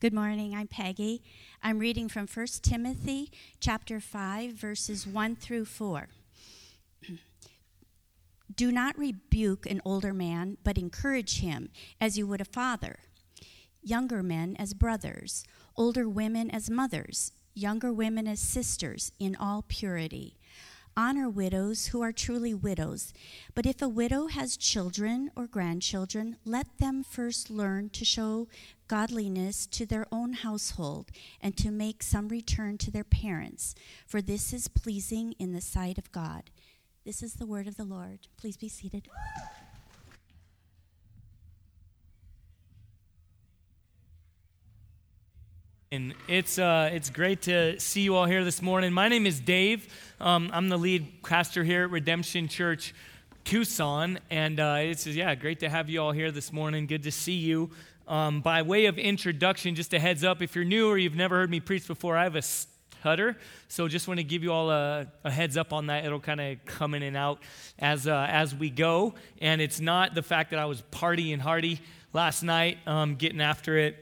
Good 0.00 0.14
morning. 0.14 0.54
I'm 0.54 0.66
Peggy. 0.66 1.22
I'm 1.62 1.78
reading 1.78 2.08
from 2.08 2.26
1 2.26 2.46
Timothy 2.62 3.30
chapter 3.60 4.00
5 4.00 4.52
verses 4.52 5.06
1 5.06 5.36
through 5.36 5.66
4. 5.66 6.08
Do 8.56 8.72
not 8.72 8.96
rebuke 8.96 9.66
an 9.66 9.82
older 9.84 10.14
man, 10.14 10.56
but 10.64 10.78
encourage 10.78 11.40
him 11.40 11.68
as 12.00 12.16
you 12.16 12.26
would 12.26 12.40
a 12.40 12.46
father. 12.46 13.00
Younger 13.82 14.22
men 14.22 14.56
as 14.58 14.72
brothers, 14.72 15.44
older 15.76 16.08
women 16.08 16.50
as 16.50 16.70
mothers, 16.70 17.32
younger 17.52 17.92
women 17.92 18.26
as 18.26 18.40
sisters 18.40 19.12
in 19.18 19.36
all 19.36 19.66
purity. 19.68 20.38
Honor 20.96 21.28
widows 21.28 21.88
who 21.88 22.00
are 22.00 22.10
truly 22.10 22.54
widows. 22.54 23.12
But 23.54 23.66
if 23.66 23.82
a 23.82 23.88
widow 23.88 24.28
has 24.28 24.56
children 24.56 25.30
or 25.36 25.46
grandchildren, 25.46 26.36
let 26.46 26.78
them 26.78 27.04
first 27.04 27.50
learn 27.50 27.90
to 27.90 28.04
show 28.04 28.48
godliness 28.90 29.68
to 29.68 29.86
their 29.86 30.04
own 30.10 30.32
household 30.32 31.12
and 31.40 31.56
to 31.56 31.70
make 31.70 32.02
some 32.02 32.26
return 32.26 32.76
to 32.76 32.90
their 32.90 33.04
parents, 33.04 33.72
for 34.04 34.20
this 34.20 34.52
is 34.52 34.66
pleasing 34.66 35.32
in 35.38 35.52
the 35.52 35.60
sight 35.60 35.96
of 35.96 36.10
God. 36.10 36.50
This 37.04 37.22
is 37.22 37.34
the 37.34 37.46
word 37.46 37.68
of 37.68 37.76
the 37.76 37.84
Lord. 37.84 38.26
Please 38.36 38.56
be 38.56 38.68
seated. 38.68 39.06
And 45.92 46.12
it's, 46.26 46.58
uh, 46.58 46.90
it's 46.92 47.10
great 47.10 47.42
to 47.42 47.78
see 47.78 48.00
you 48.00 48.16
all 48.16 48.26
here 48.26 48.42
this 48.44 48.60
morning. 48.60 48.92
My 48.92 49.06
name 49.06 49.24
is 49.24 49.38
Dave. 49.38 49.86
Um, 50.20 50.50
I'm 50.52 50.68
the 50.68 50.76
lead 50.76 51.22
pastor 51.22 51.62
here 51.62 51.84
at 51.84 51.90
Redemption 51.90 52.48
Church 52.48 52.92
Tucson. 53.44 54.18
And 54.30 54.58
uh, 54.58 54.78
it's, 54.80 55.06
yeah, 55.06 55.36
great 55.36 55.60
to 55.60 55.68
have 55.68 55.88
you 55.88 56.02
all 56.02 56.12
here 56.12 56.32
this 56.32 56.52
morning. 56.52 56.88
Good 56.88 57.04
to 57.04 57.12
see 57.12 57.34
you. 57.34 57.70
Um, 58.10 58.40
by 58.40 58.62
way 58.62 58.86
of 58.86 58.98
introduction, 58.98 59.76
just 59.76 59.94
a 59.94 60.00
heads 60.00 60.24
up 60.24 60.42
if 60.42 60.56
you're 60.56 60.64
new 60.64 60.88
or 60.88 60.98
you've 60.98 61.14
never 61.14 61.36
heard 61.36 61.48
me 61.48 61.60
preach 61.60 61.86
before, 61.86 62.16
I 62.16 62.24
have 62.24 62.34
a 62.34 62.42
stutter. 62.42 63.36
So 63.68 63.86
just 63.86 64.08
want 64.08 64.18
to 64.18 64.24
give 64.24 64.42
you 64.42 64.52
all 64.52 64.68
a, 64.68 65.06
a 65.22 65.30
heads 65.30 65.56
up 65.56 65.72
on 65.72 65.86
that. 65.86 66.04
It'll 66.04 66.18
kind 66.18 66.40
of 66.40 66.58
come 66.64 66.94
in 66.94 67.04
and 67.04 67.16
out 67.16 67.38
as, 67.78 68.08
uh, 68.08 68.26
as 68.28 68.52
we 68.52 68.68
go. 68.68 69.14
And 69.40 69.60
it's 69.60 69.78
not 69.78 70.16
the 70.16 70.22
fact 70.22 70.50
that 70.50 70.58
I 70.58 70.64
was 70.64 70.82
partying 70.90 71.38
hardy 71.38 71.80
last 72.12 72.42
night, 72.42 72.78
um, 72.84 73.14
getting 73.14 73.40
after 73.40 73.78
it 73.78 73.96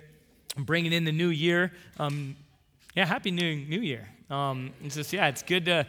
bringing 0.57 0.95
in 0.95 1.05
the 1.05 1.13
new 1.13 1.29
year. 1.29 1.71
Um, 1.99 2.35
yeah, 2.97 3.05
happy 3.05 3.31
new 3.31 3.57
New 3.57 3.81
Year. 3.81 4.09
Um, 4.31 4.73
it's 4.83 4.95
just 4.95 5.13
yeah, 5.13 5.29
it's 5.29 5.43
good 5.43 5.67
to 5.67 5.87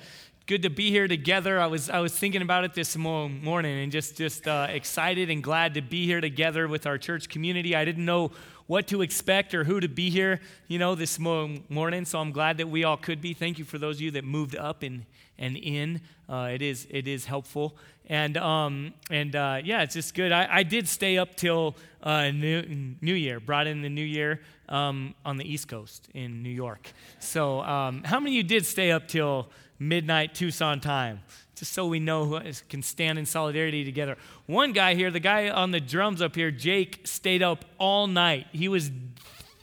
good 0.50 0.64
to 0.64 0.70
be 0.72 0.90
here 0.90 1.08
together. 1.08 1.60
I 1.60 1.68
was 1.68 1.92
I 1.92 2.00
was 2.00 2.12
thinking 2.12 2.42
about 2.42 2.64
it 2.64 2.74
this 2.74 2.98
morning 2.98 3.84
and 3.84 3.92
just 3.92 4.18
just 4.18 4.48
uh, 4.48 4.66
excited 4.68 5.30
and 5.30 5.44
glad 5.44 5.76
to 5.76 5.82
be 5.84 6.08
here 6.08 6.22
together 6.22 6.68
with 6.68 6.88
our 6.88 6.98
church 6.98 7.30
community. 7.30 7.76
I 7.76 7.86
didn't 7.86 8.04
know 8.04 8.32
what 8.66 8.88
to 8.88 9.04
expect 9.04 9.54
or 9.54 9.64
who 9.64 9.80
to 9.80 9.88
be 9.88 10.10
here, 10.10 10.42
you 10.68 10.80
know, 10.80 10.96
this 10.96 11.20
morning. 11.20 12.04
So 12.04 12.18
I'm 12.18 12.32
glad 12.32 12.58
that 12.58 12.68
we 12.68 12.84
all 12.84 12.98
could 12.98 13.22
be. 13.22 13.36
Thank 13.36 13.60
you 13.60 13.64
for 13.64 13.78
those 13.78 13.98
of 13.98 14.02
you 14.02 14.10
that 14.12 14.24
moved 14.24 14.56
up 14.56 14.82
and 14.82 15.06
and 15.38 15.56
in. 15.56 16.02
Uh, 16.28 16.50
it 16.52 16.64
is 16.64 16.88
it 16.90 17.08
is 17.08 17.26
helpful. 17.26 17.78
And 18.08 18.36
um, 18.36 18.96
and 19.12 19.36
uh, 19.36 19.62
yeah, 19.64 19.84
it's 19.84 19.94
just 19.94 20.16
good. 20.16 20.32
I, 20.32 20.48
I 20.50 20.64
did 20.64 20.88
stay 20.88 21.20
up 21.20 21.36
till 21.36 21.76
uh, 22.02 22.32
new, 22.32 22.96
new 23.02 23.14
Year. 23.14 23.40
Brought 23.40 23.68
in 23.68 23.84
the 23.84 23.90
New 23.90 24.02
Year 24.02 24.42
um, 24.68 25.14
on 25.24 25.38
the 25.38 25.46
East 25.46 25.68
Coast 25.68 26.10
in 26.16 26.42
New 26.42 26.50
York. 26.50 26.92
So, 27.20 27.62
um, 27.62 28.04
how 28.04 28.20
many 28.20 28.32
of 28.32 28.38
you 28.38 28.44
did 28.44 28.66
stay 28.66 28.92
up 28.92 29.08
till 29.08 29.50
midnight 29.80 30.36
Tucson 30.36 30.80
time? 30.80 31.22
Just 31.56 31.74
so 31.74 31.88
we 31.88 32.00
know 32.00 32.26
who 32.26 32.40
can 32.70 32.84
stand 32.84 33.20
in 33.20 33.26
solidarity 33.26 33.84
together. 33.84 34.18
One 34.46 34.72
guy 34.72 34.96
here, 34.96 35.12
the 35.12 35.20
guy 35.20 35.50
on 35.50 35.72
the 35.72 35.82
drums 35.82 36.22
up 36.22 36.36
here, 36.36 36.52
Jake, 36.52 37.02
stayed 37.06 37.44
up 37.44 37.66
all 37.78 38.08
night. 38.08 38.48
He 38.52 38.68
was 38.70 38.92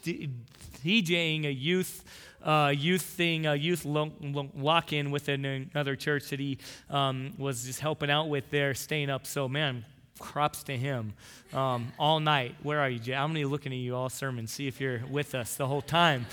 DJing 0.05 1.47
a 1.47 1.53
youth. 1.53 2.05
Uh, 2.45 2.69
youth 2.69 3.03
thing, 3.03 3.45
a 3.45 3.56
youth 3.56 3.84
lock 3.84 4.92
in 4.92 5.11
with 5.11 5.28
another 5.28 5.97
church 5.97 6.28
that 6.28 6.39
he 6.39 6.58
um, 6.89 7.33
was 7.39 7.64
just 7.64 7.80
helping 7.80 8.08
out 8.08 8.29
with 8.29 8.48
there, 8.51 8.73
staying 8.73 9.11
up. 9.11 9.27
So, 9.27 9.48
man, 9.48 9.85
crops 10.19 10.63
to 10.64 10.77
him 10.77 11.14
um, 11.52 11.92
all 11.98 12.20
night. 12.20 12.55
Where 12.63 12.80
are 12.80 12.89
you, 12.89 12.98
Jay? 12.98 13.14
I'm 13.14 13.30
to 13.30 13.35
be 13.35 13.45
looking 13.45 13.73
at 13.73 13.79
you 13.79 13.96
all 13.96 14.08
sermon, 14.08 14.46
see 14.46 14.67
if 14.67 14.80
you're 14.80 15.02
with 15.11 15.35
us 15.35 15.57
the 15.57 15.67
whole 15.67 15.83
time. 15.83 16.27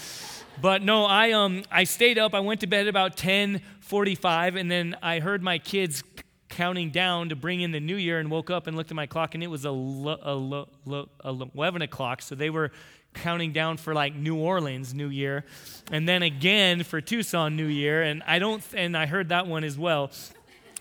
But 0.62 0.84
no, 0.84 1.06
I, 1.06 1.32
um, 1.32 1.64
I 1.72 1.84
stayed 1.84 2.18
up. 2.20 2.34
I 2.34 2.40
went 2.40 2.62
to 2.62 2.68
bed 2.68 2.88
about 2.88 3.18
10:45, 3.90 4.56
and 4.60 4.70
then 4.70 4.96
I 5.02 5.20
heard 5.20 5.44
my 5.44 5.58
kids 5.58 6.04
counting 6.50 6.92
down 6.92 7.30
to 7.30 7.36
bring 7.36 7.62
in 7.62 7.72
the 7.72 7.80
new 7.80 7.96
year 7.96 8.20
and 8.20 8.30
woke 8.30 8.50
up 8.50 8.68
and 8.68 8.78
looked 8.78 8.92
at 8.92 8.96
my 8.96 9.08
clock, 9.08 9.34
and 9.34 9.44
it 9.44 9.48
was 9.48 9.66
a, 9.66 9.70
a, 9.70 10.66
a, 10.92 11.06
a 11.24 11.48
11 11.56 11.82
o'clock. 11.82 12.22
So 12.22 12.36
they 12.36 12.50
were 12.50 12.72
counting 13.14 13.52
down 13.52 13.78
for 13.78 13.94
like 13.94 14.16
New 14.16 14.36
Orleans 14.38 14.94
New 14.94 15.10
Year, 15.10 15.46
and 15.92 16.08
then 16.08 16.24
again 16.24 16.84
for 16.84 17.02
Tucson 17.02 17.56
New 17.56 17.68
Year. 17.68 18.04
And 18.04 18.24
I 18.28 18.40
don't, 18.40 18.64
and 18.76 18.96
I 18.96 19.06
heard 19.06 19.30
that 19.30 19.48
one 19.48 19.64
as 19.64 19.78
well. 19.78 20.12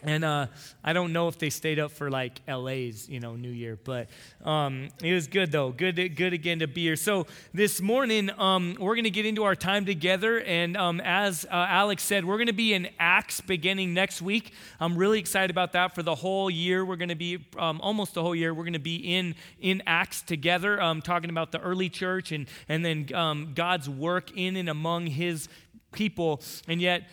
And 0.04 0.24
uh, 0.24 0.46
I 0.82 0.92
don't 0.92 1.12
know 1.12 1.28
if 1.28 1.38
they 1.38 1.50
stayed 1.50 1.78
up 1.78 1.92
for 1.92 2.10
like 2.10 2.40
LA's, 2.48 3.08
you 3.08 3.20
know, 3.20 3.36
New 3.36 3.50
Year, 3.50 3.78
but 3.82 4.08
um, 4.44 4.88
it 5.00 5.14
was 5.14 5.28
good 5.28 5.52
though. 5.52 5.70
Good, 5.70 6.16
good 6.16 6.32
again 6.32 6.58
to 6.58 6.66
be 6.66 6.82
here. 6.82 6.96
So 6.96 7.28
this 7.54 7.80
morning, 7.80 8.28
um, 8.36 8.76
we're 8.80 8.96
going 8.96 9.04
to 9.04 9.10
get 9.10 9.26
into 9.26 9.44
our 9.44 9.54
time 9.54 9.86
together, 9.86 10.40
and 10.40 10.76
um, 10.76 11.00
as 11.00 11.44
uh, 11.44 11.66
Alex 11.68 12.02
said, 12.02 12.24
we're 12.24 12.36
going 12.36 12.48
to 12.48 12.52
be 12.52 12.74
in 12.74 12.88
Acts 12.98 13.40
beginning 13.40 13.94
next 13.94 14.20
week. 14.20 14.52
I'm 14.80 14.96
really 14.96 15.20
excited 15.20 15.52
about 15.52 15.72
that. 15.74 15.94
For 15.94 16.02
the 16.02 16.16
whole 16.16 16.50
year, 16.50 16.84
we're 16.84 16.96
going 16.96 17.08
to 17.08 17.14
be 17.14 17.46
um, 17.56 17.80
almost 17.80 18.14
the 18.14 18.22
whole 18.22 18.34
year. 18.34 18.52
We're 18.52 18.64
going 18.64 18.72
to 18.72 18.80
be 18.80 18.96
in 18.96 19.36
in 19.60 19.84
Acts 19.86 20.22
together, 20.22 20.82
um, 20.82 21.00
talking 21.00 21.30
about 21.30 21.52
the 21.52 21.60
early 21.60 21.88
church 21.88 22.32
and 22.32 22.48
and 22.68 22.84
then 22.84 23.06
um, 23.14 23.52
God's 23.54 23.88
work 23.88 24.36
in 24.36 24.56
and 24.56 24.68
among 24.68 25.06
His 25.06 25.48
people, 25.92 26.42
and 26.66 26.80
yet 26.80 27.04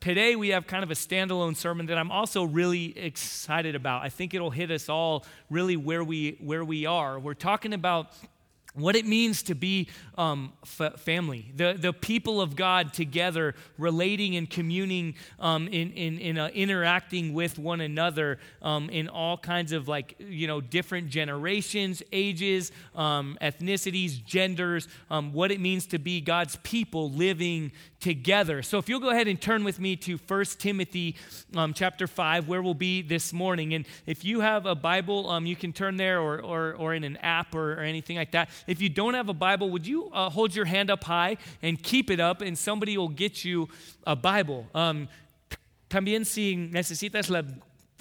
today 0.00 0.36
we 0.36 0.48
have 0.48 0.66
kind 0.66 0.82
of 0.82 0.90
a 0.90 0.94
standalone 0.94 1.56
sermon 1.56 1.86
that 1.86 1.98
I'm 1.98 2.10
also 2.10 2.44
really 2.44 2.96
excited 2.98 3.74
about. 3.74 4.02
I 4.02 4.08
think 4.08 4.34
it'll 4.34 4.50
hit 4.50 4.70
us 4.70 4.88
all 4.88 5.24
really 5.50 5.76
where 5.76 6.04
we 6.04 6.36
where 6.40 6.64
we 6.64 6.86
are. 6.86 7.18
We're 7.18 7.34
talking 7.34 7.72
about 7.72 8.12
what 8.76 8.94
it 8.94 9.06
means 9.06 9.42
to 9.44 9.54
be 9.54 9.88
um, 10.18 10.52
f- 10.62 11.00
family, 11.00 11.50
the, 11.54 11.76
the 11.78 11.92
people 11.92 12.40
of 12.40 12.56
God 12.56 12.92
together, 12.92 13.54
relating 13.78 14.36
and 14.36 14.48
communing, 14.48 15.14
um, 15.40 15.66
in, 15.68 15.92
in, 15.92 16.18
in 16.18 16.38
uh, 16.38 16.48
interacting 16.48 17.32
with 17.32 17.58
one 17.58 17.80
another 17.80 18.38
um, 18.60 18.90
in 18.90 19.08
all 19.08 19.38
kinds 19.38 19.72
of 19.72 19.88
like, 19.88 20.14
you 20.18 20.46
know, 20.46 20.60
different 20.60 21.08
generations, 21.08 22.02
ages, 22.12 22.70
um, 22.94 23.38
ethnicities, 23.40 24.22
genders, 24.22 24.88
um, 25.10 25.32
what 25.32 25.50
it 25.50 25.60
means 25.60 25.86
to 25.86 25.98
be 25.98 26.20
God's 26.20 26.56
people 26.56 27.10
living 27.10 27.72
together. 28.00 28.62
So 28.62 28.78
if 28.78 28.88
you'll 28.88 29.00
go 29.00 29.10
ahead 29.10 29.28
and 29.28 29.40
turn 29.40 29.64
with 29.64 29.80
me 29.80 29.96
to 29.96 30.18
1 30.28 30.44
Timothy 30.58 31.16
um, 31.54 31.72
chapter 31.72 32.06
5, 32.06 32.48
where 32.48 32.62
we'll 32.62 32.74
be 32.74 33.02
this 33.02 33.32
morning. 33.32 33.74
And 33.74 33.86
if 34.06 34.24
you 34.24 34.40
have 34.40 34.66
a 34.66 34.74
Bible, 34.74 35.38
you 35.42 35.56
can 35.56 35.72
turn 35.72 35.96
there 35.96 36.20
or, 36.20 36.40
or, 36.40 36.74
or 36.74 36.94
in 36.94 37.04
an 37.04 37.16
app 37.18 37.54
or, 37.54 37.74
or 37.74 37.80
anything 37.80 38.16
like 38.16 38.32
that. 38.32 38.50
If 38.66 38.80
you 38.80 38.88
don't 38.88 39.14
have 39.14 39.28
a 39.28 39.34
Bible, 39.34 39.70
would 39.70 39.86
you 39.86 40.10
uh, 40.12 40.30
hold 40.30 40.54
your 40.54 40.66
hand 40.66 40.90
up 40.90 41.04
high 41.04 41.36
and 41.62 41.82
keep 41.82 42.10
it 42.10 42.20
up, 42.20 42.40
and 42.40 42.56
somebody 42.56 42.96
will 42.98 43.08
get 43.08 43.44
you 43.44 43.68
a 44.06 44.16
Bible? 44.16 44.66
Um, 44.74 45.08
también 45.88 46.26
si 46.26 46.56
necesitas 46.56 47.30
la 47.30 47.42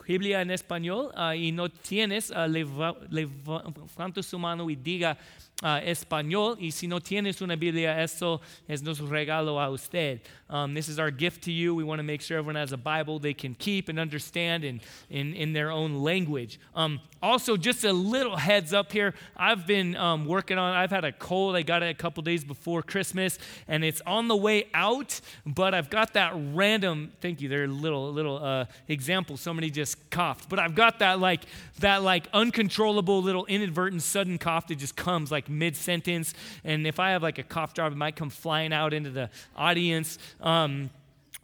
Biblia 0.08 0.42
en 0.42 0.52
español 0.52 1.12
uh, 1.16 1.34
y 1.36 1.52
no 1.52 1.68
tienes, 1.68 2.32
uh, 2.32 2.48
levanta 2.48 4.24
su 4.24 4.38
mano 4.38 4.66
y 4.70 4.76
diga, 4.76 5.18
uh, 5.64 5.80
español. 5.82 6.58
Y 6.60 6.70
si 6.70 6.88
no 6.88 7.00
tienes 7.00 7.42
una 7.42 7.56
Biblia, 7.56 7.98
eso 7.98 8.42
es 8.68 8.82
nuestro 8.82 9.08
regalo 9.08 9.60
a 9.60 9.70
usted. 9.72 10.22
Um, 10.50 10.74
this 10.74 10.90
is 10.90 11.00
our 11.00 11.10
gift 11.10 11.44
to 11.46 11.52
you. 11.52 11.74
We 11.74 11.84
want 11.84 12.00
to 12.00 12.04
make 12.04 12.22
sure 12.22 12.38
everyone 12.38 12.56
has 12.56 12.72
a 12.72 12.78
Bible 12.78 13.18
they 13.18 13.34
can 13.34 13.56
keep 13.56 13.90
and 13.90 14.00
understand 14.00 14.64
in, 14.64 14.80
in, 15.10 15.34
in 15.34 15.54
their 15.54 15.72
own 15.72 15.96
language. 16.04 16.60
Um, 16.76 17.00
also, 17.24 17.58
just 17.58 17.84
a 17.84 17.92
little 17.92 18.36
heads 18.36 18.72
up 18.72 18.92
here. 18.92 19.16
I've 19.36 19.66
been 19.66 19.96
um, 19.96 20.26
working 20.28 20.60
on, 20.60 20.76
I've 20.76 20.92
had 20.92 21.04
a 21.04 21.12
cold. 21.12 21.56
I 21.56 21.64
got 21.64 21.82
it 21.82 21.90
a 21.90 21.96
couple 21.96 22.22
days 22.22 22.44
before 22.44 22.84
Christmas, 22.84 23.40
and 23.68 23.84
it's 23.84 24.02
on 24.06 24.28
the 24.28 24.36
way 24.36 24.68
out, 24.76 25.20
but 25.46 25.74
I've 25.74 25.90
got 25.90 26.14
that 26.14 26.34
random, 26.36 27.12
thank 27.22 27.42
you, 27.42 27.50
there 27.50 27.68
little, 27.68 28.12
little 28.12 28.38
uh, 28.44 28.66
example. 28.88 29.38
Somebody 29.38 29.72
just 29.72 30.12
coughed, 30.12 30.50
but 30.50 30.60
I've 30.60 30.76
got 30.76 31.00
that 31.00 31.20
like, 31.20 31.46
that 31.80 32.04
like 32.04 32.28
uncontrollable 32.32 33.24
little 33.24 33.46
inadvertent 33.48 34.04
sudden 34.04 34.38
cough 34.38 34.68
that 34.68 34.76
just 34.76 34.96
comes 34.96 35.32
like 35.32 35.45
mid 35.50 35.76
sentence. 35.76 36.34
And 36.64 36.86
if 36.88 37.00
I 37.00 37.12
have 37.12 37.24
like 37.24 37.38
a 37.38 37.44
cough 37.44 37.74
drop, 37.74 37.92
it 37.92 37.96
might 37.96 38.16
come 38.16 38.30
flying 38.30 38.74
out 38.74 38.94
into 38.94 39.10
the 39.10 39.30
audience. 39.56 40.18
Um, 40.42 40.90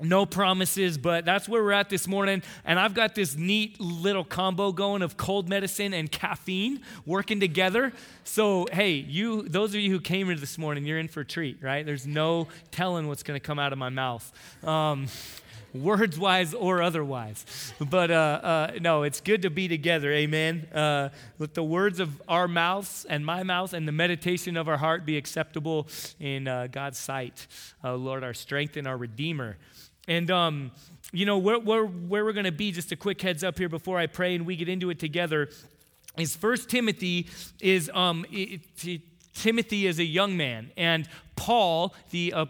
no 0.04 0.26
promises, 0.26 0.98
but 0.98 1.26
that's 1.26 1.48
where 1.48 1.64
we're 1.64 1.72
at 1.72 1.90
this 1.90 2.08
morning. 2.08 2.42
And 2.66 2.80
I've 2.80 2.94
got 2.94 3.16
this 3.16 3.36
neat 3.36 3.80
little 3.80 4.24
combo 4.24 4.72
going 4.72 5.02
of 5.02 5.18
cold 5.18 5.48
medicine 5.48 5.94
and 5.94 6.12
caffeine 6.12 6.82
working 7.06 7.40
together. 7.40 7.94
So, 8.24 8.68
hey, 8.72 8.94
you, 8.94 9.44
those 9.44 9.76
of 9.76 9.82
you 9.82 9.92
who 9.92 10.00
came 10.00 10.28
here 10.28 10.36
this 10.36 10.58
morning, 10.58 10.86
you're 10.86 11.00
in 11.00 11.08
for 11.08 11.22
a 11.22 11.26
treat, 11.26 11.62
right? 11.62 11.86
There's 11.86 12.08
no 12.08 12.48
telling 12.72 13.08
what's 13.08 13.24
going 13.24 13.40
to 13.40 13.46
come 13.46 13.60
out 13.60 13.74
of 13.74 13.80
my 13.80 13.90
mouth. 13.90 14.32
Um, 14.64 15.08
words 15.74 16.20
wise 16.20 16.54
or 16.54 16.82
otherwise. 16.82 17.74
But 17.80 18.12
uh, 18.12 18.14
uh, 18.14 18.72
no, 18.82 19.04
it's 19.04 19.22
good 19.22 19.42
to 19.44 19.50
be 19.50 19.68
together. 19.68 20.12
Amen. 20.12 20.68
Uh, 20.74 21.10
let 21.40 21.54
the 21.54 21.64
words 21.64 22.00
of 22.00 22.22
our 22.28 22.48
mouths 22.48 23.06
and 23.10 23.26
my 23.26 23.44
mouth 23.44 23.74
and 23.74 23.88
the 23.88 23.92
meditation 23.92 24.58
of 24.58 24.68
our 24.68 24.78
heart 24.78 25.06
be 25.06 25.18
acceptable 25.18 25.88
in 26.20 26.48
uh, 26.48 26.68
God's 26.72 26.98
sight. 26.98 27.48
Uh, 27.84 27.96
Lord, 27.96 28.24
our 28.24 28.34
strength 28.34 28.78
and 28.78 28.88
our 28.88 28.98
Redeemer. 28.98 29.58
And, 30.08 30.30
um, 30.32 30.72
you 31.12 31.26
know, 31.26 31.38
where, 31.38 31.60
where, 31.60 31.86
where 31.86 32.26
we're 32.26 32.34
going 32.34 32.46
to 32.46 32.52
be, 32.52 32.72
just 32.72 32.92
a 32.92 32.96
quick 32.96 33.22
heads 33.22 33.44
up 33.44 33.58
here 33.58 33.70
before 33.70 33.98
I 33.98 34.08
pray 34.08 34.36
and 34.36 34.46
we 34.46 34.56
get 34.56 34.70
into 34.70 34.90
it 34.90 35.00
together, 35.00 35.50
is 36.18 36.36
First 36.36 36.70
Timothy 36.70 37.30
is 37.62 37.90
um, 37.94 38.26
it, 38.32 38.62
it, 38.84 39.02
Timothy 39.34 39.88
is 39.88 40.00
a 40.00 40.04
young 40.04 40.36
man, 40.36 40.72
and 40.76 41.08
Paul, 41.36 41.96
the 42.10 42.34
uh, 42.34 42.46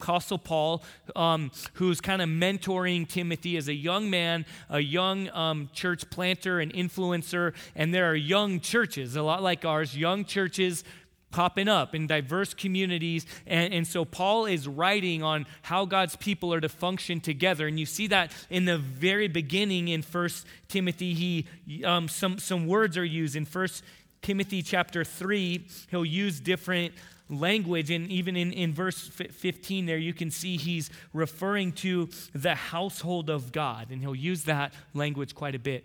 Apostle 0.00 0.38
Paul, 0.38 0.82
um, 1.16 1.50
who's 1.74 2.00
kind 2.00 2.22
of 2.22 2.28
mentoring 2.28 3.08
Timothy 3.08 3.56
as 3.56 3.68
a 3.68 3.74
young 3.74 4.08
man, 4.08 4.46
a 4.70 4.80
young 4.80 5.28
um, 5.30 5.70
church 5.72 6.08
planter 6.08 6.60
and 6.60 6.72
influencer. 6.72 7.52
And 7.74 7.92
there 7.92 8.08
are 8.10 8.14
young 8.14 8.60
churches, 8.60 9.16
a 9.16 9.22
lot 9.22 9.42
like 9.42 9.64
ours, 9.64 9.96
young 9.96 10.24
churches 10.24 10.84
popping 11.30 11.68
up 11.68 11.94
in 11.94 12.06
diverse 12.06 12.54
communities. 12.54 13.26
And, 13.46 13.74
and 13.74 13.86
so 13.86 14.04
Paul 14.04 14.46
is 14.46 14.68
writing 14.68 15.22
on 15.22 15.46
how 15.62 15.84
God's 15.84 16.16
people 16.16 16.54
are 16.54 16.60
to 16.60 16.68
function 16.68 17.20
together. 17.20 17.66
And 17.66 17.78
you 17.78 17.86
see 17.86 18.06
that 18.06 18.32
in 18.50 18.64
the 18.64 18.78
very 18.78 19.28
beginning 19.28 19.88
in 19.88 20.02
First 20.02 20.46
Timothy. 20.68 21.12
He, 21.12 21.84
um, 21.84 22.08
some, 22.08 22.38
some 22.38 22.66
words 22.66 22.96
are 22.96 23.04
used 23.04 23.36
in 23.36 23.44
First 23.44 23.82
Timothy 24.22 24.62
chapter 24.62 25.04
3. 25.04 25.66
He'll 25.90 26.04
use 26.04 26.40
different 26.40 26.94
language. 27.28 27.90
And 27.90 28.10
even 28.10 28.36
in, 28.36 28.52
in 28.52 28.72
verse 28.72 29.08
15 29.08 29.86
there, 29.86 29.98
you 29.98 30.14
can 30.14 30.30
see 30.30 30.56
he's 30.56 30.90
referring 31.12 31.72
to 31.72 32.08
the 32.34 32.54
household 32.54 33.30
of 33.30 33.52
God. 33.52 33.88
And 33.90 34.00
he'll 34.00 34.14
use 34.14 34.44
that 34.44 34.72
language 34.94 35.34
quite 35.34 35.54
a 35.54 35.58
bit. 35.58 35.84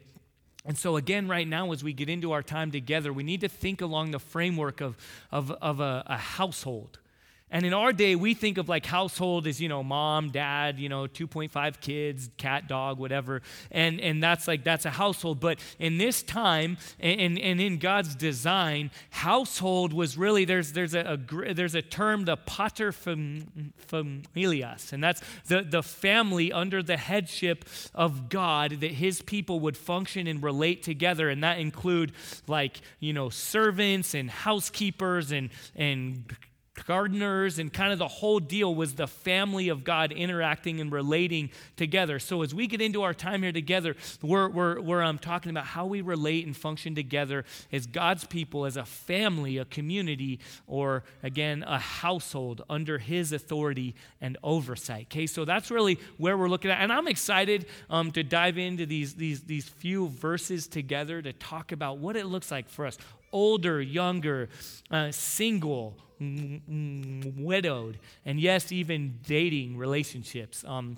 And 0.66 0.78
so, 0.78 0.96
again, 0.96 1.28
right 1.28 1.48
now, 1.48 1.72
as 1.74 1.84
we 1.84 1.92
get 1.92 2.08
into 2.08 2.32
our 2.32 2.42
time 2.42 2.72
together, 2.72 3.12
we 3.12 3.24
need 3.24 3.42
to 3.42 3.50
think 3.50 3.82
along 3.82 4.12
the 4.12 4.20
framework 4.20 4.80
of, 4.80 4.96
of, 5.30 5.52
of 5.52 5.82
a, 5.82 6.04
a 6.06 6.18
household. 6.18 7.00
And 7.54 7.68
in 7.68 7.74
our 7.74 7.94
day, 7.94 8.16
we 8.16 8.34
think 8.34 8.58
of 8.58 8.68
like 8.68 8.84
household 8.84 9.46
as, 9.46 9.62
you 9.62 9.70
know, 9.70 9.84
mom, 9.84 10.32
dad, 10.32 10.80
you 10.80 10.90
know, 10.90 11.04
2.5 11.04 11.80
kids, 11.80 12.32
cat, 12.38 12.68
dog, 12.68 12.98
whatever. 12.98 13.44
And, 13.70 14.02
and 14.02 14.24
that's 14.24 14.48
like, 14.48 14.64
that's 14.64 14.86
a 14.86 14.90
household. 14.90 15.40
But 15.40 15.60
in 15.78 16.00
this 16.00 16.24
time 16.24 16.78
and, 17.00 17.38
and 17.38 17.62
in 17.62 17.78
God's 17.78 18.16
design, 18.16 18.90
household 19.12 19.94
was 19.94 20.18
really, 20.18 20.46
there's, 20.46 20.74
there's, 20.74 20.96
a, 20.96 21.14
a 21.14 21.54
there's 21.54 21.76
a 21.76 21.84
term, 21.84 22.26
the 22.26 22.38
pater 22.38 22.92
familias. 22.92 24.92
And 24.92 25.04
that's 25.04 25.22
the, 25.46 25.62
the 25.62 25.84
family 25.84 26.52
under 26.52 26.82
the 26.82 26.98
headship 26.98 27.66
of 27.94 28.30
God 28.30 28.82
that 28.82 28.92
his 28.92 29.22
people 29.22 29.60
would 29.60 29.78
function 29.78 30.26
and 30.26 30.42
relate 30.42 30.82
together. 30.82 31.30
And 31.30 31.44
that 31.44 31.60
include 31.60 32.14
like, 32.48 32.82
you 33.00 33.14
know, 33.14 33.30
servants 33.30 34.16
and 34.16 34.32
housekeepers 34.32 35.32
and, 35.32 35.52
and 35.76 36.36
gardeners 36.88 37.60
and 37.60 37.72
kind 37.72 37.94
of 37.94 38.00
the 38.00 38.08
whole 38.08 38.40
deal 38.40 38.74
was 38.74 38.96
the 38.96 39.08
family 39.08 39.70
of 39.70 39.84
God 39.84 40.12
interacting 40.12 40.80
and 40.82 40.92
relating 40.92 41.50
together. 41.76 42.20
So 42.20 42.42
as 42.42 42.54
we 42.54 42.68
get 42.68 42.82
into 42.82 43.04
our 43.04 43.14
time 43.14 43.44
here 43.44 43.52
together, 43.52 43.96
we're, 44.22 44.50
we're, 44.50 44.82
we're 44.82 45.02
um, 45.02 45.20
talking 45.20 45.50
about 45.50 45.66
how 45.66 45.86
we 45.86 46.02
relate 46.02 46.46
and 46.46 46.56
function 46.56 46.96
together 46.96 47.46
as 47.72 47.86
God's 47.86 48.26
people, 48.26 48.66
as 48.66 48.78
a 48.78 48.86
family, 48.86 49.58
a 49.58 49.66
community, 49.66 50.40
or 50.68 51.04
again, 51.22 51.64
a 51.68 51.80
household 51.80 52.64
under 52.70 52.98
his 52.98 53.32
authority 53.32 53.96
and 54.20 54.38
oversight. 54.44 55.08
Okay, 55.12 55.28
so 55.28 55.46
that's 55.46 55.70
really 55.70 56.00
where 56.18 56.38
we're 56.38 56.50
looking 56.50 56.72
at. 56.72 56.80
And 56.80 56.92
I'm 56.92 57.08
excited 57.08 57.68
um, 57.90 58.12
to 58.12 58.24
dive 58.24 58.58
into 58.58 58.86
these, 58.86 59.14
these, 59.14 59.42
these 59.42 59.68
few 59.68 60.10
verses 60.10 60.68
together 60.68 61.22
to 61.22 61.34
talk 61.34 61.72
about 61.72 62.00
what 62.00 62.16
it 62.16 62.26
looks 62.26 62.52
like 62.52 62.68
for 62.68 62.86
us 62.86 62.98
older, 63.34 63.82
younger, 63.82 64.48
uh, 64.92 65.12
single, 65.12 65.98
widowed, 66.20 68.00
and 68.26 68.40
yes, 68.40 68.72
even 68.72 69.20
dating 69.28 69.76
relationships. 69.78 70.64
Um, 70.66 70.98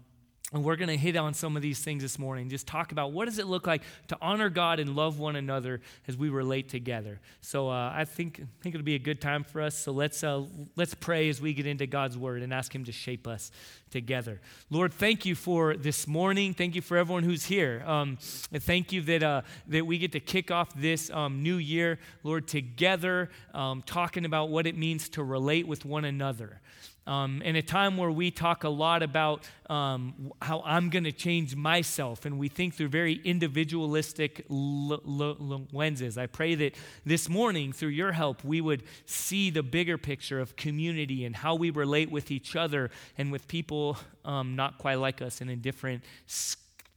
and 0.55 0.63
we're 0.63 0.77
going 0.77 0.87
to 0.87 0.95
hit 0.95 1.17
on 1.17 1.33
some 1.33 1.57
of 1.57 1.61
these 1.61 1.79
things 1.79 2.01
this 2.01 2.17
morning. 2.17 2.47
Just 2.47 2.65
talk 2.65 2.93
about 2.93 3.11
what 3.11 3.25
does 3.25 3.39
it 3.39 3.45
look 3.45 3.67
like 3.67 3.81
to 4.07 4.17
honor 4.21 4.49
God 4.49 4.79
and 4.79 4.95
love 4.95 5.19
one 5.19 5.35
another 5.35 5.81
as 6.07 6.15
we 6.15 6.29
relate 6.29 6.69
together. 6.69 7.19
So 7.41 7.69
uh, 7.69 7.91
I 7.93 8.05
think 8.05 8.39
I 8.39 8.63
think 8.63 8.73
it'll 8.73 8.85
be 8.85 8.95
a 8.95 8.99
good 8.99 9.19
time 9.19 9.43
for 9.43 9.61
us. 9.61 9.77
So 9.77 9.91
let's 9.91 10.23
uh, 10.23 10.45
let's 10.77 10.93
pray 10.93 11.27
as 11.27 11.41
we 11.41 11.53
get 11.53 11.65
into 11.65 11.85
God's 11.87 12.17
Word 12.17 12.41
and 12.41 12.53
ask 12.53 12.73
Him 12.73 12.85
to 12.85 12.93
shape 12.93 13.27
us 13.27 13.51
together. 13.91 14.39
Lord, 14.69 14.93
thank 14.93 15.25
you 15.25 15.35
for 15.35 15.75
this 15.75 16.07
morning. 16.07 16.53
Thank 16.53 16.75
you 16.75 16.81
for 16.81 16.95
everyone 16.95 17.23
who's 17.23 17.43
here. 17.43 17.83
Um, 17.85 18.17
thank 18.17 18.93
you 18.93 19.01
that 19.01 19.23
uh, 19.23 19.41
that 19.67 19.85
we 19.85 19.97
get 19.97 20.13
to 20.13 20.21
kick 20.21 20.51
off 20.51 20.73
this 20.73 21.09
um, 21.09 21.43
new 21.43 21.57
year, 21.57 21.99
Lord, 22.23 22.47
together, 22.47 23.29
um, 23.53 23.83
talking 23.85 24.23
about 24.23 24.47
what 24.47 24.67
it 24.67 24.77
means 24.77 25.09
to 25.09 25.23
relate 25.23 25.67
with 25.67 25.83
one 25.83 26.05
another. 26.05 26.61
Um, 27.07 27.43
in 27.43 27.55
a 27.55 27.61
time 27.61 27.97
where 27.97 28.09
we 28.09 28.31
talk 28.31 28.63
a 28.63 28.69
lot 28.69 29.03
about 29.03 29.47
um, 29.69 30.31
how 30.41 30.63
I'm 30.65 30.89
going 30.89 31.03
to 31.03 31.11
change 31.11 31.55
myself, 31.55 32.25
and 32.25 32.39
we 32.39 32.47
think 32.47 32.73
through 32.73 32.87
very 32.87 33.21
individualistic 33.23 34.43
l- 34.49 35.01
l- 35.05 35.67
lenses. 35.71 36.17
I 36.17 36.25
pray 36.25 36.55
that 36.55 36.73
this 37.05 37.29
morning, 37.29 37.73
through 37.73 37.89
your 37.89 38.11
help, 38.11 38.43
we 38.43 38.59
would 38.59 38.81
see 39.05 39.51
the 39.51 39.61
bigger 39.61 39.99
picture 39.99 40.39
of 40.39 40.55
community 40.55 41.25
and 41.25 41.35
how 41.35 41.53
we 41.53 41.69
relate 41.69 42.09
with 42.09 42.31
each 42.31 42.55
other 42.55 42.89
and 43.19 43.31
with 43.31 43.47
people 43.47 43.97
um, 44.23 44.55
not 44.55 44.79
quite 44.79 44.95
like 44.95 45.21
us 45.21 45.41
and 45.41 45.51
in 45.51 45.61
different 45.61 46.03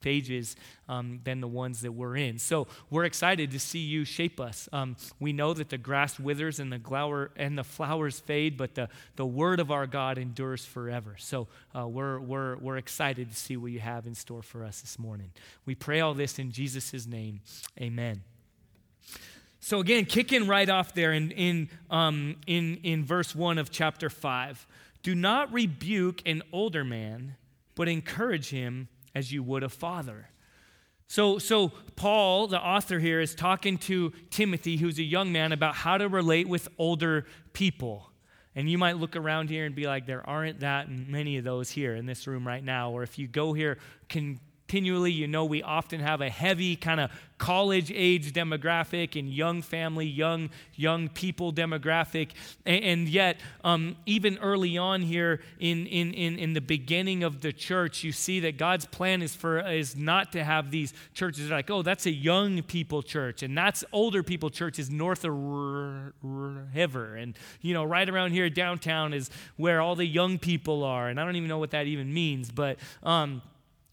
phases 0.00 0.56
um, 0.88 1.20
than 1.24 1.40
the 1.40 1.48
ones 1.48 1.80
that 1.82 1.92
we're 1.92 2.16
in. 2.16 2.38
So 2.38 2.66
we're 2.90 3.04
excited 3.04 3.50
to 3.50 3.58
see 3.58 3.80
you 3.80 4.04
shape 4.04 4.40
us. 4.40 4.68
Um, 4.72 4.96
we 5.20 5.32
know 5.32 5.54
that 5.54 5.70
the 5.70 5.78
grass 5.78 6.18
withers 6.18 6.60
and 6.60 6.72
the, 6.72 6.78
glower, 6.78 7.30
and 7.36 7.58
the 7.58 7.64
flowers 7.64 8.20
fade, 8.20 8.56
but 8.56 8.74
the, 8.74 8.88
the 9.16 9.26
word 9.26 9.60
of 9.60 9.70
our 9.70 9.86
God 9.86 10.18
endures 10.18 10.64
forever. 10.64 11.16
So 11.18 11.48
uh, 11.76 11.86
we're, 11.86 12.18
we're, 12.20 12.56
we're 12.56 12.76
excited 12.76 13.30
to 13.30 13.36
see 13.36 13.56
what 13.56 13.72
you 13.72 13.80
have 13.80 14.06
in 14.06 14.14
store 14.14 14.42
for 14.42 14.64
us 14.64 14.80
this 14.80 14.98
morning. 14.98 15.30
We 15.66 15.74
pray 15.74 16.00
all 16.00 16.14
this 16.14 16.38
in 16.38 16.52
Jesus' 16.52 17.06
name. 17.06 17.40
Amen. 17.80 18.22
So 19.60 19.80
again, 19.80 20.04
kicking 20.04 20.46
right 20.46 20.68
off 20.68 20.94
there 20.94 21.12
in, 21.12 21.30
in, 21.32 21.68
um, 21.90 22.36
in, 22.46 22.76
in 22.84 23.04
verse 23.04 23.34
1 23.34 23.58
of 23.58 23.70
chapter 23.70 24.08
5. 24.08 24.66
Do 25.02 25.14
not 25.14 25.52
rebuke 25.52 26.22
an 26.26 26.42
older 26.52 26.84
man, 26.84 27.36
but 27.74 27.88
encourage 27.88 28.50
him 28.50 28.88
as 29.18 29.32
you 29.32 29.42
would 29.42 29.64
a 29.64 29.68
father. 29.68 30.30
So, 31.08 31.38
so 31.38 31.72
Paul, 31.96 32.46
the 32.46 32.60
author 32.60 33.00
here, 33.00 33.20
is 33.20 33.34
talking 33.34 33.78
to 33.78 34.12
Timothy, 34.30 34.76
who's 34.76 34.98
a 34.98 35.02
young 35.02 35.32
man, 35.32 35.50
about 35.52 35.74
how 35.74 35.98
to 35.98 36.08
relate 36.08 36.48
with 36.48 36.68
older 36.78 37.26
people. 37.52 38.10
And 38.54 38.70
you 38.70 38.78
might 38.78 38.96
look 38.96 39.16
around 39.16 39.50
here 39.50 39.64
and 39.64 39.74
be 39.74 39.86
like, 39.86 40.06
there 40.06 40.24
aren't 40.28 40.60
that 40.60 40.88
many 40.88 41.36
of 41.36 41.44
those 41.44 41.68
here 41.68 41.96
in 41.96 42.06
this 42.06 42.26
room 42.26 42.46
right 42.46 42.62
now. 42.62 42.92
Or 42.92 43.02
if 43.02 43.18
you 43.18 43.26
go 43.26 43.52
here 43.52 43.78
continually, 44.68 45.10
you 45.10 45.26
know 45.26 45.46
we 45.46 45.62
often 45.62 45.98
have 45.98 46.20
a 46.20 46.28
heavy 46.28 46.76
kind 46.76 47.00
of 47.00 47.10
college 47.38 47.90
age 47.94 48.32
demographic 48.32 49.18
and 49.18 49.32
young 49.32 49.62
family, 49.62 50.04
young 50.04 50.50
young 50.74 51.08
people 51.08 51.52
demographic. 51.52 52.30
And, 52.66 52.84
and 52.84 53.08
yet, 53.08 53.38
um, 53.64 53.96
even 54.04 54.36
early 54.38 54.76
on 54.76 55.00
here 55.00 55.40
in, 55.58 55.86
in, 55.86 56.12
in, 56.12 56.38
in 56.38 56.52
the 56.52 56.60
beginning 56.60 57.22
of 57.22 57.40
the 57.40 57.52
church, 57.52 58.04
you 58.04 58.12
see 58.12 58.40
that 58.40 58.58
God's 58.58 58.84
plan 58.84 59.22
is 59.22 59.34
for 59.34 59.66
is 59.66 59.96
not 59.96 60.32
to 60.32 60.44
have 60.44 60.70
these 60.70 60.92
churches 61.14 61.48
like, 61.48 61.70
oh, 61.70 61.80
that's 61.80 62.04
a 62.04 62.12
young 62.12 62.62
people 62.62 63.02
church, 63.02 63.42
and 63.42 63.56
that's 63.56 63.84
older 63.90 64.22
people 64.22 64.50
church 64.50 64.78
is 64.78 64.90
north 64.90 65.24
of 65.24 65.32
river. 66.22 67.16
And 67.16 67.38
you 67.62 67.72
know, 67.72 67.84
right 67.84 68.08
around 68.08 68.32
here 68.32 68.50
downtown 68.50 69.14
is 69.14 69.30
where 69.56 69.80
all 69.80 69.96
the 69.96 70.06
young 70.06 70.38
people 70.38 70.84
are. 70.84 71.08
And 71.08 71.18
I 71.18 71.24
don't 71.24 71.36
even 71.36 71.48
know 71.48 71.58
what 71.58 71.70
that 71.70 71.86
even 71.86 72.12
means, 72.12 72.50
but 72.50 72.78
um, 73.02 73.40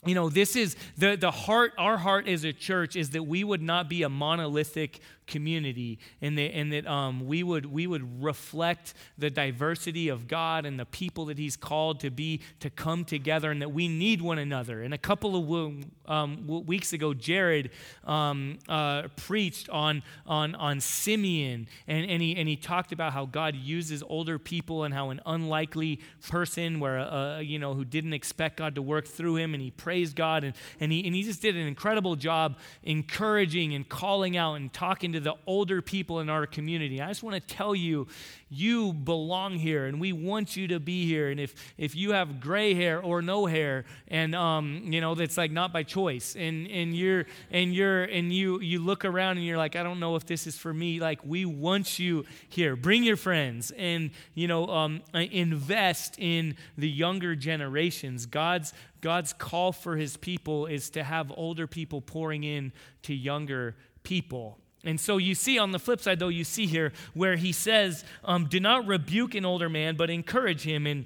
you 0.06 0.16
know 0.16 0.30
this 0.30 0.56
is 0.56 0.76
the, 0.98 1.16
the 1.16 1.32
heart 1.32 1.74
our 1.78 1.98
heart 1.98 2.28
as 2.28 2.44
a 2.44 2.54
church 2.54 2.96
is 2.96 3.12
that 3.12 3.24
we 3.24 3.44
would 3.44 3.62
not 3.62 3.90
be 3.90 4.04
a 4.04 4.10
monolithic 4.10 5.00
community 5.28 6.00
and 6.22 6.38
that, 6.38 6.56
and 6.56 6.72
that 6.72 6.88
um, 6.88 7.26
we, 7.26 7.44
would, 7.44 7.66
we 7.66 7.88
would 7.88 8.24
reflect 8.24 8.94
the 9.18 9.30
diversity 9.30 10.10
of 10.10 10.28
God 10.28 10.66
and 10.66 10.80
the 10.80 10.86
people 10.86 11.26
that 11.26 11.38
He's 11.38 11.56
called 11.56 12.00
to 12.02 12.10
be, 12.10 12.42
to 12.60 12.70
come 12.70 13.06
together, 13.06 13.52
and 13.52 13.62
that 13.62 13.72
we 13.72 13.88
need 13.88 14.22
one 14.22 14.38
another. 14.38 14.82
And 14.84 14.94
a 14.94 14.98
couple 14.98 15.36
of 15.36 15.86
um, 16.08 16.48
weeks 16.66 16.94
ago, 16.94 17.14
Jared 17.14 17.72
um, 18.04 18.60
uh, 18.68 19.04
preached 19.16 19.70
on, 19.70 20.04
on, 20.26 20.56
on 20.56 20.80
Simeon, 20.80 21.68
and, 21.88 22.10
and, 22.10 22.22
he, 22.22 22.36
and 22.36 22.48
he 22.48 22.56
talked 22.56 22.92
about 22.92 23.14
how 23.14 23.26
God 23.26 23.56
uses 23.56 24.04
older 24.08 24.38
people 24.38 24.84
and 24.84 24.94
how 24.94 25.10
an 25.10 25.22
unlikely 25.26 26.00
person 26.30 26.80
where, 26.80 27.00
uh, 27.00 27.40
you 27.40 27.60
know, 27.60 27.74
who 27.74 27.86
didn't 27.86 28.14
expect 28.14 28.58
God 28.58 28.76
to 28.76 28.82
work 28.82 29.08
through 29.08 29.38
him, 29.38 29.54
and 29.54 29.62
he 29.62 29.72
praised 29.72 30.16
God, 30.16 30.44
and, 30.44 30.54
and, 30.80 30.92
he, 30.92 31.06
and 31.06 31.16
he 31.16 31.24
just 31.24 31.42
did 31.42 31.56
an 31.56 31.68
incredible 31.68 32.16
job 32.16 32.58
encouraging 32.84 33.74
and 33.74 33.88
calling 33.88 34.38
out 34.38 34.56
and 34.56 34.72
talking 34.72 35.14
to 35.16 35.20
the 35.20 35.36
older 35.48 35.82
people 35.82 36.20
in 36.20 36.30
our 36.30 36.46
community. 36.46 37.02
I 37.02 37.08
just 37.08 37.24
want 37.24 37.36
to 37.36 37.56
tell 37.56 37.74
you, 37.74 38.08
you 38.50 38.94
belong 38.94 39.54
here, 39.54 39.86
and 39.86 40.00
we 40.00 40.14
want 40.14 40.56
you 40.56 40.68
to 40.70 40.80
be 40.80 41.06
here. 41.06 41.30
And 41.30 41.40
if 41.40 41.56
if 41.78 41.96
you 41.96 42.12
have 42.12 42.40
gray 42.40 42.74
hair 42.74 43.02
or 43.02 43.22
no 43.22 43.46
hair, 43.46 43.86
and 44.08 44.36
um, 44.36 44.82
you 44.86 45.02
know 45.02 45.16
that's 45.16 45.38
like 45.38 45.52
not 45.52 45.74
by 45.74 45.84
choice, 45.84 46.36
and 46.36 46.68
and 46.68 46.96
you're 46.96 47.26
and 47.52 47.74
you're 47.74 48.04
and 48.04 48.32
you 48.32 48.60
you 48.62 48.80
look 48.80 49.04
around 49.06 49.38
and 49.38 49.46
you're 49.46 49.58
like, 49.58 49.76
I 49.76 49.84
don't 49.84 50.00
know 50.00 50.16
if 50.16 50.26
this 50.26 50.48
is 50.48 50.58
for 50.58 50.74
me. 50.74 51.00
Like 51.00 51.20
we 51.26 51.46
want 51.46 51.98
you 51.98 52.26
here. 52.50 52.76
Bring 52.76 53.04
your 53.04 53.18
friends, 53.18 53.72
and 53.72 54.12
you 54.34 54.48
know, 54.48 54.68
um, 54.68 55.02
invest 55.14 56.16
in 56.20 56.56
the 56.78 56.90
younger 56.90 57.36
generations. 57.36 58.26
God's 58.26 58.74
God's 59.02 59.34
call 59.34 59.72
for 59.72 59.98
his 59.98 60.18
people 60.18 60.66
is 60.66 60.90
to 60.92 61.04
have 61.04 61.32
older 61.36 61.68
people 61.68 62.02
pouring 62.02 62.44
in 62.44 62.74
to 63.04 63.14
younger 63.14 63.76
people. 64.04 64.60
And 64.86 65.00
so 65.00 65.18
you 65.18 65.36
see 65.36 65.58
on 65.58 65.72
the 65.72 65.80
flip 65.80 66.00
side, 66.00 66.20
though, 66.20 66.28
you 66.28 66.44
see 66.44 66.68
here 66.68 66.94
where 67.14 67.36
he 67.36 67.52
says, 67.52 68.04
um, 68.24 68.46
Do 68.46 68.60
not 68.60 68.86
rebuke 68.86 69.36
an 69.36 69.46
older 69.46 69.70
man, 69.70 69.96
but 69.96 70.10
encourage 70.10 70.62
him. 70.62 70.86
And 70.86 71.06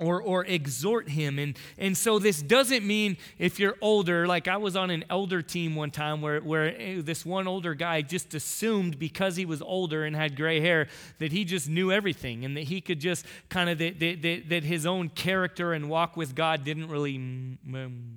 or, 0.00 0.22
or 0.22 0.44
exhort 0.46 1.08
him. 1.08 1.38
And, 1.38 1.56
and 1.78 1.96
so 1.96 2.18
this 2.18 2.42
doesn't 2.42 2.84
mean 2.86 3.18
if 3.38 3.60
you're 3.60 3.76
older, 3.80 4.26
like 4.26 4.48
I 4.48 4.56
was 4.56 4.74
on 4.74 4.90
an 4.90 5.04
elder 5.10 5.42
team 5.42 5.76
one 5.76 5.90
time 5.90 6.22
where, 6.22 6.40
where 6.40 6.74
eh, 6.80 7.02
this 7.02 7.24
one 7.24 7.46
older 7.46 7.74
guy 7.74 8.02
just 8.02 8.34
assumed 8.34 8.98
because 8.98 9.36
he 9.36 9.44
was 9.44 9.60
older 9.62 10.04
and 10.04 10.16
had 10.16 10.36
gray 10.36 10.60
hair 10.60 10.88
that 11.18 11.32
he 11.32 11.44
just 11.44 11.68
knew 11.68 11.92
everything 11.92 12.44
and 12.44 12.56
that 12.56 12.64
he 12.64 12.80
could 12.80 12.98
just 12.98 13.26
kind 13.48 13.68
of, 13.68 13.78
that, 13.78 14.00
that, 14.00 14.48
that 14.48 14.64
his 14.64 14.86
own 14.86 15.10
character 15.10 15.72
and 15.74 15.88
walk 15.88 16.16
with 16.16 16.34
God 16.34 16.64
didn't 16.64 16.88
really 16.88 17.18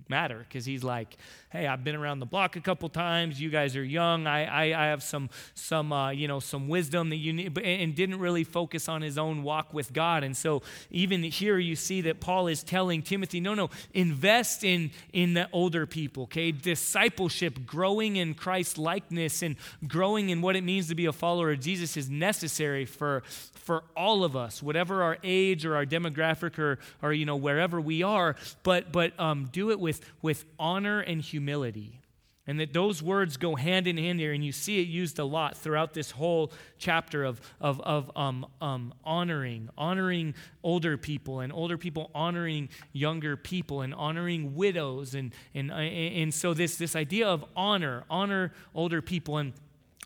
matter 0.08 0.46
because 0.48 0.66
he's 0.66 0.84
like, 0.84 1.18
hey, 1.54 1.68
I've 1.68 1.84
been 1.84 1.96
around 1.96 2.20
the 2.20 2.26
block 2.26 2.56
a 2.56 2.62
couple 2.62 2.90
times. 2.90 3.40
You 3.40 3.52
guys 3.52 3.76
are 3.76 3.84
young. 3.84 4.26
I, 4.26 4.72
I, 4.72 4.86
I 4.86 4.86
have 4.88 5.04
some, 5.04 5.30
some 5.54 5.94
uh, 5.94 6.10
you 6.10 6.28
know, 6.28 6.40
some 6.40 6.68
wisdom 6.68 7.10
that 7.10 7.18
you 7.18 7.32
need, 7.32 7.56
and 7.60 7.94
didn't 7.94 8.18
really 8.20 8.44
focus 8.44 8.90
on 8.90 9.04
his 9.04 9.20
own 9.20 9.44
walk 9.44 9.72
with 9.72 9.94
God. 9.94 10.24
And 10.24 10.36
so 10.36 10.64
even 10.90 11.22
here 11.22 11.60
you 11.60 11.73
see 11.76 12.02
that 12.02 12.20
Paul 12.20 12.48
is 12.48 12.64
telling 12.64 13.02
Timothy, 13.02 13.40
no, 13.40 13.54
no, 13.54 13.70
invest 13.94 14.64
in, 14.64 14.92
in 15.12 15.34
the 15.34 15.50
older 15.52 15.86
people, 15.86 16.24
okay? 16.24 16.52
Discipleship, 16.52 17.66
growing 17.66 18.16
in 18.16 18.34
Christ 18.34 18.78
likeness 18.78 19.42
and 19.42 19.56
growing 19.88 20.30
in 20.30 20.42
what 20.42 20.56
it 20.56 20.64
means 20.64 20.88
to 20.90 20.96
be 20.96 21.06
a 21.06 21.14
follower 21.14 21.52
of 21.52 21.60
Jesus 21.60 21.98
is 21.98 22.10
necessary 22.10 22.86
for, 22.86 23.24
for 23.54 23.84
all 23.96 24.24
of 24.24 24.36
us, 24.36 24.62
whatever 24.62 25.04
our 25.04 25.18
age 25.24 25.66
or 25.66 25.76
our 25.76 25.86
demographic 25.86 26.60
or, 26.60 26.80
or 27.02 27.14
you 27.14 27.26
know, 27.26 27.36
wherever 27.36 27.80
we 27.80 28.04
are, 28.04 28.36
but, 28.64 28.92
but 28.92 29.18
um, 29.20 29.50
do 29.52 29.72
it 29.72 29.80
with, 29.80 30.02
with 30.22 30.46
honor 30.60 31.00
and 31.00 31.22
humility. 31.22 32.03
And 32.46 32.60
that 32.60 32.74
those 32.74 33.02
words 33.02 33.38
go 33.38 33.56
hand 33.56 33.88
in 33.88 33.96
hand 33.98 34.20
here, 34.20 34.34
and 34.34 34.44
you 34.44 34.52
see 34.52 34.82
it 34.82 34.88
used 34.88 35.18
a 35.18 35.24
lot 35.24 35.56
throughout 35.56 35.94
this 35.94 36.12
whole 36.12 36.52
chapter 36.78 37.24
of, 37.24 37.40
of, 37.62 37.80
of 37.82 38.12
um, 38.18 38.46
um, 38.60 38.94
honoring, 39.06 39.70
honoring 39.78 40.36
older 40.62 40.98
people, 40.98 41.40
and 41.40 41.54
older 41.54 41.78
people 41.78 42.12
honoring 42.14 42.68
younger 42.92 43.38
people, 43.38 43.80
and 43.80 43.94
honoring 43.94 44.56
widows. 44.56 45.16
And, 45.16 45.34
and, 45.56 45.72
uh, 45.72 45.76
and 45.76 46.34
so, 46.34 46.54
this, 46.54 46.76
this 46.76 46.98
idea 46.98 47.30
of 47.30 47.46
honor, 47.56 48.04
honor 48.10 48.52
older 48.76 49.02
people. 49.02 49.38
And 49.38 49.54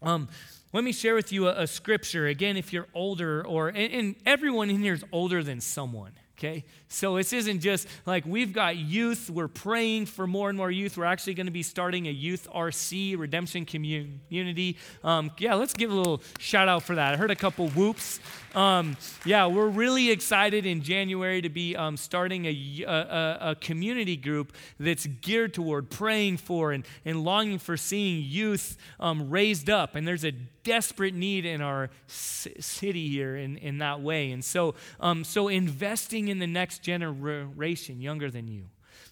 um, 0.04 0.28
let 0.74 0.84
me 0.84 0.92
share 0.92 1.16
with 1.16 1.32
you 1.32 1.48
a, 1.48 1.64
a, 1.64 1.68
scripture. 1.68 2.28
Again, 2.28 2.56
if 2.56 2.72
you're 2.72 2.88
older, 2.94 3.46
or, 3.48 3.70
and, 3.70 3.92
and 3.92 4.16
everyone 4.28 4.70
in 4.70 4.80
here 4.80 4.94
is 4.94 5.04
older 5.12 5.42
than 5.42 5.60
someone. 5.60 6.12
Okay? 6.38 6.66
So 6.88 7.16
this 7.16 7.34
isn't 7.34 7.62
just 7.62 7.88
like 8.06 8.24
we've 8.26 8.54
got 8.54 8.78
youth, 8.78 9.28
we're 9.30 9.48
praying 9.48 10.06
for 10.06 10.28
more 10.28 10.50
and 10.50 10.58
more 10.58 10.70
youth. 10.70 10.96
We're 10.96 11.06
actually 11.06 11.34
going 11.34 11.48
to 11.48 11.52
be 11.52 11.64
starting 11.64 12.08
a 12.08 12.12
youth 12.12 12.48
RC 12.54 13.18
redemption 13.18 13.66
community. 13.66 14.78
Um, 15.04 15.32
yeah, 15.40 15.56
let's 15.56 15.74
give 15.74 15.92
a 15.92 15.96
little 15.96 16.22
shout 16.38 16.68
out 16.68 16.84
for 16.84 16.96
that. 16.96 17.14
I 17.14 17.18
heard 17.18 17.32
a 17.32 17.36
couple 17.36 17.70
whoops. 17.70 18.20
Um, 18.54 18.98
yeah, 19.26 19.48
we're 19.48 19.68
really 19.68 20.12
excited 20.12 20.66
in 20.66 20.84
January 20.84 21.42
to 21.42 21.50
be 21.50 21.76
um, 21.76 21.98
starting 21.98 22.46
a, 22.46 22.84
a, 22.88 23.38
a, 23.52 23.56
community 23.56 24.16
group 24.16 24.54
that's 24.80 25.06
geared 25.06 25.54
toward 25.54 25.90
praying 25.90 26.38
for 26.38 26.72
and, 26.72 26.86
and 27.06 27.24
longing 27.24 27.60
for 27.60 27.78
seeing 27.78 28.24
youth 28.24 28.78
um, 29.00 29.30
raised 29.30 29.70
up. 29.70 29.96
And 29.96 30.08
there's 30.08 30.26
a 30.26 30.34
desperate 30.68 31.16
need 31.16 31.46
in 31.46 31.62
our 31.62 31.90
city 32.08 33.08
here 33.08 33.38
in, 33.38 33.56
in 33.58 33.78
that 33.78 34.02
way. 34.02 34.32
And 34.32 34.44
so, 34.44 34.76
um, 35.00 35.24
so 35.24 35.48
investing 35.48 36.28
in 36.28 36.40
the 36.40 36.46
next 36.46 36.84
generation 36.84 38.02
younger 38.02 38.30
than 38.30 38.50
you. 38.50 38.66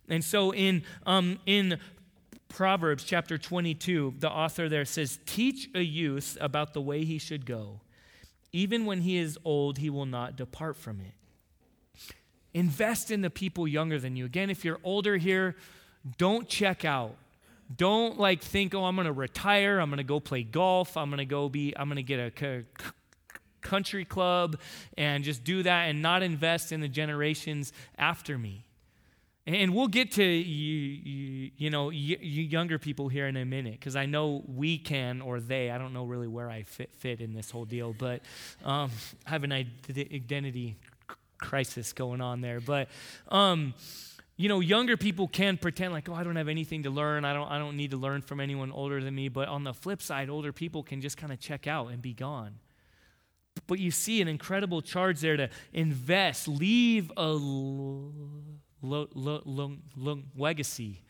And 0.10 0.22
so 0.22 0.54
in, 0.54 0.84
um, 1.06 1.40
in 1.46 1.80
Proverbs 2.50 3.06
chapter 3.06 3.38
22, 3.38 4.16
the 4.20 4.30
author 4.30 4.68
there 4.68 4.84
says, 4.84 5.18
Teach 5.26 5.70
a 5.74 5.82
youth 5.82 6.38
about 6.42 6.74
the 6.74 6.82
way 6.82 7.06
he 7.06 7.18
should 7.18 7.46
go. 7.46 7.80
Even 8.52 8.86
when 8.86 9.00
he 9.00 9.16
is 9.16 9.40
old, 9.46 9.78
he 9.78 9.90
will 9.90 10.06
not 10.06 10.36
depart 10.36 10.76
from 10.76 11.00
it. 11.00 11.14
Invest 12.54 13.12
in 13.12 13.22
the 13.22 13.30
people 13.30 13.66
younger 13.66 13.98
than 13.98 14.18
you. 14.18 14.26
Again, 14.26 14.50
if 14.50 14.66
you're 14.66 14.80
older 14.84 15.16
here, 15.16 15.56
don't 16.18 16.50
check 16.50 16.84
out. 16.84 17.16
Don't 17.74 18.20
like 18.20 18.42
think, 18.42 18.76
oh, 18.76 18.86
I'm 18.86 18.96
going 18.96 19.06
to 19.06 19.14
retire. 19.14 19.80
I'm 19.80 19.90
going 19.90 19.98
to 19.98 20.04
go 20.04 20.20
play 20.20 20.44
golf. 20.44 20.98
I'm 20.98 21.10
going 21.10 21.18
to 21.18 21.26
go 21.26 21.50
be, 21.50 21.74
I'm 21.76 21.88
going 21.88 21.98
to 21.98 22.04
get 22.04 22.20
a 22.20 22.64
country 23.62 24.06
club 24.06 24.60
and 24.98 25.24
just 25.24 25.44
do 25.44 25.64
that 25.64 25.86
and 25.86 26.02
not 26.02 26.24
invest 26.24 26.72
in 26.72 26.80
the 26.80 26.88
generations 26.88 27.74
after 27.98 28.38
me. 28.38 28.66
And 29.48 29.76
we'll 29.76 29.90
get 29.90 30.14
to 30.14 30.24
you, 30.24 30.76
you, 31.04 31.52
you 31.56 31.70
know 31.70 31.92
you, 31.92 32.18
younger 32.18 32.80
people 32.80 33.10
here 33.10 33.28
in 33.28 33.38
a 33.38 33.46
minute 33.46 33.74
because 33.74 33.96
I 33.96 34.08
know 34.08 34.44
we 34.48 34.80
can 34.80 35.22
or 35.22 35.40
they. 35.40 35.70
I 35.70 35.78
don't 35.78 35.94
know 35.94 36.06
really 36.06 36.28
where 36.28 36.50
I 36.50 36.64
fit 36.64 36.90
fit 36.98 37.22
in 37.22 37.36
this 37.36 37.52
whole 37.52 37.66
deal, 37.66 37.94
but 37.94 38.22
um, 38.64 38.90
I 39.28 39.30
have 39.30 39.44
an 39.44 39.52
identity 39.52 40.78
crisis 41.38 41.94
going 41.94 42.22
on 42.22 42.42
there. 42.42 42.60
But 42.60 42.88
um, 43.30 43.76
you 44.38 44.50
know, 44.50 44.60
younger 44.60 44.98
people 44.98 45.28
can 45.28 45.58
pretend 45.58 45.94
like, 45.94 46.10
oh, 46.10 46.14
I 46.14 46.24
don't 46.24 46.36
have 46.36 46.50
anything 46.50 46.84
to 46.84 46.90
learn. 46.90 47.24
I 47.24 47.34
don't, 47.34 47.50
I 47.50 47.58
don't 47.58 47.78
need 47.78 47.92
to 47.92 47.98
learn 47.98 48.22
from 48.22 48.40
anyone 48.40 48.72
older 48.72 49.02
than 49.02 49.16
me. 49.16 49.30
But 49.30 49.48
on 49.48 49.64
the 49.64 49.74
flip 49.74 50.02
side, 50.02 50.30
older 50.30 50.52
people 50.52 50.84
can 50.84 51.00
just 51.02 51.18
kind 51.18 51.32
of 51.32 51.40
check 51.40 51.68
out 51.68 51.88
and 51.88 52.02
be 52.02 52.14
gone. 52.14 52.56
But 53.68 53.80
you 53.80 53.92
see 53.92 54.22
an 54.22 54.28
incredible 54.28 54.82
charge 54.82 55.22
there 55.22 55.38
to 55.38 55.50
invest, 55.72 56.48
leave 56.48 57.12
a 57.16 57.28
lo- 57.28 58.12
lo- 58.82 59.42
lo- 59.46 60.24
legacy 60.36 61.02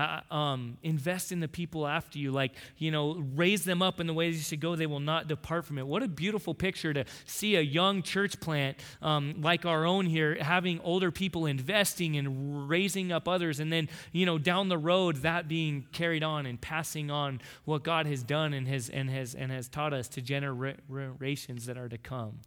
uh, 0.00 0.34
um, 0.34 0.78
invest 0.82 1.32
in 1.32 1.40
the 1.40 1.48
people 1.48 1.86
after 1.86 2.18
you, 2.18 2.32
like, 2.32 2.52
you 2.78 2.90
know, 2.90 3.22
raise 3.34 3.64
them 3.64 3.82
up 3.82 4.00
in 4.00 4.06
the 4.06 4.14
ways 4.14 4.36
you 4.36 4.42
should 4.42 4.60
go. 4.60 4.74
They 4.74 4.86
will 4.86 5.00
not 5.00 5.28
depart 5.28 5.64
from 5.66 5.78
it. 5.78 5.86
What 5.86 6.02
a 6.02 6.08
beautiful 6.08 6.54
picture 6.54 6.94
to 6.94 7.04
see 7.26 7.56
a 7.56 7.60
young 7.60 8.02
church 8.02 8.40
plant 8.40 8.78
um, 9.02 9.34
like 9.42 9.66
our 9.66 9.84
own 9.84 10.06
here, 10.06 10.36
having 10.40 10.80
older 10.80 11.10
people 11.10 11.46
investing 11.46 12.16
and 12.16 12.68
raising 12.68 13.12
up 13.12 13.28
others. 13.28 13.60
And 13.60 13.72
then, 13.72 13.88
you 14.12 14.24
know, 14.26 14.38
down 14.38 14.68
the 14.68 14.78
road, 14.78 15.16
that 15.16 15.48
being 15.48 15.86
carried 15.92 16.22
on 16.22 16.46
and 16.46 16.60
passing 16.60 17.10
on 17.10 17.40
what 17.64 17.82
God 17.82 18.06
has 18.06 18.22
done 18.22 18.54
and 18.54 18.66
has, 18.68 18.88
and 18.88 19.10
has, 19.10 19.34
and 19.34 19.52
has 19.52 19.68
taught 19.68 19.92
us 19.92 20.08
to 20.08 20.22
generations 20.22 21.66
that 21.66 21.76
are 21.76 21.88
to 21.88 21.98
come. 21.98 22.40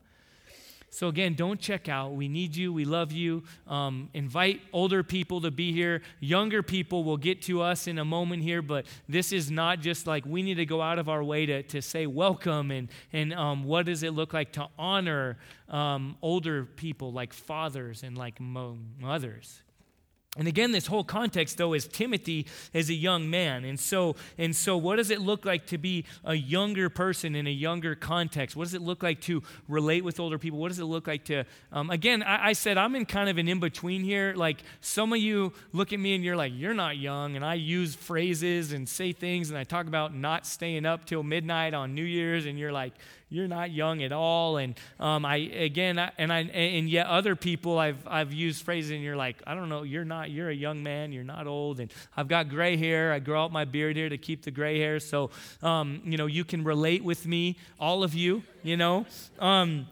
So, 0.94 1.08
again, 1.08 1.34
don't 1.34 1.60
check 1.60 1.90
out. 1.90 2.14
We 2.14 2.28
need 2.28 2.56
you. 2.56 2.72
We 2.72 2.86
love 2.86 3.12
you. 3.12 3.42
Um, 3.68 4.10
invite 4.14 4.62
older 4.72 5.02
people 5.02 5.42
to 5.42 5.50
be 5.50 5.72
here. 5.72 6.04
Younger 6.20 6.62
people 6.62 7.04
will 7.04 7.18
get 7.18 7.42
to 7.44 7.64
us 7.64 7.88
in 7.88 7.98
a 7.98 8.06
moment 8.06 8.44
here, 8.44 8.62
but 8.62 8.86
this 9.10 9.32
is 9.32 9.50
not 9.50 9.80
just 9.80 10.06
like 10.06 10.24
we 10.24 10.44
need 10.44 10.56
to 10.56 10.68
go 10.68 10.84
out 10.84 11.00
of 11.00 11.10
our 11.10 11.24
way 11.24 11.48
to, 11.48 11.64
to 11.64 11.82
say 11.82 12.06
welcome 12.06 12.70
and, 12.70 12.90
and 13.12 13.34
um, 13.34 13.64
what 13.64 13.88
does 13.88 14.04
it 14.04 14.14
look 14.14 14.34
like 14.34 14.52
to 14.52 14.68
honor 14.78 15.40
um, 15.68 16.16
older 16.22 16.64
people 16.64 17.12
like 17.12 17.34
fathers 17.34 18.04
and 18.04 18.16
like 18.16 18.40
mothers. 18.40 19.64
And 20.36 20.48
again, 20.48 20.72
this 20.72 20.88
whole 20.88 21.04
context, 21.04 21.58
though, 21.58 21.74
is 21.74 21.88
Timothy 21.88 22.48
is 22.74 22.90
a 22.90 22.94
young 22.96 23.30
man. 23.30 23.64
And 23.64 23.80
so, 23.80 24.16
and 24.40 24.56
so, 24.56 24.76
what 24.76 24.96
does 24.96 25.12
it 25.12 25.22
look 25.22 25.46
like 25.46 25.68
to 25.68 25.78
be 25.78 26.06
a 26.26 26.34
younger 26.34 26.90
person 26.90 27.36
in 27.36 27.46
a 27.46 27.52
younger 27.52 27.94
context? 27.94 28.56
What 28.56 28.64
does 28.64 28.74
it 28.74 28.82
look 28.82 29.04
like 29.04 29.22
to 29.22 29.44
relate 29.68 30.04
with 30.04 30.20
older 30.20 30.40
people? 30.40 30.58
What 30.58 30.70
does 30.70 30.80
it 30.80 30.86
look 30.86 31.06
like 31.06 31.26
to, 31.26 31.44
um, 31.72 31.92
again, 31.92 32.24
I, 32.24 32.48
I, 32.48 32.54
said 32.54 32.80
I'm 32.80 32.96
in 32.96 33.06
kind 33.06 33.30
of 33.30 33.38
an 33.38 33.48
in 33.48 33.60
between 33.60 34.04
here. 34.04 34.34
Like, 34.36 34.64
some 34.82 35.14
of 35.14 35.20
you 35.20 35.54
look 35.72 35.94
at 35.94 36.00
me 36.00 36.16
and 36.16 36.24
you're 36.24 36.36
like, 36.36 36.54
you're 36.56 36.74
not 36.74 36.98
young. 36.98 37.36
And 37.36 37.46
I 37.46 37.54
use 37.54 37.94
phrases 37.94 38.72
and 38.72 38.90
say 38.90 39.12
things, 39.12 39.52
and 39.52 39.60
I 39.60 39.64
talk 39.64 39.86
about 39.86 40.16
not 40.16 40.48
staying 40.48 40.88
up 40.88 41.06
till 41.06 41.22
midnight 41.22 41.76
on 41.76 41.94
New 41.94 42.04
Year's, 42.04 42.48
and 42.48 42.58
you're 42.58 42.72
like, 42.72 42.94
you're 43.34 43.48
not 43.48 43.72
young 43.72 44.04
at 44.04 44.12
all. 44.12 44.58
And 44.58 44.76
um, 45.00 45.26
I 45.26 45.38
again, 45.38 45.98
I, 45.98 46.12
and 46.20 46.32
I 46.32 46.42
and 46.42 46.88
yet 46.88 47.08
other 47.08 47.36
people 47.36 47.80
I've 47.80 48.08
I've 48.08 48.32
used 48.32 48.64
phrases, 48.64 48.92
and 48.92 49.02
you're 49.02 49.16
like, 49.16 49.42
I 49.48 49.56
don't 49.56 49.70
know, 49.70 49.82
you're 49.82 50.06
not, 50.06 50.30
you're 50.30 50.50
a 50.50 50.56
young 50.56 50.84
man, 50.84 51.12
you're 51.12 51.24
not 51.24 51.48
old, 51.48 51.80
and 51.80 51.92
I've 52.16 52.28
got 52.28 52.48
gray 52.48 52.78
hair. 52.78 53.12
I 53.12 53.18
grow 53.18 53.44
out 53.44 53.52
my 53.52 53.66
beard 53.66 53.96
here 53.96 54.08
to 54.08 54.20
keep 54.20 54.44
the 54.44 54.52
gray 54.52 54.80
hair, 54.80 55.00
so 55.00 55.32
um, 55.64 56.02
you 56.06 56.16
know 56.16 56.28
you 56.28 56.46
can 56.46 56.64
relate 56.64 57.04
with 57.04 57.26
me, 57.26 57.58
all 57.80 58.04
of 58.04 58.14
you, 58.14 58.44
you 58.62 58.78
know. 58.78 59.08
Um, 59.40 59.88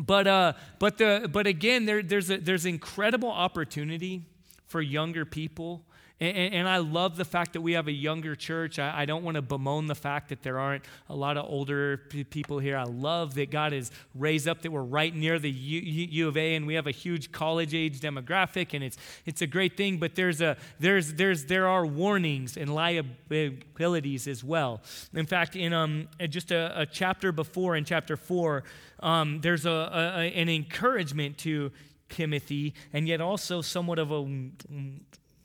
but 0.00 0.26
uh, 0.26 0.54
but 0.80 0.98
the 0.98 1.28
but 1.32 1.46
again, 1.46 1.86
there, 1.86 2.02
there's 2.02 2.30
a, 2.30 2.38
there's 2.38 2.66
incredible 2.66 3.30
opportunity 3.30 4.22
for 4.66 4.80
younger 4.80 5.24
people 5.24 5.84
And, 6.22 6.54
and, 6.54 6.68
I 6.68 6.76
love 6.76 7.16
the 7.16 7.24
fact 7.24 7.54
that 7.54 7.62
we 7.62 7.72
have 7.72 7.88
a 7.88 7.92
younger 7.92 8.36
church. 8.36 8.78
I, 8.78 9.00
I 9.00 9.04
don't 9.06 9.24
want 9.24 9.34
to 9.34 9.42
bemoan 9.42 9.88
the 9.88 9.96
fact 9.96 10.28
that 10.28 10.44
there 10.44 10.60
aren't 10.60 10.84
a 11.08 11.16
lot 11.16 11.36
of 11.36 11.46
older 11.50 11.96
p- 12.10 12.22
people 12.22 12.60
here. 12.60 12.76
I 12.76 12.84
love 12.84 13.34
that 13.34 13.50
God 13.50 13.72
has 13.72 13.90
raised 14.14 14.46
up 14.46 14.62
that 14.62 14.70
we're 14.70 14.82
right 14.82 15.12
near 15.12 15.40
the 15.40 15.50
U, 15.50 15.80
U, 15.80 16.28
of 16.28 16.36
A 16.36 16.54
and 16.54 16.64
we 16.64 16.74
have 16.74 16.86
a 16.86 16.92
huge 16.92 17.32
college 17.32 17.74
age 17.74 17.98
demographic, 17.98 18.72
and 18.72 18.84
it's, 18.84 18.98
it's 19.26 19.42
a 19.42 19.48
great 19.48 19.76
thing. 19.76 19.98
But 19.98 20.14
there's 20.14 20.40
a, 20.40 20.56
there's, 20.78 21.14
there's, 21.14 21.46
there 21.46 21.66
are 21.66 21.84
warnings 21.84 22.56
and 22.56 22.72
liabilities 22.72 24.28
as 24.28 24.44
well. 24.44 24.80
In 25.12 25.26
fact, 25.26 25.56
in 25.56 25.72
um, 25.72 26.06
just 26.28 26.52
a, 26.52 26.82
a 26.82 26.86
chapter 26.86 27.32
before, 27.32 27.74
in 27.74 27.84
chapter 27.84 28.16
4, 28.16 28.62
um, 29.00 29.40
there's 29.40 29.66
a, 29.66 29.70
a, 29.70 30.40
an 30.40 30.48
encouragement 30.48 31.38
to 31.38 31.72
Timothy, 32.08 32.74
and 32.92 33.08
yet 33.08 33.20
also 33.20 33.60
somewhat 33.60 33.98
of 33.98 34.12
a 34.12 34.24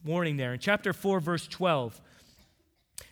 warning 0.04 0.38
there. 0.38 0.54
In 0.54 0.60
chapter 0.60 0.94
4, 0.94 1.20
verse 1.20 1.48
12, 1.48 2.02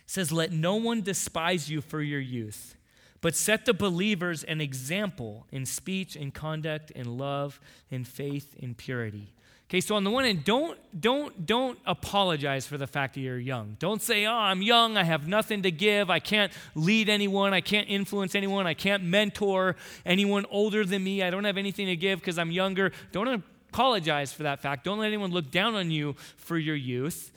says, 0.06 0.32
Let 0.32 0.52
no 0.52 0.76
one 0.76 1.02
despise 1.02 1.70
you 1.70 1.80
for 1.80 2.00
your 2.00 2.20
youth, 2.20 2.76
but 3.20 3.34
set 3.34 3.64
the 3.64 3.74
believers 3.74 4.44
an 4.44 4.60
example 4.60 5.46
in 5.50 5.66
speech, 5.66 6.16
in 6.16 6.30
conduct, 6.30 6.90
in 6.92 7.18
love, 7.18 7.60
in 7.90 8.04
faith, 8.04 8.54
in 8.56 8.74
purity. 8.74 9.32
Okay, 9.68 9.80
so 9.80 9.96
on 9.96 10.04
the 10.04 10.10
one 10.10 10.24
hand, 10.24 10.44
don't 10.44 10.78
don't 11.00 11.44
don't 11.44 11.76
apologize 11.86 12.68
for 12.68 12.78
the 12.78 12.86
fact 12.86 13.14
that 13.14 13.20
you're 13.20 13.36
young. 13.36 13.76
Don't 13.80 14.00
say, 14.00 14.24
"Oh, 14.24 14.32
I'm 14.32 14.62
young. 14.62 14.96
I 14.96 15.02
have 15.02 15.26
nothing 15.26 15.62
to 15.62 15.72
give. 15.72 16.08
I 16.08 16.20
can't 16.20 16.52
lead 16.76 17.08
anyone. 17.08 17.52
I 17.52 17.60
can't 17.60 17.88
influence 17.90 18.36
anyone. 18.36 18.64
I 18.68 18.74
can't 18.74 19.02
mentor 19.02 19.74
anyone 20.04 20.46
older 20.50 20.84
than 20.84 21.02
me. 21.02 21.20
I 21.20 21.30
don't 21.30 21.42
have 21.42 21.56
anything 21.56 21.88
to 21.88 21.96
give 21.96 22.20
because 22.20 22.38
I'm 22.38 22.52
younger." 22.52 22.92
Don't 23.10 23.42
apologize 23.76 24.32
for 24.32 24.44
that 24.44 24.60
fact. 24.60 24.84
Don't 24.84 24.98
let 24.98 25.08
anyone 25.08 25.30
look 25.30 25.50
down 25.50 25.74
on 25.74 25.90
you 25.90 26.14
for 26.38 26.56
your 26.56 26.74
youth. 26.74 27.30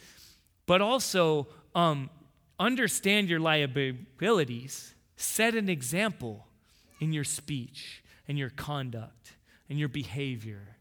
But 0.65 0.79
also, 0.81 1.47
um, 1.75 2.09
understand 2.57 3.27
your 3.27 3.41
liabilities. 3.41 4.95
Set 5.17 5.53
an 5.53 5.67
example 5.67 6.47
in 7.01 7.11
your 7.11 7.25
speech 7.25 8.03
and 8.25 8.37
your 8.37 8.51
conduct 8.51 9.33
and 9.69 9.77
your 9.77 9.89
behavior. 9.89 10.77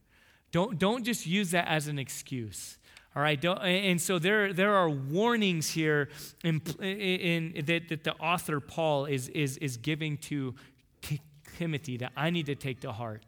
Don't, 0.52 0.78
don't 0.78 1.02
just 1.02 1.26
use 1.26 1.50
that 1.50 1.66
as 1.66 1.88
an 1.88 1.98
excuse. 1.98 2.78
All 3.16 3.22
right, 3.22 3.44
and 3.44 4.00
so 4.00 4.20
there, 4.20 4.52
there 4.52 4.74
are 4.74 4.88
warnings 4.88 5.70
here 5.70 6.08
in, 6.44 6.60
in, 6.80 7.64
that, 7.66 7.88
that 7.88 8.04
the 8.04 8.14
author 8.14 8.60
Paul 8.60 9.06
is, 9.06 9.28
is, 9.30 9.56
is 9.56 9.76
giving 9.76 10.18
to 10.18 10.54
Timothy 11.56 11.96
that 11.96 12.12
I 12.16 12.30
need 12.30 12.46
to 12.46 12.54
take 12.54 12.82
to 12.82 12.92
heart 12.92 13.24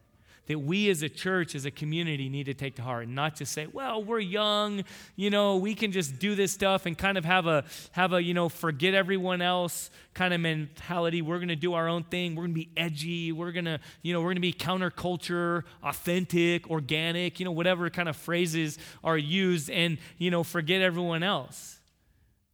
that 0.50 0.58
we 0.58 0.90
as 0.90 1.04
a 1.04 1.08
church, 1.08 1.54
as 1.54 1.64
a 1.64 1.70
community, 1.70 2.28
need 2.28 2.46
to 2.46 2.54
take 2.54 2.74
to 2.74 2.82
heart 2.82 3.04
and 3.04 3.14
not 3.14 3.36
just 3.36 3.52
say, 3.52 3.68
well, 3.72 4.02
we're 4.02 4.18
young, 4.18 4.82
you 5.14 5.30
know, 5.30 5.58
we 5.58 5.76
can 5.76 5.92
just 5.92 6.18
do 6.18 6.34
this 6.34 6.50
stuff 6.50 6.86
and 6.86 6.98
kind 6.98 7.16
of 7.16 7.24
have 7.24 7.46
a, 7.46 7.62
have 7.92 8.12
a 8.12 8.20
you 8.20 8.34
know, 8.34 8.48
forget 8.48 8.92
everyone 8.92 9.42
else 9.42 9.92
kind 10.12 10.34
of 10.34 10.40
mentality. 10.40 11.22
We're 11.22 11.38
going 11.38 11.50
to 11.50 11.56
do 11.56 11.74
our 11.74 11.86
own 11.86 12.02
thing. 12.02 12.34
We're 12.34 12.48
going 12.48 12.54
to 12.54 12.60
be 12.62 12.70
edgy. 12.76 13.30
We're 13.30 13.52
going 13.52 13.66
to, 13.66 13.78
you 14.02 14.12
know, 14.12 14.18
we're 14.18 14.34
going 14.34 14.38
to 14.38 14.40
be 14.40 14.52
counterculture, 14.52 15.62
authentic, 15.84 16.68
organic, 16.68 17.38
you 17.38 17.44
know, 17.44 17.52
whatever 17.52 17.88
kind 17.88 18.08
of 18.08 18.16
phrases 18.16 18.76
are 19.04 19.16
used 19.16 19.70
and, 19.70 19.98
you 20.18 20.32
know, 20.32 20.42
forget 20.42 20.82
everyone 20.82 21.22
else. 21.22 21.78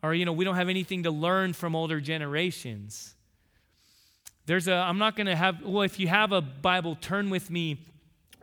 Or, 0.03 0.13
you 0.13 0.27
know, 0.27 0.35
we 0.35 0.45
don't 0.45 0.57
have 0.57 0.69
anything 0.69 1.05
to 1.05 1.11
learn 1.11 1.55
from 1.55 1.75
older 1.75 2.03
generations. 2.03 3.16
There's 4.47 4.69
a, 4.69 4.75
I'm 4.75 4.99
not 4.99 5.17
going 5.17 5.27
to 5.27 5.37
have, 5.37 5.63
well, 5.63 5.83
if 5.83 5.99
you 5.99 6.09
have 6.09 6.31
a 6.33 6.41
Bible, 6.41 6.97
turn 7.01 7.31
with 7.31 7.51
me 7.51 7.85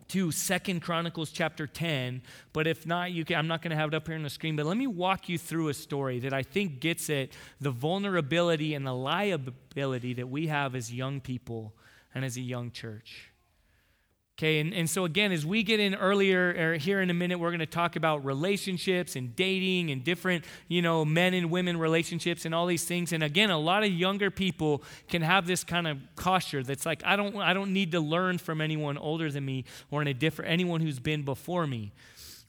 to 0.10 0.32
Second 0.32 0.82
Chronicles 0.82 1.32
chapter 1.32 1.66
10. 1.66 2.22
But 2.52 2.68
if 2.68 2.86
not, 2.86 3.12
you 3.12 3.24
can, 3.24 3.38
I'm 3.38 3.48
not 3.48 3.62
going 3.62 3.72
to 3.72 3.78
have 3.78 3.88
it 3.88 3.96
up 3.96 4.08
here 4.08 4.16
on 4.16 4.24
the 4.24 4.30
screen. 4.30 4.56
But 4.58 4.66
let 4.66 4.78
me 4.78 4.86
walk 4.86 5.30
you 5.30 5.38
through 5.38 5.70
a 5.70 5.74
story 5.74 6.20
that 6.20 6.34
I 6.34 6.44
think 6.44 6.82
gets 6.82 7.10
at 7.10 7.30
the 7.62 7.72
vulnerability 7.72 8.74
and 8.74 8.86
the 8.86 8.94
liability 8.94 10.14
that 10.16 10.28
we 10.28 10.48
have 10.48 10.76
as 10.76 10.94
young 10.94 11.22
people 11.22 11.74
and 12.14 12.26
as 12.26 12.36
a 12.36 12.42
young 12.42 12.70
church. 12.70 13.32
Okay, 14.40 14.60
and, 14.60 14.74
and 14.74 14.90
so 14.90 15.06
again, 15.06 15.32
as 15.32 15.46
we 15.46 15.62
get 15.62 15.80
in 15.80 15.94
earlier, 15.94 16.56
or 16.58 16.78
here 16.78 17.02
in 17.02 17.12
a 17.12 17.14
minute, 17.14 17.38
we're 17.38 17.52
going 17.52 17.60
to 17.60 17.68
talk 17.68 17.96
about 17.96 18.26
relationships 18.26 19.16
and 19.16 19.36
dating 19.36 19.92
and 19.92 20.04
different, 20.04 20.44
you 20.68 20.82
know, 20.82 21.06
men 21.06 21.36
and 21.36 21.52
women 21.52 21.78
relationships 21.78 22.44
and 22.44 22.56
all 22.56 22.66
these 22.66 22.84
things. 22.84 23.14
And 23.14 23.22
again, 23.22 23.52
a 23.52 23.60
lot 23.60 23.84
of 23.84 23.92
younger 23.92 24.32
people 24.32 24.82
can 25.08 25.22
have 25.22 25.46
this 25.46 25.64
kind 25.64 25.88
of 25.88 26.00
posture 26.16 26.64
that's 26.64 26.84
like, 26.84 27.04
I 27.06 27.16
don't, 27.16 27.36
I 27.38 27.54
don't 27.54 27.74
need 27.74 27.92
to 27.92 28.00
learn 28.00 28.40
from 28.40 28.60
anyone 28.60 28.98
older 28.98 29.30
than 29.30 29.46
me 29.46 29.66
or 29.92 30.02
in 30.02 30.08
a 30.08 30.16
different, 30.16 30.50
anyone 30.50 30.82
who's 30.82 31.00
been 31.00 31.22
before 31.22 31.68
me. 31.68 31.92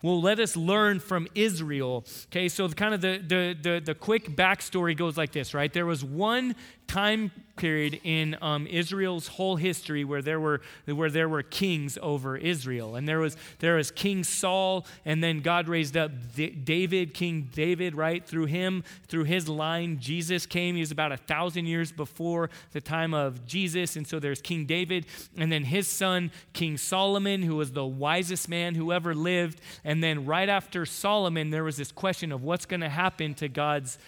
Well, 0.02 0.22
let 0.22 0.38
us 0.40 0.56
learn 0.56 1.00
from 1.00 1.28
Israel. 1.34 2.04
Okay, 2.26 2.48
so 2.48 2.66
the, 2.66 2.74
kind 2.74 2.94
of 2.94 3.02
the, 3.02 3.22
the, 3.26 3.56
the, 3.60 3.80
the 3.84 3.94
quick 3.94 4.34
backstory 4.34 4.96
goes 4.96 5.18
like 5.18 5.32
this, 5.32 5.52
right? 5.52 5.72
There 5.72 5.86
was 5.86 6.02
one 6.02 6.56
time 6.86 7.30
period 7.56 8.00
in 8.04 8.36
um, 8.42 8.66
Israel's 8.66 9.28
whole 9.28 9.56
history 9.56 10.04
where 10.04 10.22
there 10.22 10.40
were 10.40 10.60
where 10.86 11.10
there 11.10 11.28
were 11.28 11.42
kings 11.42 11.98
over 12.02 12.36
Israel, 12.36 12.96
and 12.96 13.08
there 13.08 13.18
was 13.18 13.36
there 13.60 13.76
was 13.76 13.90
King 13.90 14.24
Saul, 14.24 14.86
and 15.04 15.22
then 15.22 15.40
God 15.40 15.68
raised 15.68 15.96
up 15.96 16.10
David, 16.34 17.14
King 17.14 17.48
David, 17.52 17.94
right 17.94 18.24
through 18.26 18.46
him, 18.46 18.84
through 19.08 19.24
his 19.24 19.48
line, 19.48 19.98
Jesus 20.00 20.46
came. 20.46 20.74
He 20.74 20.80
was 20.80 20.90
about 20.90 21.12
a 21.12 21.16
thousand 21.16 21.66
years 21.66 21.92
before 21.92 22.50
the 22.72 22.80
time 22.80 23.14
of 23.14 23.46
Jesus, 23.46 23.96
and 23.96 24.06
so 24.06 24.18
there's 24.18 24.40
King 24.40 24.66
David, 24.66 25.06
and 25.36 25.50
then 25.50 25.64
his 25.64 25.86
son 25.86 26.30
King 26.52 26.76
Solomon, 26.76 27.42
who 27.42 27.56
was 27.56 27.72
the 27.72 27.86
wisest 27.86 28.48
man 28.48 28.74
who 28.74 28.92
ever 28.92 29.14
lived, 29.14 29.60
and 29.84 30.02
then 30.02 30.26
right 30.26 30.48
after 30.48 30.84
Solomon, 30.84 31.50
there 31.50 31.64
was 31.64 31.76
this 31.76 31.92
question 31.92 32.32
of 32.32 32.42
what's 32.42 32.66
going 32.66 32.80
to 32.80 32.88
happen 32.88 33.34
to 33.34 33.48
God's 33.48 33.98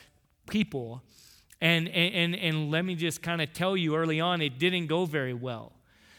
people. 0.46 1.02
And, 1.60 1.88
and, 1.88 2.34
and 2.34 2.70
let 2.70 2.84
me 2.84 2.94
just 2.94 3.22
kind 3.22 3.40
of 3.40 3.52
tell 3.52 3.76
you 3.76 3.96
early 3.96 4.20
on, 4.20 4.42
it 4.42 4.58
didn't 4.58 4.86
go 4.86 5.06
very 5.06 5.34
well. 5.34 5.72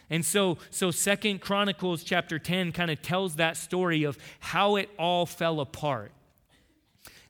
And 0.10 0.26
so, 0.26 0.58
so 0.72 0.90
Second 0.90 1.42
Chronicles 1.42 2.04
chapter 2.04 2.40
10 2.40 2.72
kind 2.72 2.90
of 2.90 3.02
tells 3.02 3.36
that 3.36 3.58
story 3.58 4.04
of 4.04 4.18
how 4.40 4.78
it 4.78 4.90
all 4.98 5.26
fell 5.26 5.60
apart. 5.60 6.12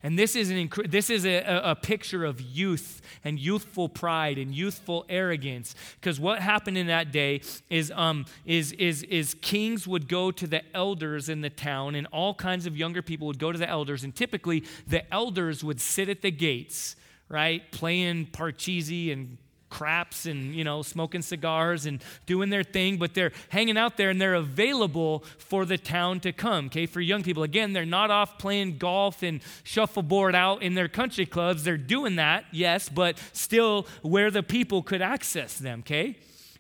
And 0.04 0.18
this 0.18 0.36
is, 0.36 0.52
an, 0.52 0.70
this 0.88 1.10
is 1.10 1.26
a, 1.26 1.62
a 1.64 1.76
picture 1.76 2.24
of 2.24 2.40
youth 2.40 3.02
and 3.24 3.40
youthful 3.40 3.90
pride 3.90 4.38
and 4.38 4.54
youthful 4.54 5.06
arrogance. 5.10 5.74
Because 6.00 6.20
what 6.20 6.40
happened 6.40 6.78
in 6.78 6.88
that 6.88 7.12
day 7.12 7.42
is, 7.70 7.92
um, 7.92 8.26
is, 8.46 8.74
is, 8.74 9.02
is 9.04 9.34
kings 9.42 9.88
would 9.88 10.08
go 10.08 10.30
to 10.32 10.46
the 10.46 10.62
elders 10.76 11.30
in 11.30 11.42
the 11.42 11.50
town, 11.50 11.96
and 11.96 12.06
all 12.12 12.36
kinds 12.36 12.68
of 12.68 12.78
younger 12.78 13.02
people 13.02 13.26
would 13.26 13.40
go 13.40 13.52
to 13.52 13.58
the 13.58 13.68
elders. 13.68 14.04
And 14.04 14.16
typically, 14.16 14.64
the 14.88 15.12
elders 15.12 15.64
would 15.64 15.82
sit 15.82 16.10
at 16.10 16.22
the 16.22 16.32
gates 16.32 16.96
right? 17.30 17.70
Playing 17.72 18.28
parcheesi 18.28 19.12
and 19.12 19.38
craps 19.70 20.26
and 20.26 20.56
you 20.56 20.64
know 20.64 20.82
smoking 20.82 21.22
cigars 21.22 21.86
and 21.86 22.02
doing 22.26 22.50
their 22.50 22.64
thing 22.64 22.96
but 22.96 23.14
they're 23.14 23.34
hanging 23.50 23.78
out 23.78 23.98
there 23.98 24.10
and 24.10 24.22
they're 24.22 24.36
available 24.36 25.26
for 25.38 25.66
the 25.66 25.78
town 25.78 26.22
to 26.22 26.32
come 26.32 26.68
okay 26.68 26.86
for 26.86 27.02
young 27.02 27.22
people 27.22 27.44
again 27.44 27.74
they're 27.74 27.86
not 27.86 28.10
off 28.10 28.38
playing 28.38 28.78
golf 28.78 29.24
and 29.24 29.42
shuffleboard 29.64 30.34
out 30.34 30.62
in 30.62 30.74
their 30.74 30.88
country 30.88 31.26
clubs 31.26 31.66
they're 31.66 31.76
doing 31.76 32.16
that 32.16 32.46
yes 32.54 32.88
but 32.88 33.22
still 33.34 33.86
where 34.04 34.32
the 34.32 34.42
people 34.42 34.82
could 34.82 35.02
access 35.02 35.58
them 35.58 35.80
okay 35.80 36.16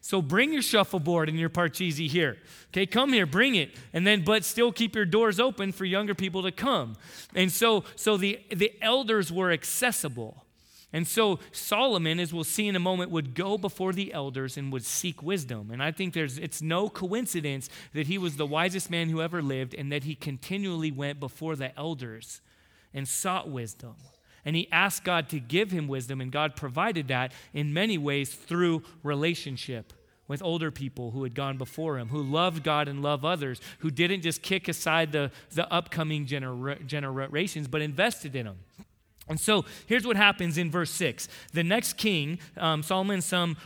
so 0.07 0.21
bring 0.21 0.53
your 0.53 0.61
shuffleboard 0.61 1.27
and 1.27 1.37
your 1.37 1.49
parcheesi 1.49 2.07
here. 2.07 2.37
Okay, 2.69 2.85
come 2.85 3.11
here, 3.11 3.25
bring 3.25 3.55
it. 3.55 3.71
And 3.91 4.07
then 4.07 4.23
but 4.23 4.45
still 4.45 4.71
keep 4.71 4.95
your 4.95 5.03
doors 5.03 5.37
open 5.37 5.73
for 5.73 5.83
younger 5.83 6.15
people 6.15 6.43
to 6.43 6.51
come. 6.53 6.95
And 7.35 7.51
so 7.51 7.83
so 7.97 8.15
the 8.15 8.39
the 8.49 8.71
elders 8.81 9.33
were 9.33 9.51
accessible. 9.51 10.45
And 10.93 11.05
so 11.05 11.39
Solomon, 11.51 12.19
as 12.19 12.33
we'll 12.33 12.45
see 12.45 12.67
in 12.67 12.75
a 12.75 12.79
moment, 12.79 13.11
would 13.11 13.35
go 13.35 13.57
before 13.57 13.91
the 13.91 14.13
elders 14.13 14.55
and 14.55 14.71
would 14.71 14.85
seek 14.85 15.21
wisdom. 15.21 15.69
And 15.69 15.83
I 15.83 15.91
think 15.91 16.13
there's 16.13 16.37
it's 16.37 16.61
no 16.61 16.89
coincidence 16.89 17.69
that 17.93 18.07
he 18.07 18.17
was 18.17 18.37
the 18.37 18.45
wisest 18.45 18.89
man 18.89 19.09
who 19.09 19.21
ever 19.21 19.41
lived 19.41 19.73
and 19.73 19.91
that 19.91 20.05
he 20.05 20.15
continually 20.15 20.91
went 20.91 21.19
before 21.19 21.55
the 21.55 21.77
elders 21.77 22.41
and 22.93 23.07
sought 23.07 23.49
wisdom. 23.49 23.95
And 24.45 24.55
he 24.55 24.69
asked 24.71 25.03
God 25.03 25.27
to 25.29 25.41
give 25.41 25.71
him 25.71 25.89
wisdom, 25.89 26.21
and 26.21 26.31
God 26.31 26.55
provided 26.55 27.09
that 27.09 27.33
in 27.53 27.73
many 27.73 27.97
ways 27.97 28.33
through 28.33 28.81
relationship 29.03 29.91
with 30.29 30.41
older 30.41 30.71
people 30.71 31.11
who 31.11 31.23
had 31.23 31.35
gone 31.35 31.57
before 31.57 31.97
him, 31.97 32.09
who 32.09 32.23
loved 32.23 32.63
God 32.63 32.87
and 32.87 33.01
loved 33.01 33.25
others, 33.25 33.59
who 33.79 33.91
didn't 33.91 34.21
just 34.21 34.41
kick 34.41 34.69
aside 34.69 35.11
the, 35.11 35.31
the 35.51 35.69
upcoming 35.71 36.25
genera- 36.25 36.81
generations, 36.83 37.67
but 37.67 37.81
invested 37.81 38.37
in 38.37 38.45
them. 38.45 38.59
And 39.29 39.39
so 39.39 39.65
here's 39.85 40.07
what 40.07 40.15
happens 40.15 40.57
in 40.57 40.71
verse 40.71 40.91
6. 40.91 41.27
The 41.53 41.63
next 41.63 41.93
king, 41.97 42.39
um, 42.55 42.81
Solomon's 42.83 43.25
son 43.25 43.57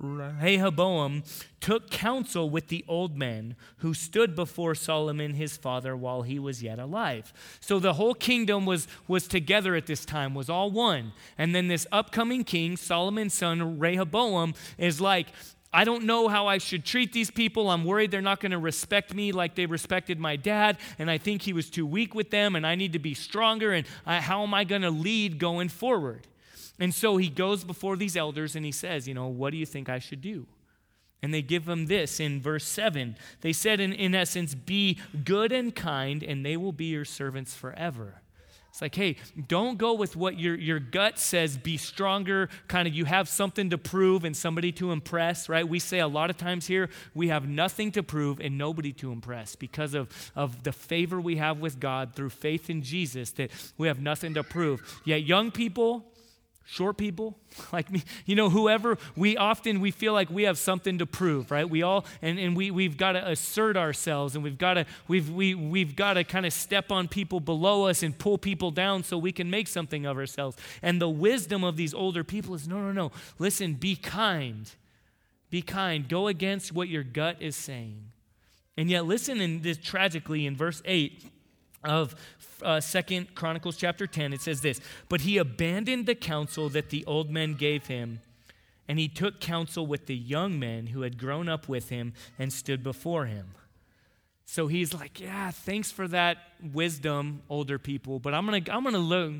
Rehoboam, 0.00 1.22
took 1.60 1.90
counsel 1.90 2.48
with 2.48 2.68
the 2.68 2.84
old 2.88 3.18
men 3.18 3.54
who 3.78 3.92
stood 3.92 4.34
before 4.34 4.74
Solomon 4.74 5.34
his 5.34 5.56
father 5.58 5.94
while 5.96 6.22
he 6.22 6.38
was 6.38 6.62
yet 6.62 6.78
alive. 6.78 7.32
So 7.60 7.78
the 7.78 7.92
whole 7.94 8.14
kingdom 8.14 8.64
was, 8.64 8.88
was 9.06 9.28
together 9.28 9.74
at 9.74 9.86
this 9.86 10.06
time, 10.06 10.34
was 10.34 10.48
all 10.48 10.70
one. 10.70 11.12
And 11.36 11.54
then 11.54 11.68
this 11.68 11.86
upcoming 11.92 12.44
king, 12.44 12.78
Solomon's 12.78 13.34
son 13.34 13.78
Rehoboam, 13.78 14.54
is 14.78 15.00
like, 15.02 15.28
I 15.72 15.84
don't 15.84 16.04
know 16.04 16.26
how 16.26 16.48
I 16.48 16.58
should 16.58 16.84
treat 16.84 17.12
these 17.12 17.30
people. 17.30 17.70
I'm 17.70 17.84
worried 17.84 18.10
they're 18.10 18.20
not 18.20 18.40
going 18.40 18.50
to 18.50 18.58
respect 18.58 19.14
me 19.14 19.30
like 19.30 19.54
they 19.54 19.66
respected 19.66 20.18
my 20.18 20.34
dad, 20.34 20.78
and 20.98 21.10
I 21.10 21.18
think 21.18 21.42
he 21.42 21.52
was 21.52 21.70
too 21.70 21.86
weak 21.86 22.14
with 22.14 22.30
them, 22.30 22.56
and 22.56 22.66
I 22.66 22.74
need 22.74 22.92
to 22.94 22.98
be 22.98 23.14
stronger, 23.14 23.72
and 23.72 23.86
I, 24.04 24.20
how 24.20 24.42
am 24.42 24.52
I 24.52 24.64
going 24.64 24.82
to 24.82 24.90
lead 24.90 25.38
going 25.38 25.68
forward? 25.68 26.26
And 26.80 26.94
so 26.94 27.18
he 27.18 27.28
goes 27.28 27.62
before 27.62 27.96
these 27.96 28.16
elders 28.16 28.56
and 28.56 28.64
he 28.64 28.72
says, 28.72 29.06
You 29.06 29.12
know, 29.14 29.28
what 29.28 29.50
do 29.50 29.58
you 29.58 29.66
think 29.66 29.88
I 29.88 29.98
should 29.98 30.22
do? 30.22 30.46
And 31.22 31.34
they 31.34 31.42
give 31.42 31.68
him 31.68 31.86
this 31.86 32.18
in 32.18 32.40
verse 32.40 32.64
7. 32.64 33.16
They 33.42 33.52
said, 33.52 33.78
in, 33.78 33.92
in 33.92 34.14
essence, 34.14 34.54
Be 34.54 34.98
good 35.22 35.52
and 35.52 35.76
kind, 35.76 36.22
and 36.22 36.44
they 36.44 36.56
will 36.56 36.72
be 36.72 36.86
your 36.86 37.04
servants 37.04 37.54
forever. 37.54 38.22
It's 38.70 38.80
like, 38.80 38.94
hey, 38.94 39.16
don't 39.48 39.78
go 39.78 39.94
with 39.94 40.16
what 40.16 40.38
your, 40.38 40.54
your 40.54 40.78
gut 40.78 41.18
says, 41.18 41.58
be 41.58 41.76
stronger, 41.76 42.48
kind 42.68 42.86
of 42.86 42.94
you 42.94 43.04
have 43.04 43.28
something 43.28 43.70
to 43.70 43.78
prove 43.78 44.24
and 44.24 44.36
somebody 44.36 44.70
to 44.72 44.92
impress, 44.92 45.48
right? 45.48 45.68
We 45.68 45.80
say 45.80 45.98
a 45.98 46.08
lot 46.08 46.30
of 46.30 46.36
times 46.36 46.66
here, 46.66 46.88
we 47.12 47.28
have 47.28 47.48
nothing 47.48 47.90
to 47.92 48.02
prove 48.02 48.40
and 48.40 48.56
nobody 48.56 48.92
to 48.94 49.10
impress 49.10 49.56
because 49.56 49.94
of, 49.94 50.08
of 50.36 50.62
the 50.62 50.72
favor 50.72 51.20
we 51.20 51.36
have 51.36 51.58
with 51.58 51.80
God 51.80 52.14
through 52.14 52.30
faith 52.30 52.70
in 52.70 52.82
Jesus, 52.82 53.32
that 53.32 53.50
we 53.76 53.88
have 53.88 54.00
nothing 54.00 54.34
to 54.34 54.44
prove. 54.44 55.00
Yet, 55.04 55.24
young 55.24 55.50
people, 55.50 56.09
short 56.70 56.96
people. 56.96 57.36
Like 57.72 57.90
me 57.90 58.04
you 58.26 58.36
know 58.36 58.48
whoever 58.48 58.96
we 59.16 59.36
often 59.36 59.80
we 59.80 59.90
feel 59.90 60.12
like 60.12 60.30
we 60.30 60.44
have 60.44 60.56
something 60.56 60.98
to 60.98 61.06
prove 61.06 61.50
right? 61.50 61.68
We 61.68 61.82
all 61.82 62.04
and, 62.22 62.38
and 62.38 62.56
we, 62.56 62.70
we've 62.70 62.96
got 62.96 63.12
to 63.12 63.28
assert 63.28 63.76
ourselves 63.76 64.34
and 64.34 64.42
we've 64.42 64.58
got 64.58 64.74
to 64.74 64.86
we've 65.08 65.28
we, 65.30 65.54
we've 65.54 65.94
got 65.94 66.14
to 66.14 66.24
kind 66.24 66.46
of 66.46 66.52
step 66.52 66.90
on 66.90 67.08
people 67.08 67.40
below 67.40 67.86
us 67.86 68.02
and 68.02 68.16
pull 68.16 68.38
people 68.38 68.70
down 68.70 69.02
so 69.02 69.18
we 69.18 69.32
can 69.32 69.50
make 69.50 69.68
something 69.68 70.06
of 70.06 70.16
ourselves. 70.16 70.56
And 70.80 71.00
the 71.00 71.08
wisdom 71.08 71.64
of 71.64 71.76
these 71.76 71.92
older 71.92 72.24
people 72.24 72.54
is 72.54 72.66
no 72.66 72.78
no 72.78 72.92
no. 72.92 73.12
Listen 73.38 73.74
be 73.74 73.96
kind. 73.96 74.70
Be 75.50 75.62
kind. 75.62 76.08
Go 76.08 76.28
against 76.28 76.72
what 76.72 76.88
your 76.88 77.02
gut 77.02 77.36
is 77.40 77.56
saying. 77.56 78.04
And 78.76 78.88
yet 78.88 79.06
listen 79.06 79.40
in 79.40 79.62
this 79.62 79.76
tragically 79.76 80.46
in 80.46 80.56
verse 80.56 80.82
8 80.84 81.24
of 81.84 82.14
uh, 82.62 82.80
Second 82.80 83.34
Chronicles 83.34 83.76
chapter 83.76 84.06
10, 84.06 84.32
it 84.32 84.40
says 84.40 84.60
this 84.60 84.80
But 85.08 85.22
he 85.22 85.38
abandoned 85.38 86.06
the 86.06 86.14
counsel 86.14 86.68
that 86.70 86.90
the 86.90 87.04
old 87.06 87.30
men 87.30 87.54
gave 87.54 87.86
him, 87.86 88.20
and 88.88 88.98
he 88.98 89.08
took 89.08 89.40
counsel 89.40 89.86
with 89.86 90.06
the 90.06 90.16
young 90.16 90.58
men 90.58 90.88
who 90.88 91.02
had 91.02 91.18
grown 91.18 91.48
up 91.48 91.68
with 91.68 91.88
him 91.88 92.12
and 92.38 92.52
stood 92.52 92.82
before 92.82 93.26
him. 93.26 93.54
So 94.46 94.66
he's 94.66 94.92
like, 94.92 95.20
Yeah, 95.20 95.50
thanks 95.50 95.92
for 95.92 96.08
that 96.08 96.38
wisdom, 96.72 97.42
older 97.48 97.78
people, 97.78 98.18
but 98.18 98.34
I'm 98.34 98.46
going 98.46 98.64
to 98.64 98.74
I'm 98.74 98.82
going 98.82 98.94
to 98.94 98.98
look, 98.98 99.34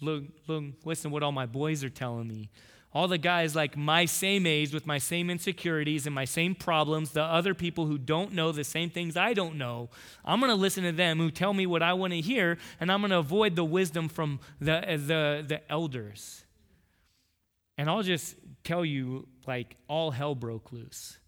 look, 0.00 0.24
look, 0.46 0.64
listen 0.84 1.10
what 1.10 1.22
all 1.22 1.32
my 1.32 1.46
boys 1.46 1.82
are 1.82 1.90
telling 1.90 2.28
me 2.28 2.50
all 2.94 3.08
the 3.08 3.18
guys 3.18 3.56
like 3.56 3.76
my 3.76 4.04
same 4.04 4.46
age 4.46 4.72
with 4.72 4.86
my 4.86 4.98
same 4.98 5.28
insecurities 5.28 6.06
and 6.06 6.14
my 6.14 6.24
same 6.24 6.54
problems, 6.54 7.10
the 7.10 7.22
other 7.22 7.52
people 7.52 7.86
who 7.86 7.98
don't 7.98 8.32
know 8.32 8.52
the 8.52 8.62
same 8.62 8.88
things 8.88 9.16
I 9.16 9.34
don't 9.34 9.56
know, 9.56 9.90
I'm 10.24 10.38
going 10.38 10.50
to 10.50 10.56
listen 10.56 10.84
to 10.84 10.92
them 10.92 11.18
who 11.18 11.30
tell 11.30 11.52
me 11.52 11.66
what 11.66 11.82
I 11.82 11.92
want 11.94 12.12
to 12.12 12.20
hear, 12.20 12.56
and 12.78 12.92
I'm 12.92 13.00
going 13.00 13.10
to 13.10 13.18
avoid 13.18 13.56
the 13.56 13.64
wisdom 13.64 14.08
from 14.08 14.38
the, 14.60 14.76
uh, 14.76 14.96
the, 14.96 15.44
the 15.46 15.60
elders. 15.70 16.44
And 17.76 17.90
I'll 17.90 18.04
just 18.04 18.36
tell 18.62 18.84
you, 18.84 19.26
like, 19.46 19.76
all 19.88 20.12
hell 20.12 20.36
broke 20.36 20.70
loose. 20.70 21.18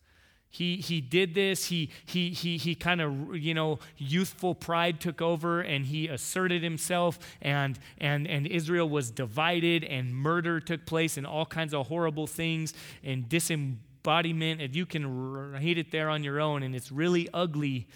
He, 0.50 0.76
he 0.76 1.00
did 1.00 1.34
this. 1.34 1.66
He, 1.66 1.90
he, 2.04 2.30
he, 2.30 2.56
he 2.56 2.74
kind 2.74 3.00
of, 3.00 3.36
you 3.36 3.52
know, 3.52 3.78
youthful 3.98 4.54
pride 4.54 5.00
took 5.00 5.20
over 5.20 5.60
and 5.60 5.84
he 5.84 6.08
asserted 6.08 6.62
himself, 6.62 7.18
and, 7.42 7.78
and, 7.98 8.26
and 8.26 8.46
Israel 8.46 8.88
was 8.88 9.10
divided, 9.10 9.84
and 9.84 10.14
murder 10.14 10.60
took 10.60 10.86
place, 10.86 11.16
and 11.16 11.26
all 11.26 11.46
kinds 11.46 11.74
of 11.74 11.88
horrible 11.88 12.26
things, 12.26 12.72
and 13.04 13.28
disembodiment. 13.28 14.62
And 14.62 14.74
you 14.74 14.86
can 14.86 15.52
read 15.52 15.78
it 15.78 15.90
there 15.90 16.08
on 16.08 16.24
your 16.24 16.40
own, 16.40 16.62
and 16.62 16.74
it's 16.74 16.90
really 16.90 17.28
ugly. 17.34 17.88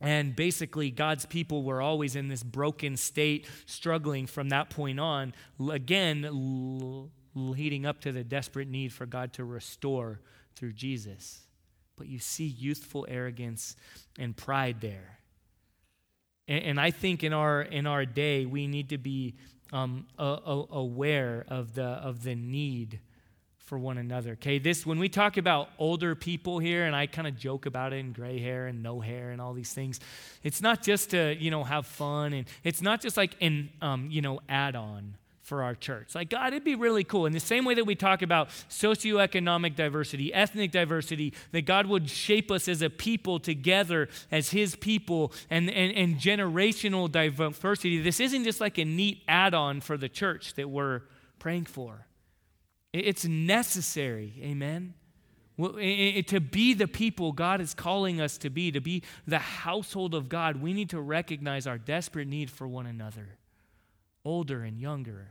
And 0.00 0.36
basically, 0.36 0.90
God's 0.90 1.26
people 1.26 1.62
were 1.62 1.82
always 1.82 2.16
in 2.16 2.28
this 2.28 2.42
broken 2.42 2.96
state, 2.96 3.46
struggling 3.64 4.26
from 4.26 4.50
that 4.50 4.70
point 4.70 5.00
on, 5.00 5.34
again, 5.70 7.10
leading 7.34 7.86
up 7.86 8.00
to 8.02 8.12
the 8.12 8.24
desperate 8.24 8.68
need 8.68 8.92
for 8.92 9.04
God 9.04 9.32
to 9.34 9.44
restore 9.44 10.20
through 10.54 10.72
Jesus 10.72 11.45
but 11.96 12.06
you 12.06 12.18
see 12.18 12.46
youthful 12.46 13.06
arrogance 13.08 13.76
and 14.18 14.36
pride 14.36 14.80
there. 14.80 15.18
And, 16.48 16.64
and 16.64 16.80
I 16.80 16.90
think 16.90 17.24
in 17.24 17.32
our, 17.32 17.62
in 17.62 17.86
our 17.86 18.04
day, 18.04 18.46
we 18.46 18.66
need 18.66 18.90
to 18.90 18.98
be 18.98 19.34
um, 19.72 20.06
a, 20.18 20.24
a, 20.24 20.64
aware 20.70 21.44
of 21.48 21.74
the, 21.74 21.84
of 21.84 22.22
the 22.22 22.34
need 22.34 23.00
for 23.58 23.78
one 23.78 23.98
another. 23.98 24.32
Okay, 24.32 24.58
this 24.58 24.86
when 24.86 25.00
we 25.00 25.08
talk 25.08 25.36
about 25.36 25.68
older 25.78 26.14
people 26.14 26.60
here, 26.60 26.84
and 26.84 26.94
I 26.94 27.06
kind 27.06 27.26
of 27.26 27.36
joke 27.36 27.66
about 27.66 27.92
it 27.92 27.96
in 27.96 28.12
gray 28.12 28.38
hair 28.38 28.68
and 28.68 28.80
no 28.80 29.00
hair 29.00 29.30
and 29.30 29.40
all 29.40 29.54
these 29.54 29.72
things, 29.72 29.98
it's 30.44 30.62
not 30.62 30.82
just 30.82 31.10
to 31.10 31.34
you 31.34 31.50
know 31.50 31.64
have 31.64 31.84
fun, 31.84 32.32
and 32.32 32.46
it's 32.62 32.80
not 32.80 33.00
just 33.00 33.16
like 33.16 33.36
an 33.40 33.70
um, 33.82 34.08
you 34.08 34.22
know 34.22 34.38
add 34.48 34.76
on 34.76 35.16
for 35.46 35.62
our 35.62 35.76
church. 35.76 36.16
Like, 36.16 36.28
God, 36.28 36.48
it'd 36.48 36.64
be 36.64 36.74
really 36.74 37.04
cool. 37.04 37.24
In 37.24 37.32
the 37.32 37.38
same 37.38 37.64
way 37.64 37.74
that 37.74 37.84
we 37.84 37.94
talk 37.94 38.20
about 38.20 38.48
socioeconomic 38.68 39.76
diversity, 39.76 40.34
ethnic 40.34 40.72
diversity, 40.72 41.32
that 41.52 41.62
God 41.62 41.86
would 41.86 42.10
shape 42.10 42.50
us 42.50 42.66
as 42.66 42.82
a 42.82 42.90
people 42.90 43.38
together 43.38 44.08
as 44.32 44.50
His 44.50 44.74
people 44.74 45.32
and, 45.48 45.70
and, 45.70 45.96
and 45.96 46.16
generational 46.16 47.10
diversity. 47.10 48.02
This 48.02 48.18
isn't 48.18 48.42
just 48.42 48.60
like 48.60 48.76
a 48.78 48.84
neat 48.84 49.22
add 49.28 49.54
on 49.54 49.80
for 49.80 49.96
the 49.96 50.08
church 50.08 50.54
that 50.54 50.68
we're 50.68 51.02
praying 51.38 51.66
for, 51.66 52.06
it's 52.92 53.24
necessary. 53.24 54.34
Amen. 54.42 54.94
To 55.58 56.40
be 56.40 56.74
the 56.74 56.88
people 56.88 57.30
God 57.30 57.60
is 57.60 57.72
calling 57.72 58.20
us 58.20 58.36
to 58.38 58.50
be, 58.50 58.72
to 58.72 58.80
be 58.80 59.04
the 59.28 59.38
household 59.38 60.12
of 60.12 60.28
God, 60.28 60.56
we 60.56 60.72
need 60.72 60.90
to 60.90 61.00
recognize 61.00 61.68
our 61.68 61.78
desperate 61.78 62.26
need 62.26 62.50
for 62.50 62.66
one 62.66 62.86
another, 62.86 63.38
older 64.24 64.64
and 64.64 64.80
younger 64.80 65.28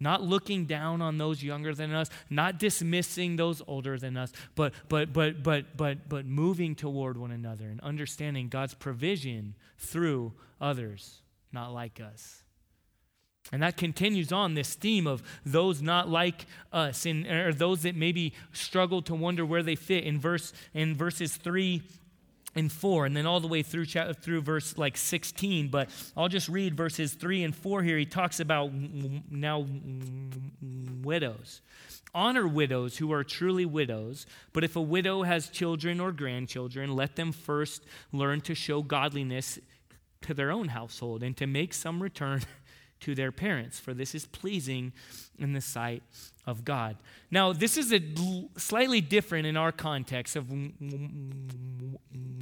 not 0.00 0.22
looking 0.22 0.64
down 0.64 1.02
on 1.02 1.18
those 1.18 1.42
younger 1.42 1.74
than 1.74 1.92
us 1.92 2.08
not 2.30 2.58
dismissing 2.58 3.36
those 3.36 3.62
older 3.66 3.98
than 3.98 4.16
us 4.16 4.32
but 4.54 4.72
but 4.88 5.12
but 5.12 5.42
but 5.42 5.76
but 5.76 6.08
but 6.08 6.26
moving 6.26 6.74
toward 6.74 7.16
one 7.16 7.30
another 7.30 7.66
and 7.66 7.80
understanding 7.80 8.48
god's 8.48 8.74
provision 8.74 9.54
through 9.78 10.32
others 10.60 11.22
not 11.52 11.72
like 11.72 12.00
us. 12.00 12.42
And 13.50 13.62
that 13.62 13.78
continues 13.78 14.30
on 14.30 14.52
this 14.52 14.74
theme 14.74 15.06
of 15.06 15.22
those 15.46 15.80
not 15.80 16.08
like 16.08 16.44
us 16.70 17.06
and 17.06 17.26
or 17.26 17.52
those 17.52 17.82
that 17.82 17.96
maybe 17.96 18.34
struggle 18.52 19.00
to 19.02 19.14
wonder 19.14 19.46
where 19.46 19.62
they 19.62 19.74
fit 19.74 20.04
in 20.04 20.20
verse 20.20 20.52
in 20.74 20.94
verses 20.94 21.36
3 21.36 21.82
and 22.54 22.72
4 22.72 23.06
and 23.06 23.16
then 23.16 23.26
all 23.26 23.40
the 23.40 23.48
way 23.48 23.62
through 23.62 23.86
through 23.86 24.40
verse 24.40 24.78
like 24.78 24.96
16 24.96 25.68
but 25.68 25.90
I'll 26.16 26.28
just 26.28 26.48
read 26.48 26.76
verses 26.76 27.14
3 27.14 27.44
and 27.44 27.54
4 27.54 27.82
here. 27.82 27.98
He 27.98 28.06
talks 28.06 28.40
about 28.40 28.72
now 29.30 29.66
widows. 31.02 31.60
Honor 32.14 32.48
widows 32.48 32.96
who 32.96 33.12
are 33.12 33.22
truly 33.22 33.66
widows 33.66 34.26
but 34.52 34.64
if 34.64 34.76
a 34.76 34.80
widow 34.80 35.22
has 35.22 35.48
children 35.48 36.00
or 36.00 36.12
grandchildren 36.12 36.94
let 36.94 37.16
them 37.16 37.32
first 37.32 37.84
learn 38.12 38.40
to 38.42 38.54
show 38.54 38.82
godliness 38.82 39.58
to 40.22 40.34
their 40.34 40.50
own 40.50 40.68
household 40.68 41.22
and 41.22 41.36
to 41.36 41.46
make 41.46 41.72
some 41.74 42.02
return 42.02 42.42
to 43.00 43.14
their 43.14 43.30
parents 43.30 43.78
for 43.78 43.94
this 43.94 44.14
is 44.14 44.26
pleasing 44.26 44.92
in 45.38 45.52
the 45.52 45.60
sight 45.60 46.02
of 46.46 46.64
God. 46.64 46.96
Now, 47.30 47.52
this 47.52 47.76
is 47.76 47.92
a 47.92 48.00
slightly 48.56 49.00
different 49.02 49.46
in 49.46 49.56
our 49.56 49.70
context 49.70 50.34
of 50.34 50.50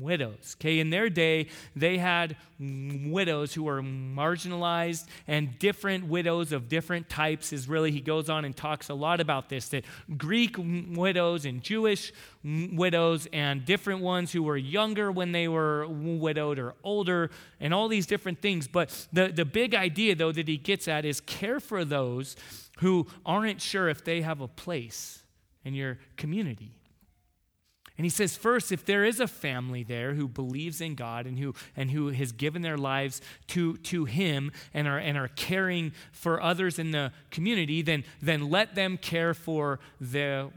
widows. 0.00 0.56
Okay, 0.60 0.78
in 0.78 0.90
their 0.90 1.10
day, 1.10 1.48
they 1.74 1.98
had 1.98 2.36
widows 2.58 3.52
who 3.52 3.64
were 3.64 3.82
marginalized, 3.82 5.06
and 5.26 5.58
different 5.58 6.06
widows 6.06 6.52
of 6.52 6.68
different 6.68 7.08
types. 7.08 7.52
Is 7.52 7.68
really 7.68 7.90
he 7.90 8.00
goes 8.00 8.30
on 8.30 8.44
and 8.44 8.56
talks 8.56 8.88
a 8.88 8.94
lot 8.94 9.20
about 9.20 9.48
this. 9.48 9.68
That 9.70 9.84
Greek 10.16 10.56
widows 10.56 11.44
and 11.44 11.60
Jewish 11.60 12.12
widows, 12.44 13.26
and 13.32 13.64
different 13.64 14.02
ones 14.02 14.30
who 14.30 14.44
were 14.44 14.56
younger 14.56 15.10
when 15.10 15.32
they 15.32 15.48
were 15.48 15.88
widowed 15.88 16.60
or 16.60 16.74
older, 16.84 17.30
and 17.60 17.74
all 17.74 17.88
these 17.88 18.06
different 18.06 18.40
things. 18.40 18.68
But 18.68 19.08
the 19.12 19.28
the 19.28 19.44
big 19.44 19.74
idea, 19.74 20.14
though, 20.14 20.32
that 20.32 20.46
he 20.46 20.58
gets 20.58 20.86
at 20.86 21.04
is 21.04 21.20
care 21.20 21.58
for 21.58 21.84
those 21.84 22.36
who 22.76 23.06
aren't 23.24 23.60
sure 23.60 23.88
if 23.88 24.04
they 24.04 24.22
have 24.22 24.40
a 24.40 24.48
place 24.48 25.22
in 25.64 25.74
your 25.74 25.98
community. 26.16 26.76
And 27.98 28.04
he 28.04 28.10
says, 28.10 28.36
first, 28.36 28.72
if 28.72 28.84
there 28.84 29.04
is 29.04 29.20
a 29.20 29.26
family 29.26 29.82
there 29.82 30.12
who 30.12 30.28
believes 30.28 30.82
in 30.82 30.96
God 30.96 31.26
and 31.26 31.38
who, 31.38 31.54
and 31.74 31.90
who 31.90 32.08
has 32.08 32.30
given 32.30 32.60
their 32.60 32.76
lives 32.76 33.22
to, 33.48 33.78
to 33.78 34.04
him 34.04 34.52
and 34.74 34.86
are, 34.86 34.98
and 34.98 35.16
are 35.16 35.28
caring 35.28 35.92
for 36.12 36.42
others 36.42 36.78
in 36.78 36.90
the 36.90 37.10
community, 37.30 37.80
then, 37.80 38.04
then 38.20 38.50
let 38.50 38.74
them 38.74 38.98
care 38.98 39.32
for 39.32 39.80
the, 39.98 40.50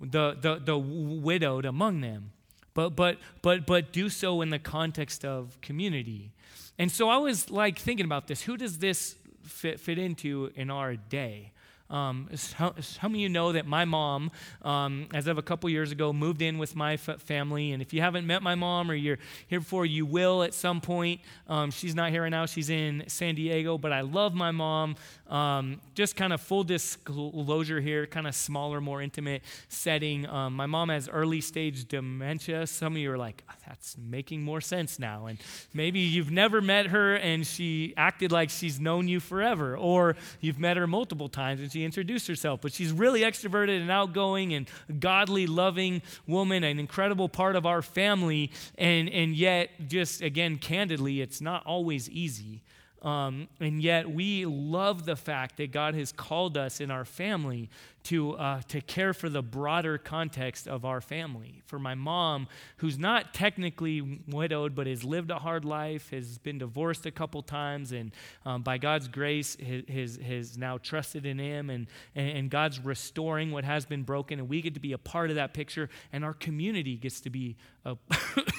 the, 0.00 0.36
the, 0.40 0.62
the 0.64 0.78
widowed 0.78 1.66
among 1.66 2.00
them. 2.00 2.32
But, 2.72 2.96
but, 2.96 3.18
but, 3.42 3.66
but 3.66 3.92
do 3.92 4.08
so 4.08 4.40
in 4.40 4.48
the 4.48 4.58
context 4.58 5.26
of 5.26 5.60
community. 5.60 6.32
And 6.78 6.90
so 6.90 7.10
I 7.10 7.18
was 7.18 7.50
like 7.50 7.78
thinking 7.78 8.06
about 8.06 8.28
this. 8.28 8.42
Who 8.42 8.56
does 8.56 8.78
this 8.78 9.16
fit, 9.44 9.80
fit 9.80 9.98
into 9.98 10.50
in 10.54 10.70
our 10.70 10.96
day. 10.96 11.52
Um, 11.92 12.30
how, 12.54 12.74
how 12.98 13.08
many 13.08 13.18
of 13.18 13.22
you 13.22 13.28
know 13.28 13.52
that 13.52 13.66
my 13.66 13.84
mom, 13.84 14.30
um, 14.62 15.08
as 15.12 15.26
of 15.26 15.36
a 15.36 15.42
couple 15.42 15.68
years 15.68 15.92
ago, 15.92 16.10
moved 16.10 16.40
in 16.40 16.56
with 16.56 16.74
my 16.74 16.94
f- 16.94 17.20
family? 17.20 17.70
And 17.72 17.82
if 17.82 17.92
you 17.92 18.00
haven't 18.00 18.26
met 18.26 18.42
my 18.42 18.54
mom 18.54 18.90
or 18.90 18.94
you're 18.94 19.18
here 19.46 19.60
before, 19.60 19.84
you 19.84 20.06
will 20.06 20.42
at 20.42 20.54
some 20.54 20.80
point. 20.80 21.20
Um, 21.48 21.70
she's 21.70 21.94
not 21.94 22.10
here 22.10 22.22
right 22.22 22.30
now, 22.30 22.46
she's 22.46 22.70
in 22.70 23.04
San 23.08 23.34
Diego, 23.34 23.76
but 23.76 23.92
I 23.92 24.00
love 24.00 24.32
my 24.34 24.52
mom. 24.52 24.96
Um, 25.32 25.80
just 25.94 26.14
kind 26.14 26.34
of 26.34 26.42
full 26.42 26.62
disclosure 26.62 27.80
here, 27.80 28.06
kind 28.06 28.26
of 28.26 28.34
smaller, 28.34 28.82
more 28.82 29.00
intimate 29.00 29.42
setting. 29.68 30.28
Um, 30.28 30.54
my 30.54 30.66
mom 30.66 30.90
has 30.90 31.08
early 31.08 31.40
stage 31.40 31.88
dementia. 31.88 32.66
Some 32.66 32.92
of 32.92 32.98
you 32.98 33.10
are 33.10 33.16
like, 33.16 33.42
that's 33.66 33.96
making 33.96 34.42
more 34.42 34.60
sense 34.60 34.98
now. 34.98 35.24
And 35.26 35.38
maybe 35.72 36.00
you've 36.00 36.30
never 36.30 36.60
met 36.60 36.88
her 36.88 37.14
and 37.14 37.46
she 37.46 37.94
acted 37.96 38.30
like 38.30 38.50
she's 38.50 38.78
known 38.78 39.08
you 39.08 39.20
forever, 39.20 39.74
or 39.74 40.16
you've 40.42 40.58
met 40.58 40.76
her 40.76 40.86
multiple 40.86 41.30
times 41.30 41.62
and 41.62 41.72
she 41.72 41.82
introduced 41.82 42.28
herself. 42.28 42.60
But 42.60 42.74
she's 42.74 42.92
really 42.92 43.22
extroverted 43.22 43.80
and 43.80 43.90
outgoing 43.90 44.52
and 44.52 44.68
godly, 45.00 45.46
loving 45.46 46.02
woman, 46.26 46.62
an 46.62 46.78
incredible 46.78 47.30
part 47.30 47.56
of 47.56 47.64
our 47.64 47.80
family. 47.80 48.50
And, 48.76 49.08
and 49.08 49.34
yet, 49.34 49.70
just 49.88 50.20
again, 50.20 50.58
candidly, 50.58 51.22
it's 51.22 51.40
not 51.40 51.64
always 51.64 52.10
easy. 52.10 52.60
Um, 53.02 53.48
and 53.58 53.82
yet, 53.82 54.08
we 54.08 54.46
love 54.46 55.06
the 55.06 55.16
fact 55.16 55.56
that 55.56 55.72
God 55.72 55.94
has 55.96 56.12
called 56.12 56.56
us 56.56 56.80
in 56.80 56.88
our 56.92 57.04
family 57.04 57.68
to, 58.04 58.34
uh, 58.34 58.62
to 58.68 58.80
care 58.80 59.12
for 59.12 59.28
the 59.28 59.42
broader 59.42 59.98
context 59.98 60.68
of 60.68 60.84
our 60.84 61.00
family. 61.00 61.62
For 61.66 61.80
my 61.80 61.96
mom, 61.96 62.46
who's 62.76 62.98
not 62.98 63.34
technically 63.34 64.22
widowed, 64.28 64.76
but 64.76 64.86
has 64.86 65.02
lived 65.02 65.32
a 65.32 65.40
hard 65.40 65.64
life, 65.64 66.10
has 66.10 66.38
been 66.38 66.58
divorced 66.58 67.04
a 67.04 67.10
couple 67.10 67.42
times, 67.42 67.90
and 67.90 68.12
um, 68.46 68.62
by 68.62 68.78
God's 68.78 69.08
grace, 69.08 69.56
has, 69.88 70.16
has 70.16 70.56
now 70.56 70.78
trusted 70.78 71.26
in 71.26 71.40
Him, 71.40 71.70
and, 71.70 71.88
and 72.14 72.50
God's 72.50 72.78
restoring 72.78 73.50
what 73.50 73.64
has 73.64 73.84
been 73.84 74.04
broken, 74.04 74.38
and 74.38 74.48
we 74.48 74.62
get 74.62 74.74
to 74.74 74.80
be 74.80 74.92
a 74.92 74.98
part 74.98 75.30
of 75.30 75.36
that 75.36 75.54
picture, 75.54 75.90
and 76.12 76.24
our 76.24 76.34
community 76.34 76.96
gets 76.96 77.20
to 77.22 77.30
be 77.30 77.56
a, 77.84 77.96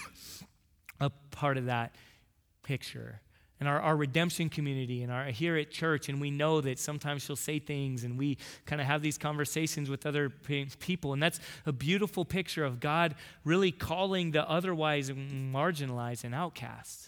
a 1.00 1.10
part 1.32 1.58
of 1.58 1.66
that 1.66 1.96
picture 2.64 3.22
and 3.64 3.70
our, 3.70 3.80
our 3.80 3.96
redemption 3.96 4.50
community 4.50 5.04
and 5.04 5.12
our 5.12 5.28
here 5.28 5.56
at 5.56 5.72
church 5.72 6.10
and 6.10 6.20
we 6.20 6.30
know 6.30 6.60
that 6.60 6.78
sometimes 6.78 7.24
she'll 7.24 7.38
say 7.38 7.60
things 7.60 8.04
and 8.04 8.18
we 8.18 8.38
kind 8.66 8.82
of 8.82 8.88
have 8.88 9.02
these 9.02 9.18
conversations 9.18 9.90
with 9.90 10.06
other 10.06 10.30
people 10.80 11.14
and 11.14 11.24
that's 11.24 11.40
a 11.66 11.72
beautiful 11.72 12.26
picture 12.26 12.66
of 12.66 12.82
god 12.82 13.16
really 13.46 13.72
calling 13.72 14.32
the 14.32 14.50
otherwise 14.50 15.10
marginalized 15.12 16.26
and 16.26 16.36
outcast 16.36 17.08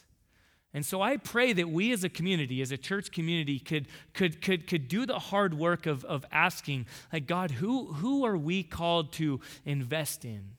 and 0.73 0.85
so 0.85 1.01
I 1.01 1.15
pray 1.15 1.53
that 1.53 1.69
we 1.69 1.93
as 1.93 2.03
a 2.03 2.09
community, 2.09 2.61
as 2.61 2.73
a 2.73 2.77
church 2.77 3.09
community, 3.13 3.59
could, 3.59 3.87
could, 4.13 4.41
could, 4.41 4.67
could 4.67 4.89
do 4.89 5.05
the 5.05 5.17
hard 5.17 5.53
work 5.53 5.85
of, 5.85 6.03
of 6.03 6.25
asking, 6.33 6.85
like, 7.13 7.27
God, 7.27 7.49
who, 7.51 7.93
who 7.93 8.25
are 8.25 8.35
we 8.35 8.61
called 8.61 9.13
to 9.13 9.39
invest 9.63 10.25
in? 10.25 10.49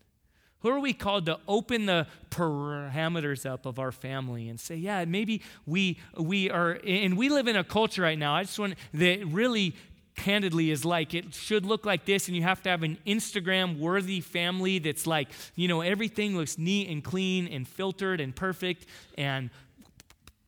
Who 0.66 0.72
are 0.72 0.81
we 0.81 0.94
called 0.94 1.26
to 1.26 1.38
open 1.46 1.87
the 1.87 2.09
parameters 2.29 3.48
up 3.48 3.66
of 3.66 3.79
our 3.79 3.92
family 3.92 4.48
and 4.48 4.59
say, 4.59 4.74
yeah, 4.74 5.05
maybe 5.05 5.42
we, 5.64 5.96
we 6.18 6.50
are, 6.50 6.81
and 6.85 7.16
we 7.16 7.29
live 7.29 7.46
in 7.46 7.55
a 7.55 7.62
culture 7.62 8.02
right 8.02 8.18
now, 8.18 8.35
I 8.35 8.42
just 8.42 8.59
want, 8.59 8.74
that 8.94 9.24
really 9.29 9.76
candidly 10.16 10.72
is 10.72 10.85
like 10.85 11.14
it 11.14 11.33
should 11.35 11.64
look 11.64 11.87
like 11.87 12.05
this 12.05 12.26
and 12.26 12.37
you 12.37 12.42
have 12.42 12.62
to 12.62 12.70
have 12.70 12.83
an 12.83 12.96
instagram 13.07 13.79
worthy 13.79 14.18
family 14.22 14.79
that's 14.79 15.07
like 15.07 15.29
you 15.57 15.68
know 15.68 15.83
everything 15.83 16.35
looks 16.35 16.57
neat 16.57 16.88
and 16.88 17.05
clean 17.05 17.46
and 17.48 17.68
filtered 17.68 18.18
and 18.18 18.35
perfect 18.35 18.87
and 19.18 19.50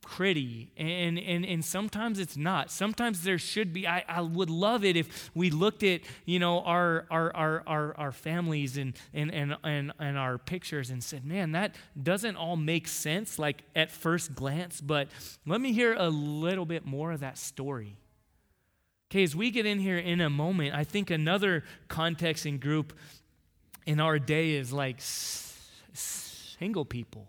pretty 0.08 0.70
and, 0.78 1.18
and, 1.18 1.44
and 1.44 1.62
sometimes 1.62 2.18
it's 2.18 2.36
not. 2.36 2.70
Sometimes 2.70 3.22
there 3.24 3.38
should 3.38 3.74
be. 3.74 3.86
I, 3.86 4.04
I 4.08 4.22
would 4.22 4.48
love 4.48 4.82
it 4.82 4.96
if 4.96 5.30
we 5.34 5.50
looked 5.50 5.82
at 5.82 6.00
you 6.24 6.38
know 6.38 6.60
our 6.62 7.06
our 7.10 7.34
our, 7.36 7.62
our, 7.66 7.96
our 7.96 8.12
families 8.12 8.78
and, 8.78 8.94
and, 9.12 9.30
and, 9.32 9.56
and, 9.62 9.92
and 9.98 10.16
our 10.16 10.38
pictures 10.38 10.88
and 10.88 11.04
said 11.04 11.26
man 11.26 11.52
that 11.52 11.74
doesn't 12.02 12.36
all 12.36 12.56
make 12.56 12.88
sense 12.88 13.38
like 13.38 13.62
at 13.76 13.90
first 13.90 14.34
glance 14.34 14.80
but 14.80 15.08
let 15.44 15.60
me 15.60 15.72
hear 15.72 15.94
a 15.94 16.08
little 16.08 16.64
bit 16.64 16.86
more 16.86 17.12
of 17.12 17.20
that 17.20 17.36
story. 17.36 17.96
Okay 19.12 19.22
as 19.22 19.36
we 19.36 19.50
get 19.50 19.66
in 19.66 19.78
here 19.78 19.98
in 19.98 20.20
a 20.22 20.30
moment 20.30 20.74
i 20.74 20.84
think 20.84 21.10
another 21.10 21.64
context 21.88 22.46
and 22.46 22.60
group 22.60 22.94
in 23.86 24.00
our 24.00 24.18
day 24.18 24.52
is 24.52 24.72
like 24.72 24.96
single 25.02 26.84
people 26.84 27.28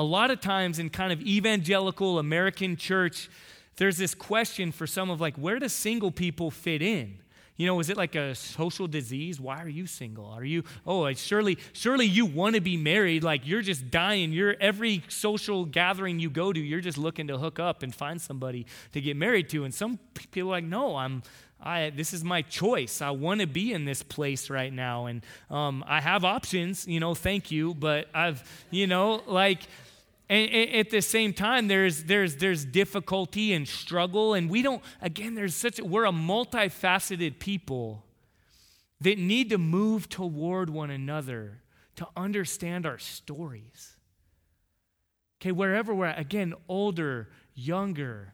a 0.00 0.02
lot 0.02 0.30
of 0.30 0.40
times 0.40 0.78
in 0.78 0.88
kind 0.88 1.12
of 1.12 1.20
evangelical 1.20 2.18
American 2.18 2.74
church, 2.74 3.28
there's 3.76 3.98
this 3.98 4.14
question 4.14 4.72
for 4.72 4.86
some 4.86 5.10
of 5.10 5.20
like, 5.20 5.36
where 5.36 5.58
do 5.58 5.68
single 5.68 6.10
people 6.10 6.50
fit 6.50 6.80
in? 6.80 7.18
You 7.58 7.66
know, 7.66 7.78
is 7.80 7.90
it 7.90 7.98
like 7.98 8.14
a 8.14 8.34
social 8.34 8.86
disease? 8.86 9.38
Why 9.38 9.62
are 9.62 9.68
you 9.68 9.86
single? 9.86 10.24
Are 10.24 10.42
you, 10.42 10.64
oh, 10.86 11.12
surely, 11.12 11.58
surely 11.74 12.06
you 12.06 12.24
want 12.24 12.54
to 12.54 12.62
be 12.62 12.78
married. 12.78 13.22
Like 13.22 13.46
you're 13.46 13.60
just 13.60 13.90
dying. 13.90 14.32
You're 14.32 14.56
every 14.58 15.02
social 15.08 15.66
gathering 15.66 16.18
you 16.18 16.30
go 16.30 16.50
to, 16.50 16.58
you're 16.58 16.80
just 16.80 16.96
looking 16.96 17.26
to 17.28 17.36
hook 17.36 17.58
up 17.58 17.82
and 17.82 17.94
find 17.94 18.18
somebody 18.18 18.64
to 18.92 19.02
get 19.02 19.18
married 19.18 19.50
to. 19.50 19.64
And 19.64 19.74
some 19.74 19.98
people 20.32 20.48
are 20.48 20.52
like, 20.52 20.64
no, 20.64 20.96
I'm, 20.96 21.22
I, 21.62 21.90
this 21.90 22.14
is 22.14 22.24
my 22.24 22.40
choice. 22.40 23.02
I 23.02 23.10
want 23.10 23.42
to 23.42 23.46
be 23.46 23.74
in 23.74 23.84
this 23.84 24.02
place 24.02 24.48
right 24.48 24.72
now. 24.72 25.04
And 25.04 25.22
um, 25.50 25.84
I 25.86 26.00
have 26.00 26.24
options, 26.24 26.88
you 26.88 27.00
know, 27.00 27.14
thank 27.14 27.50
you. 27.50 27.74
But 27.74 28.08
I've, 28.14 28.42
you 28.70 28.86
know, 28.86 29.22
like, 29.26 29.60
and 30.30 30.74
at 30.76 30.90
the 30.90 31.02
same 31.02 31.32
time, 31.32 31.66
there's, 31.66 32.04
there's, 32.04 32.36
there's 32.36 32.64
difficulty 32.64 33.52
and 33.52 33.66
struggle. 33.66 34.34
And 34.34 34.48
we 34.48 34.62
don't, 34.62 34.80
again, 35.02 35.34
there's 35.34 35.56
such, 35.56 35.80
we're 35.80 36.04
a 36.04 36.12
multifaceted 36.12 37.40
people 37.40 38.04
that 39.00 39.18
need 39.18 39.50
to 39.50 39.58
move 39.58 40.08
toward 40.08 40.70
one 40.70 40.90
another 40.90 41.62
to 41.96 42.06
understand 42.16 42.86
our 42.86 42.98
stories. 42.98 43.96
Okay, 45.40 45.50
wherever 45.50 45.92
we're 45.92 46.06
at, 46.06 46.18
again, 46.20 46.54
older, 46.68 47.28
younger, 47.54 48.32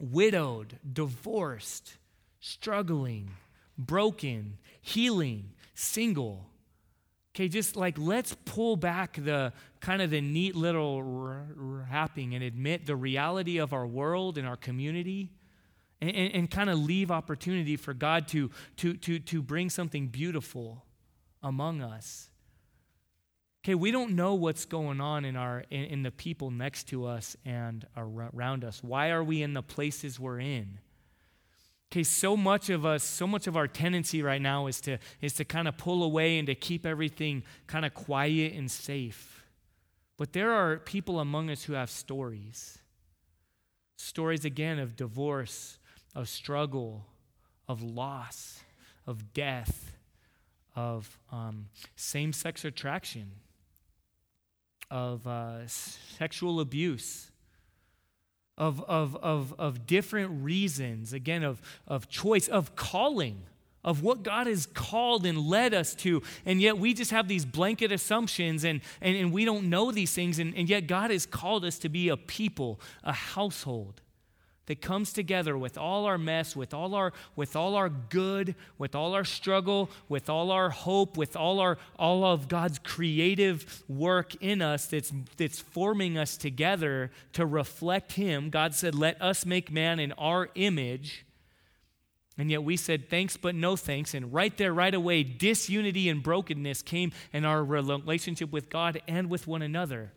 widowed, 0.00 0.80
divorced, 0.92 1.96
struggling, 2.40 3.30
broken, 3.78 4.58
healing, 4.80 5.52
single. 5.74 6.49
Okay, 7.34 7.48
just 7.48 7.76
like 7.76 7.96
let's 7.96 8.34
pull 8.44 8.76
back 8.76 9.16
the 9.22 9.52
kind 9.80 10.02
of 10.02 10.10
the 10.10 10.20
neat 10.20 10.56
little 10.56 11.02
wrapping 11.02 12.34
and 12.34 12.42
admit 12.42 12.86
the 12.86 12.96
reality 12.96 13.58
of 13.58 13.72
our 13.72 13.86
world 13.86 14.36
and 14.36 14.48
our 14.48 14.56
community 14.56 15.30
and, 16.00 16.10
and, 16.10 16.34
and 16.34 16.50
kind 16.50 16.68
of 16.68 16.78
leave 16.78 17.10
opportunity 17.10 17.76
for 17.76 17.94
God 17.94 18.26
to, 18.28 18.50
to, 18.78 18.94
to, 18.94 19.18
to 19.20 19.42
bring 19.42 19.70
something 19.70 20.08
beautiful 20.08 20.84
among 21.42 21.82
us. 21.82 22.30
Okay, 23.62 23.74
we 23.74 23.90
don't 23.90 24.12
know 24.12 24.34
what's 24.34 24.64
going 24.64 25.00
on 25.00 25.24
in, 25.24 25.36
our, 25.36 25.64
in, 25.70 25.84
in 25.84 26.02
the 26.02 26.10
people 26.10 26.50
next 26.50 26.84
to 26.88 27.04
us 27.06 27.36
and 27.44 27.86
around 27.96 28.64
us. 28.64 28.82
Why 28.82 29.10
are 29.10 29.22
we 29.22 29.42
in 29.42 29.52
the 29.52 29.62
places 29.62 30.18
we're 30.18 30.40
in? 30.40 30.78
Okay, 31.92 32.04
so 32.04 32.36
much 32.36 32.70
of 32.70 32.86
us, 32.86 33.02
so 33.02 33.26
much 33.26 33.48
of 33.48 33.56
our 33.56 33.66
tendency 33.66 34.22
right 34.22 34.40
now 34.40 34.68
is 34.68 34.80
to, 34.82 34.98
is 35.20 35.32
to 35.34 35.44
kind 35.44 35.66
of 35.66 35.76
pull 35.76 36.04
away 36.04 36.38
and 36.38 36.46
to 36.46 36.54
keep 36.54 36.86
everything 36.86 37.42
kind 37.66 37.84
of 37.84 37.94
quiet 37.94 38.52
and 38.52 38.70
safe. 38.70 39.44
But 40.16 40.32
there 40.32 40.52
are 40.52 40.76
people 40.76 41.18
among 41.18 41.50
us 41.50 41.64
who 41.64 41.72
have 41.72 41.90
stories. 41.90 42.78
Stories, 43.96 44.44
again, 44.44 44.78
of 44.78 44.94
divorce, 44.94 45.78
of 46.14 46.28
struggle, 46.28 47.06
of 47.66 47.82
loss, 47.82 48.60
of 49.04 49.32
death, 49.34 49.96
of 50.76 51.18
um, 51.32 51.66
same 51.96 52.32
sex 52.32 52.64
attraction, 52.64 53.32
of 54.92 55.26
uh, 55.26 55.66
sexual 55.66 56.60
abuse 56.60 57.29
of, 58.60 58.84
of, 58.86 59.16
of, 59.16 59.54
of 59.58 59.86
different 59.86 60.44
reasons, 60.44 61.14
again, 61.14 61.42
of, 61.42 61.62
of 61.88 62.10
choice, 62.10 62.46
of 62.46 62.76
calling, 62.76 63.40
of 63.82 64.02
what 64.02 64.22
God 64.22 64.46
has 64.46 64.66
called 64.66 65.24
and 65.24 65.38
led 65.38 65.72
us 65.72 65.94
to. 65.96 66.22
And 66.44 66.60
yet 66.60 66.76
we 66.76 66.92
just 66.92 67.10
have 67.10 67.26
these 67.26 67.46
blanket 67.46 67.90
assumptions 67.90 68.62
and, 68.62 68.82
and, 69.00 69.16
and 69.16 69.32
we 69.32 69.46
don't 69.46 69.70
know 69.70 69.90
these 69.90 70.12
things. 70.12 70.38
And, 70.38 70.54
and 70.54 70.68
yet 70.68 70.86
God 70.86 71.10
has 71.10 71.24
called 71.24 71.64
us 71.64 71.78
to 71.78 71.88
be 71.88 72.10
a 72.10 72.18
people, 72.18 72.78
a 73.02 73.14
household 73.14 74.02
that 74.70 74.80
comes 74.80 75.12
together 75.12 75.58
with 75.58 75.76
all 75.76 76.04
our 76.04 76.16
mess, 76.16 76.54
with 76.54 76.72
all 76.72 76.94
our, 76.94 77.12
with 77.34 77.56
all 77.56 77.74
our 77.74 77.88
good, 77.88 78.54
with 78.78 78.94
all 78.94 79.14
our 79.14 79.24
struggle, 79.24 79.90
with 80.08 80.30
all 80.30 80.52
our 80.52 80.70
hope, 80.70 81.16
with 81.16 81.34
all, 81.34 81.58
our, 81.58 81.76
all 81.98 82.24
of 82.24 82.46
God's 82.46 82.78
creative 82.78 83.82
work 83.88 84.36
in 84.36 84.62
us 84.62 84.86
that's, 84.86 85.12
that's 85.36 85.58
forming 85.58 86.16
us 86.16 86.36
together 86.36 87.10
to 87.32 87.44
reflect 87.44 88.12
Him. 88.12 88.48
God 88.48 88.72
said, 88.72 88.94
Let 88.94 89.20
us 89.20 89.44
make 89.44 89.72
man 89.72 89.98
in 89.98 90.12
our 90.12 90.50
image. 90.54 91.26
And 92.38 92.48
yet 92.48 92.62
we 92.62 92.76
said 92.76 93.10
thanks, 93.10 93.36
but 93.36 93.56
no 93.56 93.74
thanks. 93.74 94.14
And 94.14 94.32
right 94.32 94.56
there, 94.56 94.72
right 94.72 94.94
away, 94.94 95.24
disunity 95.24 96.08
and 96.08 96.22
brokenness 96.22 96.82
came 96.82 97.10
in 97.32 97.44
our 97.44 97.64
relationship 97.64 98.52
with 98.52 98.70
God 98.70 99.02
and 99.08 99.28
with 99.28 99.48
one 99.48 99.62
another. 99.62 100.12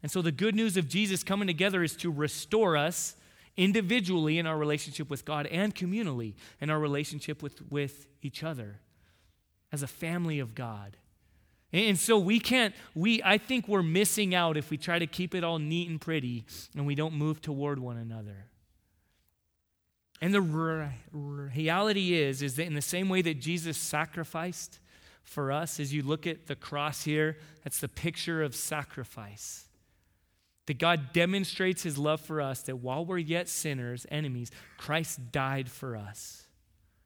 And 0.00 0.12
so 0.12 0.22
the 0.22 0.30
good 0.30 0.54
news 0.54 0.76
of 0.76 0.88
Jesus 0.88 1.24
coming 1.24 1.48
together 1.48 1.82
is 1.82 1.96
to 1.96 2.12
restore 2.12 2.76
us 2.76 3.16
individually 3.56 4.38
in 4.38 4.46
our 4.46 4.56
relationship 4.56 5.08
with 5.08 5.24
God 5.24 5.46
and 5.46 5.74
communally 5.74 6.34
in 6.60 6.70
our 6.70 6.78
relationship 6.78 7.42
with, 7.42 7.62
with 7.70 8.08
each 8.22 8.42
other 8.42 8.80
as 9.72 9.82
a 9.82 9.86
family 9.86 10.38
of 10.38 10.54
God. 10.54 10.96
And 11.72 11.98
so 11.98 12.18
we 12.18 12.38
can't, 12.38 12.74
we, 12.94 13.20
I 13.24 13.38
think 13.38 13.66
we're 13.68 13.82
missing 13.82 14.34
out 14.34 14.56
if 14.56 14.70
we 14.70 14.78
try 14.78 14.98
to 14.98 15.06
keep 15.06 15.34
it 15.34 15.42
all 15.42 15.58
neat 15.58 15.88
and 15.88 16.00
pretty 16.00 16.44
and 16.76 16.86
we 16.86 16.94
don't 16.94 17.14
move 17.14 17.40
toward 17.40 17.78
one 17.78 17.96
another. 17.96 18.46
And 20.20 20.32
the 20.32 20.40
reality 21.12 22.14
is, 22.14 22.40
is 22.40 22.56
that 22.56 22.64
in 22.64 22.74
the 22.74 22.80
same 22.80 23.08
way 23.08 23.20
that 23.22 23.40
Jesus 23.40 23.76
sacrificed 23.76 24.78
for 25.22 25.52
us, 25.52 25.78
as 25.78 25.92
you 25.92 26.02
look 26.02 26.26
at 26.26 26.46
the 26.46 26.56
cross 26.56 27.04
here, 27.04 27.36
that's 27.64 27.80
the 27.80 27.88
picture 27.88 28.42
of 28.42 28.54
sacrifice. 28.54 29.65
That 30.66 30.78
God 30.78 31.12
demonstrates 31.12 31.82
his 31.82 31.96
love 31.96 32.20
for 32.20 32.40
us, 32.40 32.62
that 32.62 32.76
while 32.76 33.04
we're 33.04 33.18
yet 33.18 33.48
sinners, 33.48 34.06
enemies, 34.10 34.50
Christ 34.76 35.30
died 35.30 35.68
for 35.68 35.96
us. 35.96 36.46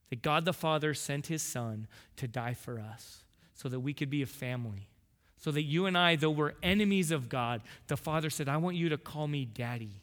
That 0.09 0.23
God 0.23 0.45
the 0.45 0.53
Father 0.53 0.95
sent 0.95 1.27
his 1.27 1.43
Son 1.43 1.87
to 2.17 2.27
die 2.27 2.55
for 2.55 2.81
us 2.81 3.25
so 3.55 3.69
that 3.69 3.81
we 3.81 3.93
could 3.93 4.11
be 4.11 4.23
a 4.23 4.27
family. 4.27 4.89
So 5.37 5.51
that 5.51 5.63
you 5.63 5.87
and 5.87 5.97
I, 5.97 6.17
though 6.17 6.31
we're 6.31 6.53
enemies 6.63 7.11
of 7.11 7.29
God, 7.29 7.63
the 7.87 7.97
Father 7.97 8.31
said, 8.31 8.49
I 8.49 8.57
want 8.57 8.77
you 8.77 8.89
to 8.91 8.99
call 8.99 9.29
me 9.29 9.45
daddy. 9.45 10.03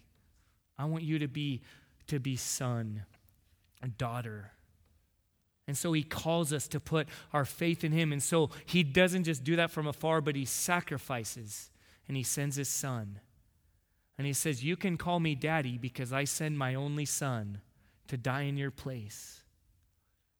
I 0.77 0.85
want 0.85 1.03
you 1.03 1.19
to 1.19 1.27
be 1.27 1.61
to 2.07 2.19
be 2.19 2.35
son 2.35 3.03
and 3.81 3.97
daughter. 3.97 4.51
And 5.67 5.77
so 5.77 5.91
he 5.91 6.03
calls 6.03 6.53
us 6.53 6.67
to 6.69 6.79
put 6.79 7.07
our 7.33 7.43
faith 7.43 7.83
in 7.83 7.91
him. 7.91 8.13
And 8.13 8.23
so 8.23 8.49
he 8.65 8.83
doesn't 8.83 9.25
just 9.25 9.43
do 9.43 9.57
that 9.57 9.71
from 9.71 9.87
afar, 9.87 10.21
but 10.21 10.35
he 10.35 10.45
sacrifices 10.45 11.69
and 12.07 12.15
he 12.15 12.23
sends 12.23 12.55
his 12.55 12.69
son. 12.69 13.19
And 14.17 14.25
he 14.25 14.33
says, 14.33 14.63
You 14.63 14.75
can 14.75 14.97
call 14.97 15.19
me 15.19 15.35
daddy 15.35 15.77
because 15.77 16.11
I 16.11 16.23
send 16.23 16.57
my 16.57 16.75
only 16.75 17.05
son 17.05 17.61
to 18.07 18.17
die 18.17 18.43
in 18.43 18.57
your 18.57 18.71
place. 18.71 19.43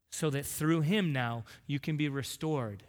So 0.10 0.30
that 0.30 0.46
through 0.46 0.82
him 0.82 1.14
now 1.14 1.44
you 1.68 1.80
can 1.80 1.98
be 1.98 2.10
restored 2.10 2.84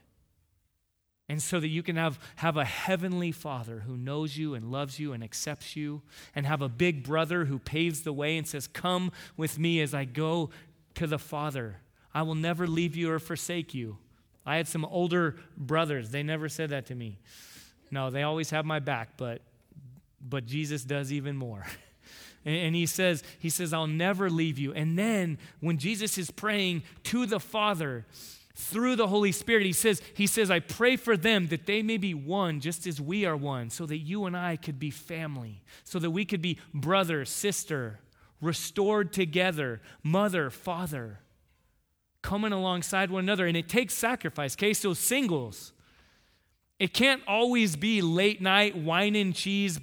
and 1.29 1.43
so 1.43 1.61
that 1.61 1.69
you 1.69 1.83
can 1.83 1.97
have, 1.97 2.19
have 2.37 2.57
a 2.57 2.65
heavenly 2.65 3.33
father 3.33 3.83
who 3.87 3.97
knows 3.97 4.39
you 4.39 4.55
and 4.55 4.73
loves 4.73 4.99
you 4.99 5.13
and 5.13 5.23
accepts 5.23 5.77
you, 5.77 6.01
and 6.35 6.47
have 6.47 6.63
a 6.63 6.71
big 6.71 7.05
brother 7.05 7.45
who 7.45 7.59
paves 7.59 8.03
the 8.03 8.15
way 8.15 8.39
and 8.39 8.47
says, 8.47 8.67
Come 8.67 9.13
with 9.37 9.59
me 9.59 9.81
as 9.83 9.93
I 9.93 10.05
go 10.07 10.51
to 10.95 11.07
the 11.07 11.19
Father. 11.19 11.81
I 12.15 12.23
will 12.23 12.35
never 12.35 12.67
leave 12.67 12.97
you 12.97 13.11
or 13.11 13.19
forsake 13.19 13.75
you. 13.75 13.99
I 14.47 14.57
had 14.57 14.67
some 14.67 14.87
older 14.87 15.37
brothers. 15.55 16.11
They 16.11 16.23
never 16.23 16.49
said 16.49 16.71
that 16.71 16.87
to 16.87 16.95
me. 16.95 17.19
No, 17.91 18.09
they 18.09 18.23
always 18.23 18.51
have 18.51 18.65
my 18.65 18.79
back, 18.79 19.19
but, 19.19 19.43
but 20.29 20.47
Jesus 20.47 20.85
does 20.85 21.13
even 21.13 21.37
more. 21.37 21.67
and, 22.45 22.75
he 22.75 22.87
says, 22.87 23.23
he 23.39 23.51
says, 23.51 23.73
I'll 23.73 23.87
never 23.87 24.31
leave 24.31 24.59
you. 24.59 24.73
And 24.73 24.99
then 24.99 25.39
when 25.61 25.79
Jesus 25.79 26.19
is 26.19 26.31
praying 26.31 26.83
to 27.05 27.27
the 27.27 27.41
Father, 27.41 28.07
through 28.59 28.97
the 28.97 29.07
Holy 29.07 29.31
Spirit. 29.31 29.65
He 29.65 29.73
says, 29.73 30.03
he 30.15 30.27
says, 30.27 30.51
I 30.51 30.59
pray 30.59 30.97
for 30.97 31.17
them 31.17 31.47
that 31.47 31.67
they 31.67 31.81
may 31.81 31.97
be 31.97 32.13
one 32.13 32.59
just 32.59 32.89
as 32.89 33.01
we 33.01 33.25
are 33.25 33.37
one, 33.37 33.71
so 33.71 33.87
that 33.87 33.99
you 33.99 34.25
and 34.25 34.37
I 34.37 34.57
could 34.57 34.81
be 34.81 34.91
family, 34.91 35.63
so 35.85 36.01
that 36.01 36.11
we 36.11 36.25
could 36.25 36.43
be 36.43 36.59
brother, 36.75 37.25
sister, 37.25 38.01
restored 38.41 39.13
together, 39.13 39.81
mother, 40.03 40.51
father, 40.51 41.21
coming 42.21 42.53
alongside 42.53 43.13
one 43.13 43.25
another. 43.25 43.47
And 43.47 43.57
it 43.57 43.69
takes 43.69 43.95
sacrifice. 43.95 44.57
Okay, 44.57 44.75
so 44.75 44.93
singles. 44.93 45.73
It 46.81 46.93
can't 46.93 47.23
always 47.29 47.77
be 47.77 48.03
late 48.03 48.43
night 48.43 48.77
wine 48.77 49.15
and 49.15 49.37
cheese 49.37 49.79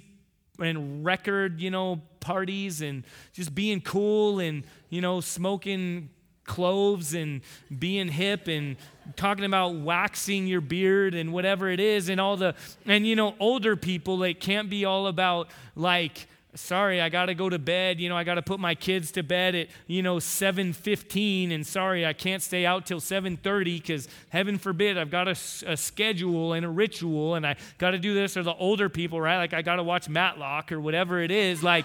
and 0.58 1.04
record, 1.04 1.60
you 1.60 1.70
know, 1.70 2.00
parties 2.20 2.80
and 2.80 3.04
just 3.32 3.54
being 3.54 3.80
cool 3.80 4.40
and, 4.40 4.64
you 4.90 5.00
know, 5.00 5.20
smoking 5.20 6.10
cloves 6.46 7.14
and 7.14 7.40
being 7.76 8.08
hip 8.08 8.48
and 8.48 8.76
talking 9.16 9.44
about 9.44 9.74
waxing 9.74 10.46
your 10.46 10.60
beard 10.60 11.14
and 11.14 11.32
whatever 11.32 11.68
it 11.68 11.80
is 11.80 12.08
and 12.08 12.20
all 12.20 12.36
the 12.36 12.54
and 12.86 13.06
you 13.06 13.16
know 13.16 13.34
older 13.40 13.74
people 13.76 14.22
it 14.22 14.40
can't 14.40 14.70
be 14.70 14.84
all 14.84 15.08
about 15.08 15.48
like 15.74 16.28
sorry 16.56 17.00
i 17.00 17.08
got 17.08 17.26
to 17.26 17.34
go 17.34 17.48
to 17.48 17.58
bed 17.58 18.00
you 18.00 18.08
know 18.08 18.16
i 18.16 18.24
got 18.24 18.34
to 18.34 18.42
put 18.42 18.58
my 18.58 18.74
kids 18.74 19.10
to 19.10 19.22
bed 19.22 19.54
at 19.54 19.68
you 19.86 20.02
know 20.02 20.16
7.15 20.16 21.52
and 21.52 21.66
sorry 21.66 22.06
i 22.06 22.12
can't 22.12 22.42
stay 22.42 22.64
out 22.64 22.86
till 22.86 23.00
7.30 23.00 23.64
because 23.64 24.08
heaven 24.30 24.58
forbid 24.58 24.96
i've 24.98 25.10
got 25.10 25.28
a, 25.28 25.36
a, 25.66 25.76
schedule 25.76 26.52
and 26.52 26.64
a 26.64 26.68
ritual 26.68 27.34
and 27.34 27.46
i 27.46 27.56
got 27.78 27.90
to 27.90 27.98
do 27.98 28.14
this 28.14 28.36
or 28.36 28.42
the 28.42 28.54
older 28.54 28.88
people 28.88 29.20
right 29.20 29.38
like 29.38 29.54
i 29.54 29.62
got 29.62 29.76
to 29.76 29.82
watch 29.82 30.08
matlock 30.08 30.72
or 30.72 30.80
whatever 30.80 31.20
it 31.20 31.30
is 31.30 31.62
like 31.62 31.84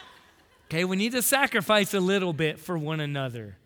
okay 0.66 0.84
we 0.84 0.96
need 0.96 1.12
to 1.12 1.22
sacrifice 1.22 1.94
a 1.94 2.00
little 2.00 2.32
bit 2.32 2.58
for 2.58 2.78
one 2.78 3.00
another 3.00 3.56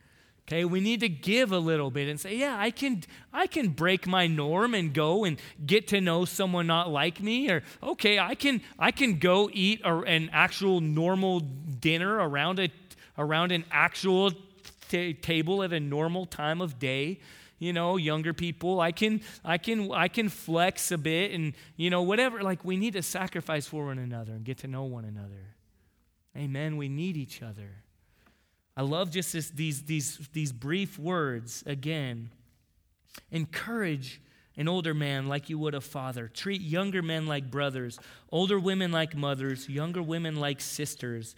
Okay, 0.53 0.67
we 0.67 0.81
need 0.81 1.01
to 1.01 1.09
give 1.09 1.51
a 1.51 1.59
little 1.59 1.91
bit 1.91 2.09
and 2.09 2.21
say, 2.21 2.37
yeah, 2.37 2.59
I 2.59 2.71
can 2.71 3.05
I 3.33 3.47
can 3.47 3.71
break 3.71 4.07
my 4.07 4.27
norm 4.27 4.75
and 4.75 4.93
go 4.93 5.25
and 5.25 5.41
get 5.65 5.88
to 5.88 6.01
know 6.03 6.27
someone 6.27 6.67
not 6.67 6.91
like 6.91 7.23
me 7.23 7.51
or 7.51 7.62
okay, 7.83 8.19
I 8.19 8.35
can 8.35 8.61
I 8.79 8.91
can 8.91 9.19
go 9.19 9.49
eat 9.51 9.81
a, 9.83 10.01
an 10.01 10.29
actual 10.31 10.83
normal 10.83 11.41
dinner 11.41 12.17
around 12.17 12.59
a 12.59 12.69
around 13.17 13.53
an 13.53 13.65
actual 13.71 14.33
t- 14.91 15.15
table 15.15 15.62
at 15.62 15.73
a 15.73 15.81
normal 15.81 16.27
time 16.27 16.61
of 16.61 16.79
day. 16.79 17.21
You 17.59 17.73
know, 17.73 17.97
younger 17.97 18.35
people, 18.35 18.79
I 18.79 18.93
can 18.93 19.23
I 19.43 19.57
can 19.57 19.91
I 19.91 20.09
can 20.09 20.29
flex 20.29 20.93
a 20.93 20.99
bit 20.99 21.31
and 21.31 21.55
you 21.77 21.88
know 21.88 22.03
whatever 22.03 22.43
like 22.43 22.62
we 22.62 22.77
need 22.77 22.93
to 22.93 23.03
sacrifice 23.03 23.67
for 23.67 23.87
one 23.87 23.99
another 23.99 24.33
and 24.33 24.45
get 24.45 24.59
to 24.59 24.69
know 24.69 24.83
one 24.83 25.07
another. 25.07 25.57
Amen. 26.37 26.77
We 26.77 26.91
need 26.91 27.17
each 27.17 27.41
other. 27.41 27.82
I 28.77 28.83
love 28.83 29.11
just 29.11 29.33
this, 29.33 29.51
these, 29.51 29.83
these, 29.83 30.19
these 30.33 30.53
brief 30.53 30.99
words 30.99 31.63
again. 31.67 32.31
Encourage 33.31 34.21
an 34.57 34.69
older 34.69 34.95
man 34.95 35.29
like 35.29 35.49
you 35.49 35.59
would 35.59 35.75
a 35.75 35.81
father. 35.81 36.29
Treat 36.29 36.61
younger 36.61 37.03
men 37.03 37.27
like 37.27 37.51
brothers, 37.51 37.99
older 38.31 38.59
women 38.59 38.93
like 38.93 39.15
mothers, 39.15 39.69
younger 39.69 40.03
women 40.03 40.37
like 40.37 40.61
sisters 40.61 41.35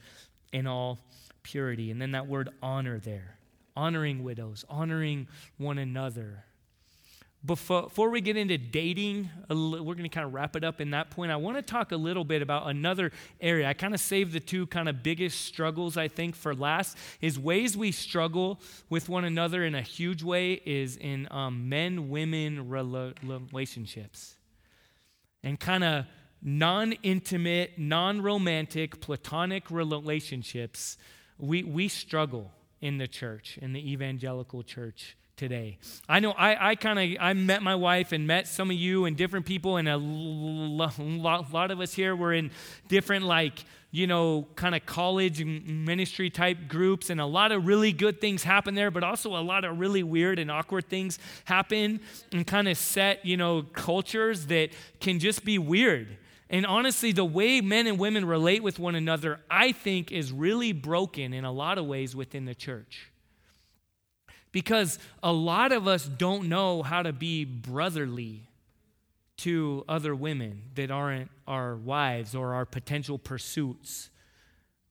in 0.52 0.66
all 0.66 0.98
purity. 1.42 1.90
And 1.90 2.00
then 2.00 2.12
that 2.12 2.26
word 2.26 2.50
honor 2.62 2.98
there 2.98 3.38
honoring 3.76 4.22
widows, 4.22 4.64
honoring 4.68 5.26
one 5.58 5.78
another. 5.78 6.44
Before, 7.46 8.08
we 8.08 8.22
get 8.22 8.38
into 8.38 8.56
dating, 8.56 9.28
we're 9.50 9.80
going 9.80 10.04
to 10.04 10.08
kind 10.08 10.26
of 10.26 10.32
wrap 10.32 10.56
it 10.56 10.64
up 10.64 10.80
in 10.80 10.92
that 10.92 11.10
point. 11.10 11.30
I 11.30 11.36
want 11.36 11.58
to 11.58 11.62
talk 11.62 11.92
a 11.92 11.96
little 11.96 12.24
bit 12.24 12.40
about 12.40 12.70
another 12.70 13.12
area. 13.38 13.68
I 13.68 13.74
kind 13.74 13.92
of 13.92 14.00
saved 14.00 14.32
the 14.32 14.40
two 14.40 14.66
kind 14.68 14.88
of 14.88 15.02
biggest 15.02 15.42
struggles, 15.42 15.98
I 15.98 16.08
think, 16.08 16.36
for 16.36 16.54
last. 16.54 16.96
Is 17.20 17.38
ways 17.38 17.76
we 17.76 17.92
struggle 17.92 18.60
with 18.88 19.10
one 19.10 19.26
another 19.26 19.62
in 19.62 19.74
a 19.74 19.82
huge 19.82 20.22
way 20.22 20.54
is 20.64 20.96
in 20.96 21.28
um, 21.30 21.68
men 21.68 22.08
women 22.08 22.66
relationships. 22.70 24.36
And 25.42 25.60
kind 25.60 25.84
of 25.84 26.06
non 26.40 26.92
intimate, 27.02 27.72
non 27.78 28.22
romantic, 28.22 29.02
platonic 29.02 29.70
relationships, 29.70 30.96
we, 31.36 31.62
we 31.62 31.88
struggle 31.88 32.52
in 32.80 32.96
the 32.96 33.08
church, 33.08 33.58
in 33.60 33.74
the 33.74 33.92
evangelical 33.92 34.62
church 34.62 35.14
today. 35.36 35.78
I 36.08 36.20
know 36.20 36.32
I, 36.32 36.70
I 36.70 36.74
kind 36.74 36.98
of 36.98 37.18
I 37.20 37.32
met 37.32 37.62
my 37.62 37.74
wife 37.74 38.12
and 38.12 38.26
met 38.26 38.46
some 38.46 38.70
of 38.70 38.76
you 38.76 39.04
and 39.04 39.16
different 39.16 39.46
people 39.46 39.76
and 39.76 39.88
a 39.88 39.96
lot, 39.96 41.52
lot 41.52 41.70
of 41.70 41.80
us 41.80 41.92
here 41.92 42.14
were 42.14 42.32
in 42.32 42.50
different 42.88 43.24
like 43.24 43.64
you 43.90 44.06
know 44.06 44.46
kind 44.54 44.74
of 44.74 44.86
college 44.86 45.44
ministry 45.44 46.30
type 46.30 46.68
groups 46.68 47.10
and 47.10 47.20
a 47.20 47.26
lot 47.26 47.52
of 47.52 47.66
really 47.66 47.92
good 47.92 48.20
things 48.20 48.42
happen 48.44 48.74
there 48.74 48.90
but 48.90 49.02
also 49.02 49.36
a 49.36 49.42
lot 49.42 49.64
of 49.64 49.78
really 49.78 50.02
weird 50.02 50.38
and 50.38 50.50
awkward 50.50 50.88
things 50.88 51.18
happen 51.44 52.00
and 52.32 52.46
kind 52.46 52.68
of 52.68 52.76
set 52.76 53.24
you 53.24 53.36
know 53.36 53.62
cultures 53.62 54.46
that 54.46 54.70
can 55.00 55.18
just 55.18 55.44
be 55.44 55.58
weird 55.58 56.16
and 56.50 56.66
honestly, 56.66 57.10
the 57.10 57.24
way 57.24 57.62
men 57.62 57.86
and 57.88 57.98
women 57.98 58.26
relate 58.26 58.62
with 58.62 58.78
one 58.78 58.94
another, 58.94 59.40
I 59.50 59.72
think, 59.72 60.12
is 60.12 60.30
really 60.30 60.72
broken 60.72 61.32
in 61.32 61.44
a 61.44 61.50
lot 61.50 61.78
of 61.78 61.86
ways 61.86 62.14
within 62.14 62.44
the 62.44 62.54
church 62.54 63.10
because 64.54 65.00
a 65.20 65.32
lot 65.32 65.72
of 65.72 65.88
us 65.88 66.06
don't 66.06 66.48
know 66.48 66.84
how 66.84 67.02
to 67.02 67.12
be 67.12 67.44
brotherly 67.44 68.42
to 69.38 69.84
other 69.88 70.14
women 70.14 70.62
that 70.76 70.92
aren't 70.92 71.28
our 71.48 71.74
wives 71.74 72.36
or 72.36 72.54
our 72.54 72.64
potential 72.64 73.18
pursuits. 73.18 74.10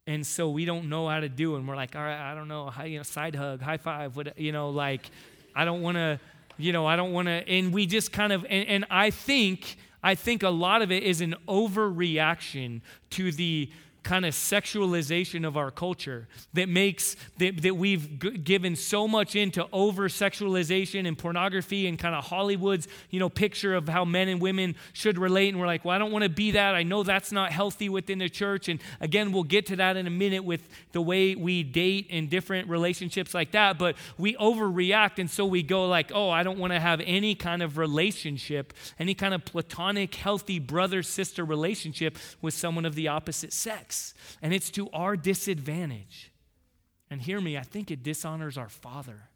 And 0.05 0.27
so 0.27 0.49
we 0.49 0.65
don't 0.65 0.89
know 0.89 1.07
how 1.07 1.21
to 1.21 1.29
do. 1.29 1.55
And 1.55 1.65
we're 1.65 1.77
like, 1.77 1.95
all 1.95 2.01
right, 2.01 2.31
I 2.31 2.35
don't 2.35 2.49
know, 2.49 2.69
how, 2.69 2.83
you 2.83 2.97
know, 2.97 3.03
side 3.03 3.35
hug, 3.35 3.61
high 3.61 3.77
five, 3.77 4.17
what, 4.17 4.37
you 4.37 4.51
know, 4.51 4.69
like, 4.69 5.09
I 5.55 5.63
don't 5.63 5.81
want 5.81 5.95
to, 5.95 6.19
you 6.57 6.73
know, 6.73 6.85
I 6.85 6.97
don't 6.97 7.13
want 7.13 7.29
to. 7.29 7.47
And 7.47 7.71
we 7.71 7.85
just 7.85 8.11
kind 8.11 8.33
of, 8.33 8.45
and, 8.49 8.67
and 8.67 8.85
I 8.91 9.11
think, 9.11 9.77
I 10.03 10.15
think 10.15 10.43
a 10.43 10.49
lot 10.49 10.81
of 10.81 10.91
it 10.91 11.03
is 11.03 11.21
an 11.21 11.35
overreaction 11.47 12.81
to 13.11 13.31
the 13.31 13.71
kind 14.03 14.25
of 14.25 14.33
sexualization 14.33 15.47
of 15.47 15.55
our 15.55 15.71
culture 15.71 16.27
that 16.53 16.67
makes 16.67 17.15
that, 17.37 17.61
that 17.61 17.75
we've 17.75 18.19
g- 18.19 18.37
given 18.37 18.75
so 18.75 19.07
much 19.07 19.35
into 19.35 19.65
over 19.71 20.09
sexualization 20.09 21.07
and 21.07 21.17
pornography 21.17 21.87
and 21.87 21.97
kind 21.97 22.13
of 22.13 22.25
Hollywood's 22.25 22.87
you 23.09 23.19
know 23.19 23.29
picture 23.29 23.73
of 23.73 23.87
how 23.87 24.03
men 24.03 24.27
and 24.27 24.41
women 24.41 24.75
should 24.91 25.17
relate. 25.17 25.49
And 25.49 25.59
we're 25.59 25.67
like 25.67 25.85
well 25.85 25.95
I 25.95 25.97
don't 25.97 26.11
want 26.11 26.23
to 26.23 26.29
be 26.29 26.51
that. 26.51 26.75
I 26.75 26.83
know 26.83 27.03
that's 27.03 27.31
not 27.31 27.51
healthy 27.51 27.87
within 27.87 28.19
the 28.19 28.29
church. 28.29 28.67
And 28.67 28.81
again 28.99 29.31
we'll 29.31 29.43
get 29.43 29.65
to 29.67 29.77
that 29.77 29.95
in 29.95 30.05
a 30.05 30.11
minute 30.11 30.43
with 30.43 30.67
the 30.91 31.01
way 31.01 31.35
we 31.35 31.63
date 31.63 32.07
and 32.09 32.29
different 32.29 32.67
relationships 32.67 33.33
like 33.33 33.51
that. 33.51 33.77
But 33.77 33.95
we 34.17 34.35
overreact. 34.35 35.17
And 35.17 35.29
so 35.29 35.45
we 35.45 35.63
go 35.63 35.87
like 35.87 36.11
oh 36.13 36.29
I 36.29 36.43
don't 36.43 36.59
want 36.59 36.73
to 36.73 36.79
have 36.79 37.01
any 37.05 37.35
kind 37.35 37.63
of 37.63 37.77
relationship 37.77 38.73
any 38.99 39.13
kind 39.13 39.33
of 39.33 39.45
platonic 39.45 40.13
healthy 40.15 40.59
brother 40.59 41.01
sister 41.03 41.45
relationship 41.45 42.17
with 42.41 42.53
someone 42.53 42.85
of 42.85 42.95
the 42.95 43.07
opposite 43.07 43.53
sex 43.53 43.92
and 44.41 44.53
it's 44.53 44.69
to 44.71 44.89
our 44.91 45.15
disadvantage 45.15 46.31
and 47.09 47.21
hear 47.21 47.39
me, 47.39 47.57
I 47.57 47.61
think 47.61 47.91
it 47.91 48.01
dishonors 48.01 48.57
our 48.57 48.69
Father. 48.69 49.29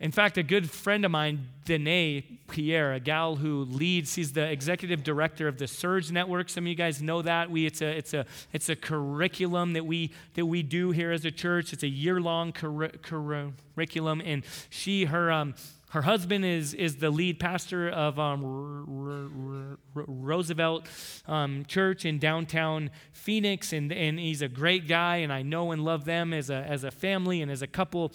In 0.00 0.10
fact, 0.10 0.38
a 0.38 0.42
good 0.42 0.70
friend 0.70 1.04
of 1.04 1.10
mine, 1.10 1.46
Danae 1.66 2.24
Pierre, 2.50 2.94
a 2.94 3.00
gal 3.00 3.36
who 3.36 3.64
leads, 3.64 4.14
he's 4.14 4.32
the 4.32 4.50
executive 4.50 5.04
director 5.04 5.46
of 5.46 5.58
the 5.58 5.68
Surge 5.68 6.10
Network. 6.10 6.48
Some 6.48 6.64
of 6.64 6.68
you 6.68 6.74
guys 6.74 7.00
know 7.00 7.22
that. 7.22 7.50
We, 7.50 7.66
it's, 7.66 7.80
a, 7.80 7.96
it's, 7.96 8.12
a, 8.12 8.26
it's 8.52 8.68
a 8.68 8.76
curriculum 8.76 9.74
that 9.74 9.86
we, 9.86 10.10
that 10.34 10.46
we 10.46 10.62
do 10.62 10.90
here 10.90 11.12
as 11.12 11.24
a 11.24 11.30
church. 11.30 11.72
It's 11.72 11.84
a 11.84 11.88
year 11.88 12.20
long 12.20 12.52
cur- 12.52 12.88
curriculum. 12.88 14.22
And 14.24 14.42
she, 14.70 15.04
her, 15.04 15.30
um, 15.30 15.54
her 15.94 16.02
husband 16.02 16.44
is, 16.44 16.74
is 16.74 16.96
the 16.96 17.08
lead 17.08 17.38
pastor 17.38 17.88
of 17.88 18.18
um, 18.18 19.78
Roosevelt 19.94 20.88
um, 21.28 21.64
Church 21.66 22.04
in 22.04 22.18
downtown 22.18 22.90
Phoenix, 23.12 23.72
and, 23.72 23.92
and 23.92 24.18
he's 24.18 24.42
a 24.42 24.48
great 24.48 24.88
guy, 24.88 25.18
and 25.18 25.32
I 25.32 25.42
know 25.42 25.70
and 25.70 25.84
love 25.84 26.04
them 26.04 26.34
as 26.34 26.50
a, 26.50 26.56
as 26.56 26.82
a 26.82 26.90
family 26.90 27.42
and 27.42 27.50
as 27.50 27.62
a 27.62 27.68
couple. 27.68 28.12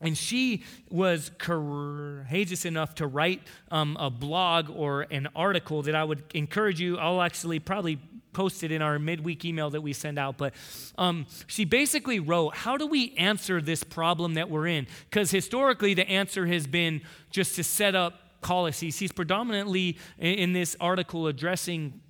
And 0.00 0.18
she 0.18 0.64
was 0.90 1.30
courageous 1.38 2.64
enough 2.64 2.96
to 2.96 3.06
write 3.06 3.42
um, 3.70 3.96
a 4.00 4.10
blog 4.10 4.68
or 4.68 5.02
an 5.02 5.28
article 5.36 5.82
that 5.82 5.94
I 5.94 6.02
would 6.02 6.24
encourage 6.34 6.80
you. 6.80 6.98
I'll 6.98 7.22
actually 7.22 7.60
probably 7.60 8.00
posted 8.34 8.70
in 8.70 8.82
our 8.82 8.98
midweek 8.98 9.44
email 9.44 9.70
that 9.70 9.80
we 9.80 9.92
send 9.92 10.18
out. 10.18 10.36
But 10.36 10.52
um, 10.98 11.26
she 11.46 11.64
basically 11.64 12.20
wrote, 12.20 12.54
How 12.56 12.76
do 12.76 12.86
we 12.86 13.14
answer 13.16 13.60
this 13.60 13.82
problem 13.82 14.34
that 14.34 14.50
we're 14.50 14.66
in? 14.66 14.86
Because 15.08 15.30
historically, 15.30 15.94
the 15.94 16.08
answer 16.08 16.46
has 16.46 16.66
been 16.66 17.00
just 17.30 17.56
to 17.56 17.64
set 17.64 17.94
up 17.94 18.40
policies. 18.42 18.98
He's 18.98 19.12
predominantly 19.12 19.96
in 20.18 20.52
this 20.52 20.76
article 20.80 21.26
addressing 21.26 22.00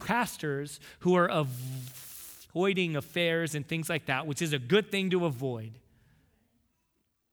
pastors 0.00 0.80
who 1.00 1.14
are 1.16 1.26
avoiding 1.28 2.96
affairs 2.96 3.54
and 3.54 3.66
things 3.66 3.88
like 3.88 4.06
that, 4.06 4.26
which 4.26 4.42
is 4.42 4.52
a 4.52 4.58
good 4.58 4.90
thing 4.90 5.10
to 5.10 5.24
avoid 5.24 5.72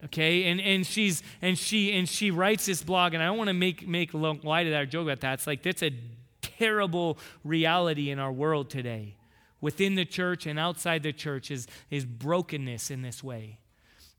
okay 0.04 0.44
and 0.46 0.60
and 0.60 0.86
she's 0.86 1.24
and 1.42 1.58
she 1.58 1.98
and 1.98 2.10
she 2.10 2.30
writes 2.30 2.66
this 2.66 2.84
blog 2.84 3.14
and 3.14 3.24
i 3.24 3.26
don't 3.26 3.38
want 3.38 3.48
to 3.48 3.54
make 3.54 3.88
make 3.88 4.14
light 4.14 4.68
of 4.68 4.72
that 4.72 4.82
or 4.82 4.86
joke 4.86 5.04
about 5.04 5.22
that 5.22 5.34
it's 5.36 5.48
like 5.48 5.64
that's 5.64 5.82
a 5.82 5.92
terrible 6.58 7.18
reality 7.44 8.10
in 8.10 8.20
our 8.20 8.32
world 8.32 8.70
today, 8.70 9.16
within 9.62 9.96
the 9.96 10.06
church 10.06 10.46
and 10.46 10.60
outside 10.60 11.04
the 11.04 11.14
church, 11.14 11.52
is, 11.52 11.68
is 11.90 12.06
brokenness 12.06 12.92
in 12.92 13.02
this 13.02 13.24
way. 13.24 13.58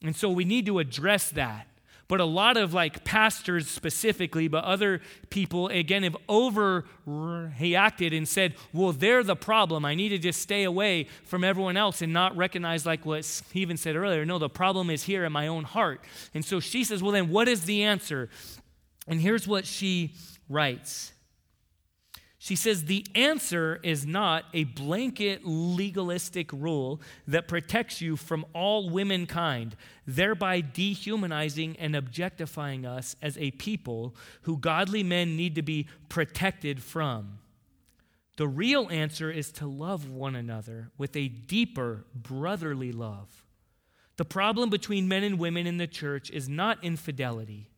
And 0.02 0.14
so 0.14 0.30
we 0.30 0.44
need 0.44 0.66
to 0.66 0.78
address 0.78 1.30
that. 1.30 1.66
But 2.08 2.20
a 2.20 2.24
lot 2.24 2.56
of 2.56 2.72
like 2.72 3.02
pastors 3.04 3.68
specifically, 3.68 4.46
but 4.46 4.62
other 4.62 5.00
people 5.28 5.66
again 5.66 6.04
have 6.04 6.16
overreacted 6.28 8.16
and 8.16 8.28
said, 8.28 8.54
well, 8.72 8.92
they're 8.92 9.24
the 9.24 9.34
problem. 9.34 9.84
I 9.84 9.96
need 9.96 10.10
to 10.10 10.18
just 10.18 10.40
stay 10.40 10.62
away 10.62 11.08
from 11.24 11.42
everyone 11.42 11.76
else 11.76 12.02
and 12.02 12.12
not 12.12 12.36
recognize, 12.36 12.86
like 12.86 13.04
what 13.04 13.24
Stephen 13.24 13.76
said 13.76 13.96
earlier, 13.96 14.24
no, 14.24 14.38
the 14.38 14.48
problem 14.48 14.88
is 14.88 15.02
here 15.02 15.24
in 15.24 15.32
my 15.32 15.48
own 15.48 15.64
heart. 15.64 16.00
And 16.32 16.44
so 16.44 16.60
she 16.60 16.84
says, 16.84 17.02
well, 17.02 17.12
then 17.12 17.28
what 17.28 17.48
is 17.48 17.64
the 17.64 17.82
answer? 17.82 18.28
And 19.08 19.20
here's 19.20 19.48
what 19.48 19.66
she 19.66 20.14
writes 20.48 21.12
she 22.46 22.54
says 22.54 22.84
the 22.84 23.04
answer 23.16 23.80
is 23.82 24.06
not 24.06 24.44
a 24.54 24.62
blanket 24.62 25.40
legalistic 25.44 26.52
rule 26.52 27.00
that 27.26 27.48
protects 27.48 28.00
you 28.00 28.14
from 28.14 28.46
all 28.52 28.88
womankind, 28.88 29.74
thereby 30.06 30.60
dehumanizing 30.60 31.76
and 31.80 31.96
objectifying 31.96 32.86
us 32.86 33.16
as 33.20 33.36
a 33.38 33.50
people 33.50 34.14
who 34.42 34.58
godly 34.58 35.02
men 35.02 35.36
need 35.36 35.56
to 35.56 35.62
be 35.62 35.88
protected 36.08 36.80
from. 36.80 37.40
The 38.36 38.46
real 38.46 38.88
answer 38.92 39.28
is 39.28 39.50
to 39.54 39.66
love 39.66 40.08
one 40.08 40.36
another 40.36 40.92
with 40.96 41.16
a 41.16 41.26
deeper 41.26 42.04
brotherly 42.14 42.92
love. 42.92 43.44
The 44.18 44.24
problem 44.24 44.70
between 44.70 45.08
men 45.08 45.24
and 45.24 45.40
women 45.40 45.66
in 45.66 45.78
the 45.78 45.88
church 45.88 46.30
is 46.30 46.48
not 46.48 46.84
infidelity. 46.84 47.70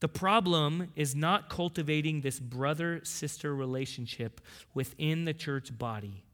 The 0.00 0.08
problem 0.08 0.92
is 0.94 1.14
not 1.14 1.48
cultivating 1.48 2.20
this 2.20 2.38
brother 2.38 3.00
sister 3.02 3.54
relationship 3.54 4.40
within 4.74 5.24
the 5.24 5.34
church 5.34 5.76
body. 5.76 6.24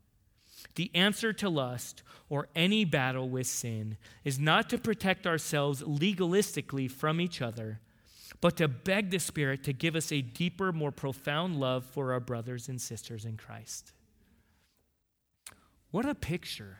The 0.74 0.90
answer 0.94 1.32
to 1.34 1.48
lust 1.48 2.02
or 2.28 2.48
any 2.54 2.84
battle 2.84 3.28
with 3.28 3.46
sin 3.46 3.96
is 4.24 4.38
not 4.38 4.68
to 4.70 4.78
protect 4.78 5.26
ourselves 5.26 5.82
legalistically 5.82 6.90
from 6.90 7.20
each 7.20 7.40
other, 7.40 7.80
but 8.40 8.56
to 8.56 8.68
beg 8.68 9.10
the 9.10 9.18
Spirit 9.18 9.62
to 9.64 9.72
give 9.72 9.94
us 9.94 10.10
a 10.10 10.22
deeper, 10.22 10.72
more 10.72 10.92
profound 10.92 11.56
love 11.60 11.84
for 11.84 12.12
our 12.12 12.20
brothers 12.20 12.68
and 12.68 12.80
sisters 12.80 13.24
in 13.24 13.36
Christ. 13.36 13.92
What 15.90 16.06
a 16.06 16.14
picture 16.14 16.78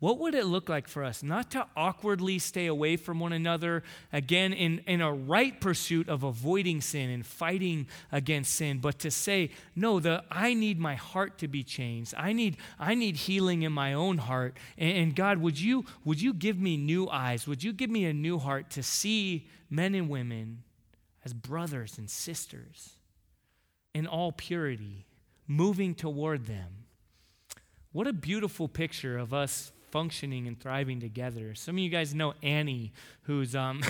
what 0.00 0.18
would 0.18 0.34
it 0.34 0.46
look 0.46 0.68
like 0.68 0.88
for 0.88 1.04
us 1.04 1.22
not 1.22 1.50
to 1.52 1.66
awkwardly 1.76 2.38
stay 2.38 2.66
away 2.66 2.96
from 2.96 3.20
one 3.20 3.32
another, 3.32 3.82
again, 4.12 4.52
in, 4.52 4.80
in 4.86 5.00
a 5.00 5.12
right 5.12 5.58
pursuit 5.60 6.08
of 6.08 6.24
avoiding 6.24 6.80
sin 6.80 7.10
and 7.10 7.24
fighting 7.24 7.86
against 8.10 8.54
sin, 8.54 8.80
but 8.80 8.98
to 8.98 9.10
say, 9.10 9.50
no, 9.74 10.00
the, 10.00 10.24
I 10.30 10.52
need 10.52 10.78
my 10.78 10.94
heart 10.94 11.38
to 11.38 11.48
be 11.48 11.62
changed. 11.62 12.12
I 12.16 12.32
need, 12.32 12.56
I 12.78 12.94
need 12.94 13.16
healing 13.16 13.62
in 13.62 13.72
my 13.72 13.92
own 13.92 14.18
heart. 14.18 14.56
And, 14.76 14.96
and 14.96 15.16
God, 15.16 15.38
would 15.38 15.60
you, 15.60 15.84
would 16.04 16.20
you 16.20 16.34
give 16.34 16.58
me 16.58 16.76
new 16.76 17.08
eyes? 17.08 17.46
Would 17.46 17.62
you 17.62 17.72
give 17.72 17.88
me 17.88 18.04
a 18.04 18.12
new 18.12 18.38
heart 18.38 18.70
to 18.70 18.82
see 18.82 19.46
men 19.70 19.94
and 19.94 20.08
women 20.08 20.64
as 21.24 21.32
brothers 21.32 21.98
and 21.98 22.10
sisters 22.10 22.96
in 23.94 24.06
all 24.06 24.32
purity, 24.32 25.06
moving 25.46 25.94
toward 25.94 26.46
them? 26.46 26.84
What 27.92 28.08
a 28.08 28.12
beautiful 28.12 28.66
picture 28.66 29.16
of 29.16 29.32
us 29.32 29.70
functioning 29.94 30.48
and 30.48 30.58
thriving 30.58 30.98
together. 30.98 31.54
Some 31.54 31.76
of 31.76 31.78
you 31.78 31.88
guys 31.88 32.16
know 32.16 32.34
Annie, 32.42 32.92
who's 33.22 33.54
um, 33.54 33.80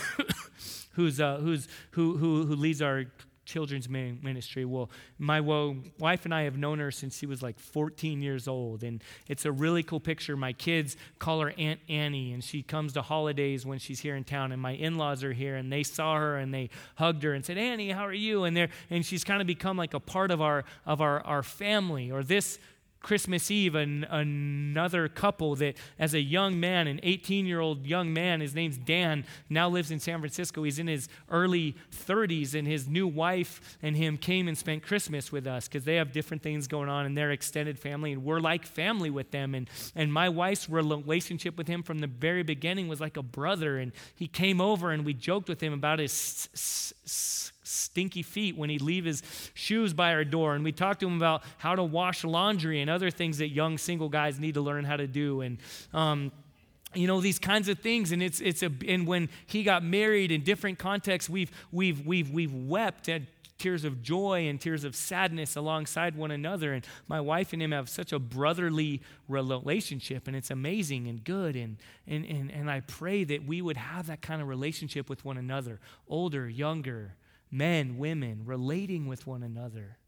who's 0.92 1.18
uh, 1.18 1.38
who's 1.38 1.66
who, 1.92 2.18
who 2.18 2.44
who 2.44 2.54
leads 2.54 2.82
our 2.82 3.06
children's 3.46 3.88
ministry. 3.88 4.66
Well, 4.66 4.90
my 5.18 5.40
wife 5.40 6.26
and 6.26 6.34
I 6.34 6.42
have 6.42 6.58
known 6.58 6.78
her 6.78 6.90
since 6.90 7.16
she 7.16 7.24
was 7.24 7.42
like 7.42 7.58
14 7.58 8.20
years 8.20 8.46
old, 8.46 8.82
and 8.82 9.02
it's 9.28 9.46
a 9.46 9.52
really 9.52 9.82
cool 9.82 9.98
picture. 9.98 10.36
My 10.36 10.52
kids 10.52 10.98
call 11.18 11.40
her 11.40 11.54
Aunt 11.56 11.80
Annie, 11.88 12.34
and 12.34 12.44
she 12.44 12.62
comes 12.62 12.92
to 12.92 13.02
holidays 13.02 13.64
when 13.64 13.78
she's 13.78 14.00
here 14.00 14.14
in 14.14 14.24
town. 14.24 14.52
And 14.52 14.60
my 14.60 14.72
in-laws 14.72 15.24
are 15.24 15.32
here, 15.32 15.56
and 15.56 15.72
they 15.72 15.84
saw 15.84 16.16
her 16.16 16.36
and 16.36 16.52
they 16.52 16.68
hugged 16.96 17.22
her 17.22 17.32
and 17.32 17.42
said, 17.46 17.56
"Annie, 17.56 17.92
how 17.92 18.04
are 18.04 18.12
you?" 18.12 18.44
And 18.44 18.54
they 18.54 18.68
and 18.90 19.06
she's 19.06 19.24
kind 19.24 19.40
of 19.40 19.46
become 19.46 19.78
like 19.78 19.94
a 19.94 20.00
part 20.00 20.30
of 20.30 20.42
our 20.42 20.66
of 20.84 21.00
our 21.00 21.22
our 21.22 21.42
family. 21.42 22.10
Or 22.10 22.22
this 22.22 22.58
Christmas 23.04 23.50
Eve, 23.50 23.74
an, 23.74 24.04
another 24.04 25.08
couple 25.08 25.54
that, 25.56 25.76
as 25.98 26.14
a 26.14 26.20
young 26.20 26.58
man, 26.58 26.86
an 26.86 27.00
18 27.02 27.44
year 27.44 27.60
old 27.60 27.86
young 27.86 28.14
man, 28.14 28.40
his 28.40 28.54
name's 28.54 28.78
Dan, 28.78 29.26
now 29.50 29.68
lives 29.68 29.90
in 29.90 30.00
San 30.00 30.20
Francisco. 30.20 30.62
He's 30.62 30.78
in 30.78 30.86
his 30.86 31.06
early 31.30 31.76
30s, 31.92 32.54
and 32.54 32.66
his 32.66 32.88
new 32.88 33.06
wife 33.06 33.76
and 33.82 33.94
him 33.94 34.16
came 34.16 34.48
and 34.48 34.56
spent 34.56 34.82
Christmas 34.82 35.30
with 35.30 35.46
us 35.46 35.68
because 35.68 35.84
they 35.84 35.96
have 35.96 36.12
different 36.12 36.42
things 36.42 36.66
going 36.66 36.88
on 36.88 37.04
in 37.04 37.14
their 37.14 37.30
extended 37.30 37.78
family, 37.78 38.12
and 38.12 38.24
we're 38.24 38.40
like 38.40 38.64
family 38.64 39.10
with 39.10 39.30
them. 39.30 39.54
And, 39.54 39.68
and 39.94 40.10
my 40.10 40.30
wife's 40.30 40.70
relationship 40.70 41.58
with 41.58 41.68
him 41.68 41.82
from 41.82 41.98
the 41.98 42.06
very 42.06 42.42
beginning 42.42 42.88
was 42.88 43.02
like 43.02 43.18
a 43.18 43.22
brother, 43.22 43.76
and 43.76 43.92
he 44.14 44.26
came 44.26 44.62
over 44.62 44.90
and 44.90 45.04
we 45.04 45.12
joked 45.12 45.50
with 45.50 45.60
him 45.60 45.74
about 45.74 45.98
his. 45.98 46.10
S- 46.10 46.94
s- 47.04 47.52
stinky 47.64 48.22
feet 48.22 48.56
when 48.56 48.70
he'd 48.70 48.82
leave 48.82 49.04
his 49.04 49.22
shoes 49.54 49.92
by 49.92 50.12
our 50.12 50.24
door. 50.24 50.54
And 50.54 50.62
we 50.62 50.72
talked 50.72 51.00
to 51.00 51.06
him 51.06 51.16
about 51.16 51.42
how 51.58 51.74
to 51.74 51.82
wash 51.82 52.24
laundry 52.24 52.80
and 52.80 52.88
other 52.88 53.10
things 53.10 53.38
that 53.38 53.48
young 53.48 53.78
single 53.78 54.08
guys 54.08 54.38
need 54.38 54.54
to 54.54 54.60
learn 54.60 54.84
how 54.84 54.96
to 54.96 55.06
do. 55.06 55.40
And, 55.40 55.58
um, 55.92 56.32
you 56.94 57.06
know 57.06 57.20
these 57.20 57.38
kinds 57.38 57.68
of 57.68 57.78
things 57.80 58.12
and 58.12 58.22
it's 58.22 58.40
it's 58.40 58.62
a 58.62 58.70
and 58.86 59.04
when 59.04 59.28
he 59.46 59.62
got 59.62 59.82
married 59.82 60.30
in 60.30 60.42
different 60.42 60.78
contexts 60.78 61.28
we've 61.28 61.50
we've 61.72 62.06
we've 62.06 62.30
we've 62.30 62.54
wept 62.54 63.08
at 63.08 63.22
tears 63.58 63.84
of 63.84 64.02
joy 64.02 64.46
and 64.48 64.60
tears 64.60 64.84
of 64.84 64.94
sadness 64.94 65.56
alongside 65.56 66.16
one 66.16 66.30
another 66.30 66.72
and 66.72 66.86
my 67.08 67.20
wife 67.20 67.52
and 67.52 67.62
him 67.62 67.72
have 67.72 67.88
such 67.88 68.12
a 68.12 68.18
brotherly 68.18 69.00
relationship 69.28 70.26
and 70.26 70.36
it's 70.36 70.50
amazing 70.50 71.06
and 71.06 71.24
good 71.24 71.56
and 71.56 71.76
and 72.06 72.24
and, 72.26 72.50
and 72.50 72.70
i 72.70 72.80
pray 72.80 73.24
that 73.24 73.44
we 73.44 73.62
would 73.62 73.76
have 73.76 74.06
that 74.06 74.20
kind 74.20 74.42
of 74.42 74.48
relationship 74.48 75.08
with 75.08 75.24
one 75.24 75.38
another 75.38 75.80
older 76.08 76.48
younger 76.48 77.14
men, 77.54 77.96
women, 77.96 78.42
relating 78.44 79.06
with 79.06 79.26
one 79.26 79.42
another. 79.42 79.98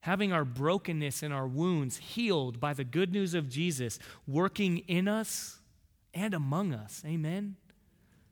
having 0.00 0.32
our 0.32 0.44
brokenness 0.44 1.22
and 1.22 1.34
our 1.34 1.46
wounds 1.46 1.98
healed 1.98 2.60
by 2.60 2.72
the 2.72 2.84
good 2.84 3.12
news 3.12 3.34
of 3.34 3.48
Jesus 3.48 3.98
working 4.26 4.78
in 4.88 5.08
us 5.08 5.60
and 6.14 6.34
among 6.34 6.72
us. 6.72 7.02
Amen. 7.04 7.56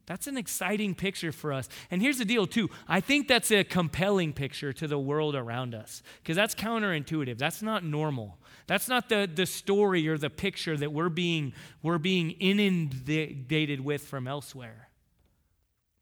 That's 0.07 0.29
an 0.29 0.37
exciting 0.37 0.95
picture 0.95 1.33
for 1.33 1.53
us. 1.53 1.69
And 1.91 2.01
here's 2.01 2.19
the 2.19 2.25
deal, 2.25 2.47
too. 2.47 2.71
I 2.87 3.01
think 3.01 3.27
that's 3.27 3.51
a 3.51 3.65
compelling 3.65 4.33
picture 4.33 4.73
to 4.73 4.87
the 4.87 4.99
world 4.99 5.35
around 5.35 5.75
us 5.75 6.03
because 6.23 6.37
that's 6.37 6.55
counterintuitive. 6.55 7.39
That's 7.39 7.61
not 7.61 7.83
normal. 7.83 8.39
That's 8.69 8.89
not 8.89 9.09
the, 9.09 9.29
the 9.33 9.47
story 9.47 10.07
or 10.07 10.17
the 10.17 10.31
picture 10.31 10.77
that 10.77 10.93
we're 10.93 11.09
being, 11.09 11.53
we're 11.83 11.99
being 11.99 12.31
inundated 12.31 13.81
with 13.81 14.03
from 14.03 14.29
elsewhere. 14.29 14.91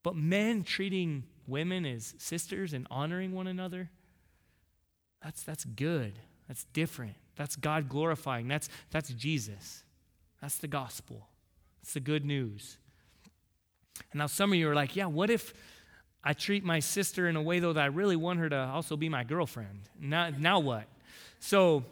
But 0.03 0.17
men 0.17 0.65
treating 0.65 1.25
women 1.47 1.85
as 1.85 2.15
sisters 2.19 2.73
and 2.73 2.87
honoring 2.91 3.33
one 3.33 3.47
another, 3.47 3.91
that's, 5.23 5.43
that's 5.43 5.65
good. 5.65 6.19
That's 6.49 6.65
different. 6.73 7.17
That's 7.37 7.57
God 7.57 7.89
glorifying. 7.89 8.49
That's, 8.49 8.69
that's 8.91 9.09
Jesus. 9.11 9.83
That's 10.41 10.59
the 10.59 10.69
gospel. 10.69 11.29
It's 11.83 11.95
the 11.95 12.01
good 12.01 12.25
news. 12.25 12.77
And 14.13 14.19
now 14.19 14.27
some 14.27 14.53
of 14.53 14.59
you 14.59 14.69
are 14.69 14.75
like, 14.75 14.97
yeah, 14.97 15.07
what 15.07 15.31
if 15.31 15.55
I 16.23 16.33
treat 16.33 16.65
my 16.65 16.81
sister 16.81 17.29
in 17.29 17.37
a 17.37 17.43
way, 17.43 17.61
though, 17.61 17.73
that 17.73 17.83
I 17.83 17.87
really 17.87 18.17
want 18.17 18.39
her 18.41 18.49
to 18.49 18.57
also 18.57 18.97
be 18.97 19.09
my 19.09 19.25
girlfriend? 19.25 19.89
Now, 19.99 20.31
now 20.31 20.61
what? 20.61 20.85
So, 21.41 21.85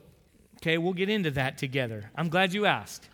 okay, 0.57 0.78
we'll 0.78 0.92
get 0.92 1.09
into 1.09 1.30
that 1.32 1.59
together. 1.59 2.11
I'm 2.14 2.28
glad 2.28 2.53
you 2.53 2.66
asked. 2.66 3.09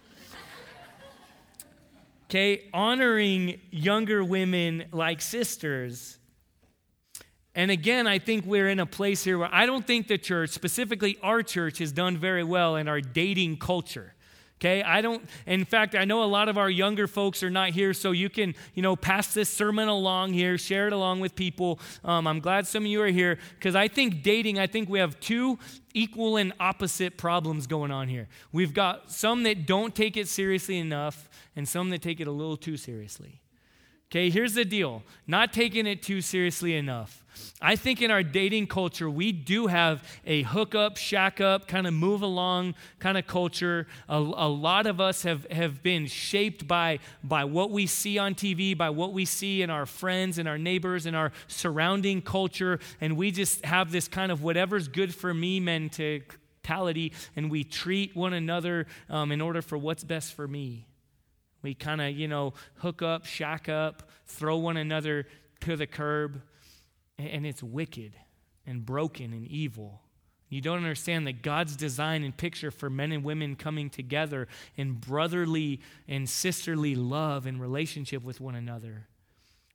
Okay, 2.24 2.68
honoring 2.74 3.58
younger 3.70 4.22
women 4.22 4.84
like 4.92 5.22
sisters. 5.22 6.17
And 7.58 7.72
again, 7.72 8.06
I 8.06 8.20
think 8.20 8.46
we're 8.46 8.68
in 8.68 8.78
a 8.78 8.86
place 8.86 9.24
here 9.24 9.36
where 9.36 9.52
I 9.52 9.66
don't 9.66 9.84
think 9.84 10.06
the 10.06 10.16
church, 10.16 10.50
specifically 10.50 11.18
our 11.24 11.42
church, 11.42 11.78
has 11.78 11.90
done 11.90 12.16
very 12.16 12.44
well 12.44 12.76
in 12.76 12.86
our 12.86 13.00
dating 13.00 13.56
culture. 13.56 14.14
Okay, 14.60 14.80
I 14.84 15.00
don't, 15.00 15.28
in 15.44 15.64
fact, 15.64 15.96
I 15.96 16.04
know 16.04 16.22
a 16.22 16.26
lot 16.26 16.48
of 16.48 16.56
our 16.56 16.70
younger 16.70 17.08
folks 17.08 17.42
are 17.42 17.50
not 17.50 17.70
here, 17.70 17.92
so 17.94 18.12
you 18.12 18.30
can, 18.30 18.54
you 18.74 18.82
know, 18.82 18.94
pass 18.94 19.34
this 19.34 19.50
sermon 19.50 19.88
along 19.88 20.34
here, 20.34 20.56
share 20.56 20.86
it 20.86 20.92
along 20.92 21.18
with 21.18 21.34
people. 21.34 21.80
Um, 22.04 22.28
I'm 22.28 22.38
glad 22.38 22.64
some 22.64 22.84
of 22.84 22.88
you 22.88 23.02
are 23.02 23.08
here 23.08 23.40
because 23.56 23.74
I 23.74 23.88
think 23.88 24.22
dating, 24.22 24.60
I 24.60 24.68
think 24.68 24.88
we 24.88 25.00
have 25.00 25.18
two 25.18 25.58
equal 25.94 26.36
and 26.36 26.52
opposite 26.60 27.16
problems 27.16 27.66
going 27.66 27.90
on 27.90 28.06
here. 28.06 28.28
We've 28.52 28.72
got 28.72 29.10
some 29.10 29.42
that 29.42 29.66
don't 29.66 29.96
take 29.96 30.16
it 30.16 30.28
seriously 30.28 30.78
enough 30.78 31.28
and 31.56 31.66
some 31.68 31.90
that 31.90 32.02
take 32.02 32.20
it 32.20 32.28
a 32.28 32.32
little 32.32 32.56
too 32.56 32.76
seriously. 32.76 33.40
Okay, 34.10 34.30
here's 34.30 34.54
the 34.54 34.64
deal 34.64 35.02
not 35.26 35.52
taking 35.52 35.86
it 35.86 36.02
too 36.02 36.22
seriously 36.22 36.74
enough. 36.74 37.22
I 37.60 37.76
think 37.76 38.00
in 38.00 38.10
our 38.10 38.22
dating 38.22 38.68
culture, 38.68 39.10
we 39.10 39.32
do 39.32 39.66
have 39.66 40.02
a 40.24 40.42
hook 40.42 40.74
up, 40.74 40.96
shack 40.96 41.40
up, 41.40 41.68
kind 41.68 41.86
of 41.86 41.92
move 41.92 42.22
along 42.22 42.74
kind 43.00 43.18
of 43.18 43.26
culture. 43.26 43.86
A, 44.08 44.16
a, 44.16 44.48
lot 44.48 44.86
of 44.86 45.00
us 45.00 45.22
have, 45.24 45.44
have 45.50 45.82
been 45.82 46.06
shaped 46.06 46.66
by, 46.66 47.00
by 47.22 47.44
what 47.44 47.70
we 47.70 47.86
see 47.86 48.18
on 48.18 48.34
TV, 48.34 48.76
by 48.76 48.90
what 48.90 49.12
we 49.12 49.24
see 49.24 49.62
in 49.62 49.70
our 49.70 49.86
friends 49.86 50.38
and 50.38 50.48
our 50.48 50.58
neighbors 50.58 51.04
and 51.04 51.14
our 51.14 51.30
surrounding 51.46 52.22
culture. 52.22 52.80
And 53.00 53.16
we 53.16 53.30
just 53.30 53.64
have 53.64 53.92
this 53.92 54.08
kind 54.08 54.32
of 54.32 54.42
whatever's 54.42 54.88
good 54.88 55.14
for 55.14 55.32
me 55.32 55.60
mentality, 55.60 57.12
and 57.36 57.50
we 57.50 57.62
treat 57.62 58.16
one 58.16 58.32
another 58.32 58.86
um, 59.10 59.30
in 59.32 59.40
order 59.40 59.62
for 59.62 59.76
what's 59.76 60.02
best 60.02 60.34
for 60.34 60.48
me. 60.48 60.87
We 61.62 61.74
kind 61.74 62.00
of, 62.00 62.10
you 62.10 62.28
know, 62.28 62.54
hook 62.76 63.02
up, 63.02 63.26
shack 63.26 63.68
up, 63.68 64.10
throw 64.26 64.56
one 64.58 64.76
another 64.76 65.26
to 65.60 65.76
the 65.76 65.86
curb, 65.86 66.40
and 67.18 67.44
it's 67.46 67.62
wicked 67.62 68.14
and 68.66 68.84
broken 68.84 69.32
and 69.32 69.46
evil. 69.46 70.02
You 70.50 70.60
don't 70.60 70.78
understand 70.78 71.26
that 71.26 71.42
God's 71.42 71.76
design 71.76 72.22
and 72.24 72.34
picture 72.34 72.70
for 72.70 72.88
men 72.88 73.12
and 73.12 73.22
women 73.22 73.54
coming 73.54 73.90
together 73.90 74.48
in 74.76 74.94
brotherly 74.94 75.80
and 76.06 76.28
sisterly 76.28 76.94
love 76.94 77.44
and 77.46 77.60
relationship 77.60 78.22
with 78.22 78.40
one 78.40 78.54
another. 78.54 79.08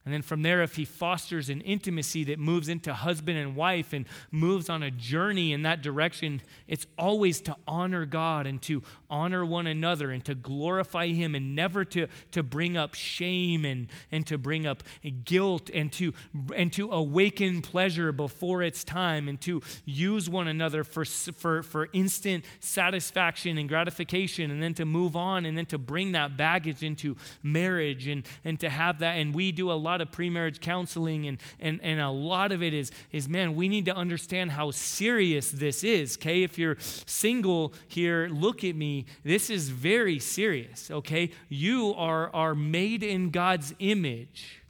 And 0.06 0.14
then 0.14 0.22
from 0.22 0.42
there, 0.42 0.64
if 0.64 0.76
he 0.76 0.84
fosters 0.84 1.50
an 1.50 1.62
intimacy 1.62 2.26
that 2.26 2.38
moves 2.38 2.68
into 2.68 2.94
husband 2.94 3.38
and 3.38 3.56
wife 3.56 3.94
and 3.94 4.06
moves 4.32 4.70
on 4.70 4.84
a 4.84 4.92
journey 4.92 5.54
in 5.54 5.62
that 5.62 5.82
direction, 5.82 6.42
it's 6.68 6.86
always 6.98 7.40
to 7.42 7.56
honor 7.68 8.06
God 8.06 8.46
and 8.46 8.62
to 8.64 8.84
honor 9.14 9.46
one 9.46 9.68
another 9.68 10.10
and 10.10 10.26
to 10.26 10.34
glorify 10.34 11.08
him 11.08 11.36
and 11.36 11.56
never 11.56 11.86
to, 11.86 12.08
to 12.32 12.42
bring 12.42 12.76
up 12.76 12.96
shame 12.96 13.64
and, 13.64 13.88
and 14.12 14.26
to 14.26 14.40
bring 14.40 14.66
up 14.66 14.82
guilt 15.24 15.70
and 15.72 15.92
to, 15.94 16.14
and 16.56 16.74
to 16.74 16.90
awaken 16.92 17.62
pleasure 17.62 18.12
before 18.12 18.64
it's 18.64 18.84
time 18.84 19.28
and 19.30 19.40
to 19.40 19.62
use 19.86 20.28
one 20.28 20.48
another 20.48 20.84
for, 20.84 21.06
for, 21.06 21.62
for 21.62 21.90
instant 21.94 22.44
satisfaction 22.60 23.60
and 23.60 23.70
gratification 23.70 24.50
and 24.50 24.64
then 24.64 24.74
to 24.74 24.84
move 24.84 25.16
on 25.16 25.46
and 25.46 25.56
then 25.56 25.68
to 25.68 25.78
bring 25.78 26.14
that 26.14 26.36
baggage 26.36 26.82
into 26.82 27.16
marriage 27.44 28.08
and, 28.08 28.26
and 28.44 28.60
to 28.60 28.68
have 28.68 28.98
that. 28.98 29.14
And 29.14 29.36
we 29.36 29.52
do 29.52 29.72
a 29.72 29.74
lot 29.74 30.02
of 30.02 30.12
pre-marriage 30.12 30.60
counseling 30.60 31.28
and, 31.28 31.38
and, 31.60 31.80
and 31.84 32.02
a 32.02 32.10
lot 32.10 32.52
of 32.52 32.64
it 32.64 32.74
is, 32.74 32.92
is 33.12 33.30
man 33.30 33.56
we 33.56 33.70
need 33.70 33.86
to 33.86 33.96
understand 33.96 34.52
how 34.52 34.72
serious 34.72 35.52
this 35.52 35.84
is 35.84 36.18
okay 36.18 36.42
if 36.44 36.58
you're 36.58 36.78
single 36.80 37.74
here 37.88 38.28
look 38.32 38.64
at 38.64 38.76
me 38.76 39.03
this 39.24 39.50
is 39.50 39.70
very 39.70 40.20
serious 40.20 40.90
okay 40.92 41.30
you 41.50 41.94
are, 41.96 42.30
are 42.34 42.56
made 42.56 43.04
in 43.04 43.30
god's 43.30 43.74
image 43.80 44.64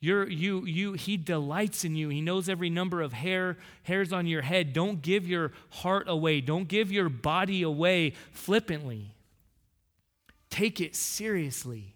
you're, 0.00 0.28
you, 0.28 0.64
you, 0.64 0.92
he 0.92 1.16
delights 1.16 1.84
in 1.84 1.96
you. 1.96 2.08
He 2.08 2.20
knows 2.20 2.48
every 2.48 2.70
number 2.70 3.02
of 3.02 3.12
hair, 3.12 3.58
hairs 3.82 4.12
on 4.12 4.28
your 4.28 4.42
head. 4.42 4.72
Don't 4.72 5.02
give 5.02 5.26
your 5.26 5.52
heart 5.70 6.04
away. 6.08 6.40
Don't 6.40 6.68
give 6.68 6.92
your 6.92 7.08
body 7.08 7.62
away 7.62 8.12
flippantly. 8.30 9.14
Take 10.50 10.80
it 10.80 10.94
seriously. 10.94 11.94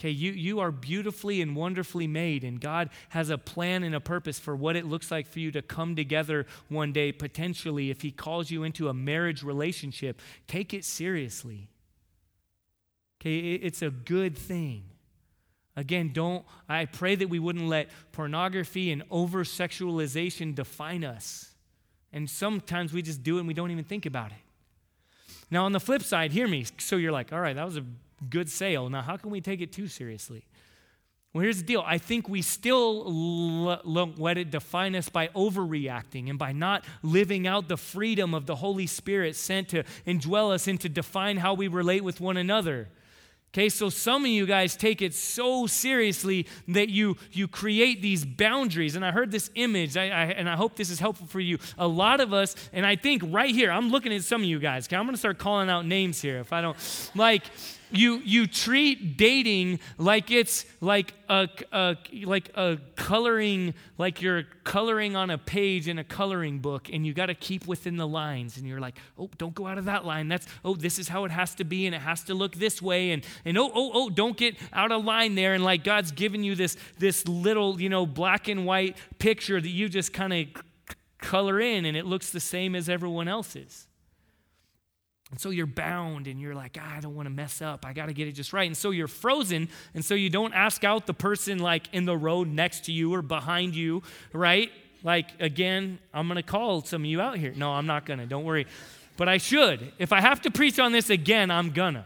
Okay, 0.00 0.08
you, 0.08 0.32
you 0.32 0.60
are 0.60 0.72
beautifully 0.72 1.42
and 1.42 1.54
wonderfully 1.54 2.06
made, 2.06 2.42
and 2.42 2.58
God 2.58 2.88
has 3.10 3.28
a 3.28 3.36
plan 3.36 3.82
and 3.82 3.94
a 3.94 4.00
purpose 4.00 4.38
for 4.38 4.56
what 4.56 4.74
it 4.74 4.86
looks 4.86 5.10
like 5.10 5.26
for 5.26 5.40
you 5.40 5.50
to 5.50 5.60
come 5.60 5.94
together 5.94 6.46
one 6.70 6.90
day, 6.90 7.12
potentially, 7.12 7.90
if 7.90 8.00
He 8.00 8.10
calls 8.10 8.50
you 8.50 8.62
into 8.62 8.88
a 8.88 8.94
marriage 8.94 9.42
relationship. 9.42 10.22
Take 10.46 10.72
it 10.72 10.86
seriously. 10.86 11.68
Okay, 13.20 13.52
it's 13.56 13.82
a 13.82 13.90
good 13.90 14.38
thing. 14.38 14.84
Again, 15.76 16.12
don't, 16.14 16.46
I 16.66 16.86
pray 16.86 17.14
that 17.16 17.28
we 17.28 17.38
wouldn't 17.38 17.68
let 17.68 17.90
pornography 18.12 18.90
and 18.92 19.02
over 19.10 19.44
sexualization 19.44 20.54
define 20.54 21.04
us. 21.04 21.50
And 22.10 22.28
sometimes 22.28 22.94
we 22.94 23.02
just 23.02 23.22
do 23.22 23.36
it 23.36 23.40
and 23.40 23.48
we 23.48 23.54
don't 23.54 23.70
even 23.70 23.84
think 23.84 24.06
about 24.06 24.30
it. 24.30 24.38
Now, 25.50 25.66
on 25.66 25.72
the 25.72 25.80
flip 25.80 26.02
side, 26.02 26.32
hear 26.32 26.48
me. 26.48 26.64
So 26.78 26.96
you're 26.96 27.12
like, 27.12 27.34
all 27.34 27.40
right, 27.40 27.54
that 27.54 27.66
was 27.66 27.76
a 27.76 27.84
good 28.28 28.48
sale. 28.50 28.88
Now, 28.88 29.02
how 29.02 29.16
can 29.16 29.30
we 29.30 29.40
take 29.40 29.60
it 29.60 29.72
too 29.72 29.86
seriously? 29.86 30.44
Well, 31.32 31.42
here's 31.42 31.58
the 31.58 31.64
deal. 31.64 31.84
I 31.86 31.98
think 31.98 32.28
we 32.28 32.42
still 32.42 33.04
l- 33.06 34.12
let 34.16 34.36
it 34.36 34.50
define 34.50 34.96
us 34.96 35.08
by 35.08 35.28
overreacting 35.28 36.28
and 36.28 36.38
by 36.38 36.50
not 36.50 36.84
living 37.02 37.46
out 37.46 37.68
the 37.68 37.76
freedom 37.76 38.34
of 38.34 38.46
the 38.46 38.56
Holy 38.56 38.88
Spirit 38.88 39.36
sent 39.36 39.68
to 39.68 39.84
indwell 40.06 40.52
us 40.52 40.66
and 40.66 40.80
to 40.80 40.88
define 40.88 41.36
how 41.36 41.54
we 41.54 41.68
relate 41.68 42.02
with 42.02 42.20
one 42.20 42.36
another. 42.36 42.88
Okay, 43.52 43.68
so 43.68 43.88
some 43.88 44.24
of 44.24 44.30
you 44.30 44.46
guys 44.46 44.76
take 44.76 45.02
it 45.02 45.12
so 45.12 45.66
seriously 45.66 46.46
that 46.68 46.88
you 46.88 47.16
you 47.32 47.48
create 47.48 48.00
these 48.00 48.24
boundaries. 48.24 48.94
And 48.94 49.04
I 49.04 49.10
heard 49.10 49.32
this 49.32 49.50
image, 49.56 49.96
I, 49.96 50.04
I, 50.04 50.24
and 50.26 50.48
I 50.48 50.54
hope 50.54 50.76
this 50.76 50.88
is 50.88 51.00
helpful 51.00 51.26
for 51.26 51.40
you. 51.40 51.58
A 51.76 51.86
lot 51.88 52.20
of 52.20 52.32
us, 52.32 52.54
and 52.72 52.86
I 52.86 52.94
think 52.94 53.22
right 53.26 53.52
here, 53.52 53.72
I'm 53.72 53.90
looking 53.90 54.12
at 54.12 54.22
some 54.22 54.42
of 54.42 54.48
you 54.48 54.60
guys. 54.60 54.86
Okay, 54.86 54.94
I'm 54.94 55.04
going 55.04 55.14
to 55.14 55.18
start 55.18 55.38
calling 55.38 55.68
out 55.68 55.84
names 55.84 56.22
here. 56.22 56.38
If 56.38 56.52
I 56.52 56.60
don't 56.60 56.76
like, 57.16 57.42
you 57.92 58.18
you 58.18 58.46
treat 58.46 59.16
dating 59.16 59.80
like 59.98 60.30
it's 60.30 60.64
like 60.80 61.14
a, 61.28 61.48
a, 61.72 61.96
like 62.24 62.50
a 62.56 62.78
coloring 62.96 63.74
like 63.98 64.22
you're 64.22 64.44
coloring 64.64 65.16
on 65.16 65.30
a 65.30 65.38
page 65.38 65.88
in 65.88 65.98
a 65.98 66.04
coloring 66.04 66.58
book 66.58 66.88
and 66.92 67.06
you 67.06 67.12
got 67.12 67.26
to 67.26 67.34
keep 67.34 67.66
within 67.66 67.96
the 67.96 68.06
lines 68.06 68.56
and 68.56 68.66
you're 68.66 68.80
like 68.80 68.96
oh 69.18 69.28
don't 69.38 69.54
go 69.54 69.66
out 69.66 69.78
of 69.78 69.84
that 69.86 70.04
line. 70.04 70.28
That's 70.28 70.46
oh 70.64 70.74
this 70.74 70.98
is 70.98 71.08
how 71.08 71.24
it 71.24 71.30
has 71.30 71.54
to 71.56 71.64
be 71.64 71.86
and 71.86 71.94
it 71.94 72.00
has 72.00 72.22
to 72.24 72.34
look 72.34 72.56
this 72.56 72.80
way 72.80 73.10
and 73.10 73.24
and 73.44 73.58
oh 73.58 73.70
oh 73.74 73.90
oh 73.94 74.10
don't 74.10 74.36
get 74.36 74.56
out 74.72 74.92
of 74.92 75.04
line 75.04 75.34
there. 75.34 75.54
And 75.54 75.64
like 75.64 75.84
God's 75.84 76.12
given 76.12 76.44
you 76.44 76.54
this 76.54 76.76
this 76.98 77.26
little 77.26 77.80
you 77.80 77.88
know 77.88 78.06
black 78.06 78.48
and 78.48 78.66
white 78.66 78.96
picture 79.18 79.60
that 79.60 79.68
you 79.68 79.88
just 79.88 80.12
kind 80.12 80.32
of 80.32 80.62
color 81.18 81.60
in 81.60 81.84
and 81.84 81.96
it 81.96 82.06
looks 82.06 82.30
the 82.30 82.40
same 82.40 82.74
as 82.74 82.88
everyone 82.88 83.28
else's 83.28 83.86
and 85.30 85.38
so 85.38 85.50
you're 85.50 85.66
bound 85.66 86.26
and 86.26 86.40
you're 86.40 86.54
like, 86.54 86.76
ah, 86.80 86.96
I 86.96 87.00
don't 87.00 87.14
want 87.14 87.26
to 87.26 87.30
mess 87.30 87.62
up. 87.62 87.86
I 87.86 87.92
got 87.92 88.06
to 88.06 88.12
get 88.12 88.26
it 88.26 88.32
just 88.32 88.52
right. 88.52 88.66
And 88.66 88.76
so 88.76 88.90
you're 88.90 89.08
frozen. 89.08 89.68
And 89.94 90.04
so 90.04 90.14
you 90.14 90.28
don't 90.28 90.52
ask 90.52 90.82
out 90.82 91.06
the 91.06 91.14
person 91.14 91.58
like 91.58 91.88
in 91.92 92.04
the 92.04 92.16
road 92.16 92.48
next 92.48 92.86
to 92.86 92.92
you 92.92 93.14
or 93.14 93.22
behind 93.22 93.76
you, 93.76 94.02
right? 94.32 94.72
Like, 95.04 95.28
again, 95.40 96.00
I'm 96.12 96.26
going 96.26 96.36
to 96.36 96.42
call 96.42 96.82
some 96.82 97.02
of 97.02 97.06
you 97.06 97.20
out 97.20 97.38
here. 97.38 97.52
No, 97.56 97.70
I'm 97.72 97.86
not 97.86 98.06
going 98.06 98.18
to. 98.18 98.26
Don't 98.26 98.44
worry. 98.44 98.66
But 99.16 99.28
I 99.28 99.38
should. 99.38 99.92
If 99.98 100.12
I 100.12 100.20
have 100.20 100.42
to 100.42 100.50
preach 100.50 100.80
on 100.80 100.92
this 100.92 101.10
again, 101.10 101.50
I'm 101.50 101.70
going 101.70 101.94
to. 101.94 102.04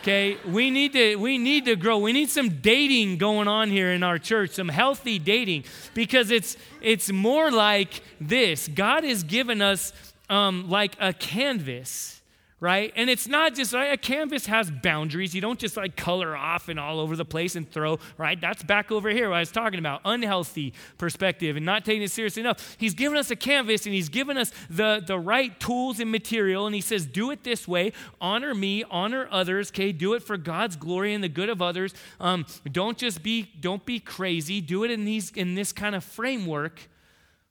Okay, 0.00 0.38
we 0.46 0.70
need 0.70 0.92
to 0.92 1.16
we 1.16 1.38
need 1.38 1.64
to 1.64 1.74
grow. 1.74 1.98
We 1.98 2.12
need 2.12 2.30
some 2.30 2.60
dating 2.60 3.18
going 3.18 3.48
on 3.48 3.68
here 3.68 3.90
in 3.90 4.04
our 4.04 4.16
church, 4.16 4.52
some 4.52 4.68
healthy 4.68 5.18
dating, 5.18 5.64
because 5.92 6.30
it's 6.30 6.56
it's 6.80 7.10
more 7.10 7.50
like 7.50 8.00
this. 8.20 8.68
God 8.68 9.02
has 9.02 9.24
given 9.24 9.60
us 9.60 9.92
um, 10.30 10.70
like 10.70 10.94
a 11.00 11.12
canvas 11.12 12.17
right? 12.60 12.92
And 12.96 13.08
it's 13.08 13.28
not 13.28 13.54
just 13.54 13.72
right, 13.72 13.92
a 13.92 13.96
canvas 13.96 14.46
has 14.46 14.70
boundaries. 14.70 15.34
You 15.34 15.40
don't 15.40 15.58
just 15.58 15.76
like 15.76 15.96
color 15.96 16.36
off 16.36 16.68
and 16.68 16.78
all 16.78 16.98
over 16.98 17.14
the 17.14 17.24
place 17.24 17.54
and 17.54 17.70
throw, 17.70 17.98
right? 18.16 18.40
That's 18.40 18.62
back 18.64 18.90
over 18.90 19.10
here 19.10 19.28
what 19.30 19.36
I 19.36 19.40
was 19.40 19.52
talking 19.52 19.78
about, 19.78 20.00
unhealthy 20.04 20.74
perspective 20.98 21.56
and 21.56 21.64
not 21.64 21.84
taking 21.84 22.02
it 22.02 22.10
seriously 22.10 22.40
enough. 22.40 22.76
He's 22.78 22.94
given 22.94 23.16
us 23.16 23.30
a 23.30 23.36
canvas 23.36 23.86
and 23.86 23.94
he's 23.94 24.08
given 24.08 24.36
us 24.36 24.50
the, 24.68 25.02
the 25.06 25.18
right 25.18 25.58
tools 25.60 26.00
and 26.00 26.10
material 26.10 26.66
and 26.66 26.74
he 26.74 26.80
says, 26.80 27.06
do 27.06 27.30
it 27.30 27.44
this 27.44 27.68
way, 27.68 27.92
honor 28.20 28.54
me, 28.54 28.82
honor 28.90 29.28
others, 29.30 29.70
okay? 29.70 29.92
Do 29.92 30.14
it 30.14 30.22
for 30.22 30.36
God's 30.36 30.74
glory 30.74 31.14
and 31.14 31.22
the 31.22 31.28
good 31.28 31.48
of 31.48 31.62
others. 31.62 31.94
Um, 32.18 32.44
don't 32.70 32.98
just 32.98 33.22
be, 33.22 33.50
don't 33.60 33.84
be 33.84 34.00
crazy. 34.00 34.60
Do 34.60 34.82
it 34.82 34.90
in 34.90 35.04
these 35.04 35.30
in 35.32 35.54
this 35.54 35.72
kind 35.72 35.94
of 35.94 36.02
framework, 36.02 36.88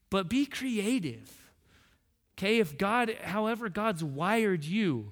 but 0.10 0.28
be 0.28 0.46
creative 0.46 1.47
Okay, 2.38 2.60
if 2.60 2.78
God, 2.78 3.16
however 3.24 3.68
God's 3.68 4.04
wired 4.04 4.64
you, 4.64 5.12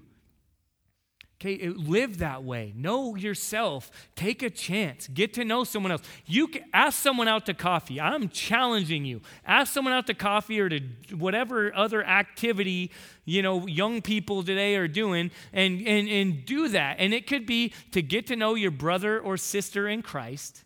okay, 1.42 1.70
live 1.70 2.20
that 2.20 2.44
way. 2.44 2.72
Know 2.76 3.16
yourself. 3.16 3.90
Take 4.16 4.44
a 4.44 4.50
chance. 4.52 5.08
Get 5.08 5.34
to 5.34 5.44
know 5.44 5.64
someone 5.64 5.92
else. 5.92 6.04
You 6.28 6.48
can 6.48 6.66
ask 6.72 7.02
someone 7.02 7.28
out 7.28 7.48
to 7.48 7.56
coffee. 7.56 8.00
I'm 8.00 8.30
challenging 8.30 9.06
you. 9.06 9.22
Ask 9.44 9.74
someone 9.74 9.94
out 9.94 10.06
to 10.06 10.14
coffee 10.14 10.60
or 10.60 10.70
to 10.70 10.80
whatever 11.18 11.76
other 11.76 12.06
activity 12.06 12.92
you 13.26 13.42
know 13.42 13.66
young 13.66 14.04
people 14.04 14.44
today 14.44 14.76
are 14.76 14.88
doing, 14.88 15.32
and 15.52 15.82
and 15.88 16.08
and 16.08 16.46
do 16.46 16.68
that. 16.70 16.98
And 17.00 17.12
it 17.12 17.26
could 17.26 17.48
be 17.48 17.74
to 17.92 18.04
get 18.04 18.28
to 18.28 18.36
know 18.36 18.54
your 18.54 18.70
brother 18.70 19.20
or 19.20 19.36
sister 19.36 19.88
in 19.88 20.04
Christ, 20.04 20.64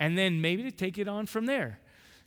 and 0.00 0.16
then 0.16 0.40
maybe 0.40 0.62
to 0.62 0.70
take 0.70 0.96
it 0.96 1.06
on 1.06 1.26
from 1.26 1.44
there. 1.44 1.80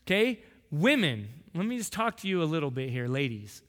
Okay, 0.05 0.43
women 0.71 1.29
let 1.55 1.65
me 1.65 1.77
just 1.77 1.93
talk 1.93 2.17
to 2.17 2.27
you 2.27 2.43
a 2.43 2.45
little 2.45 2.71
bit 2.71 2.89
here, 2.89 3.07
ladies. 3.07 3.61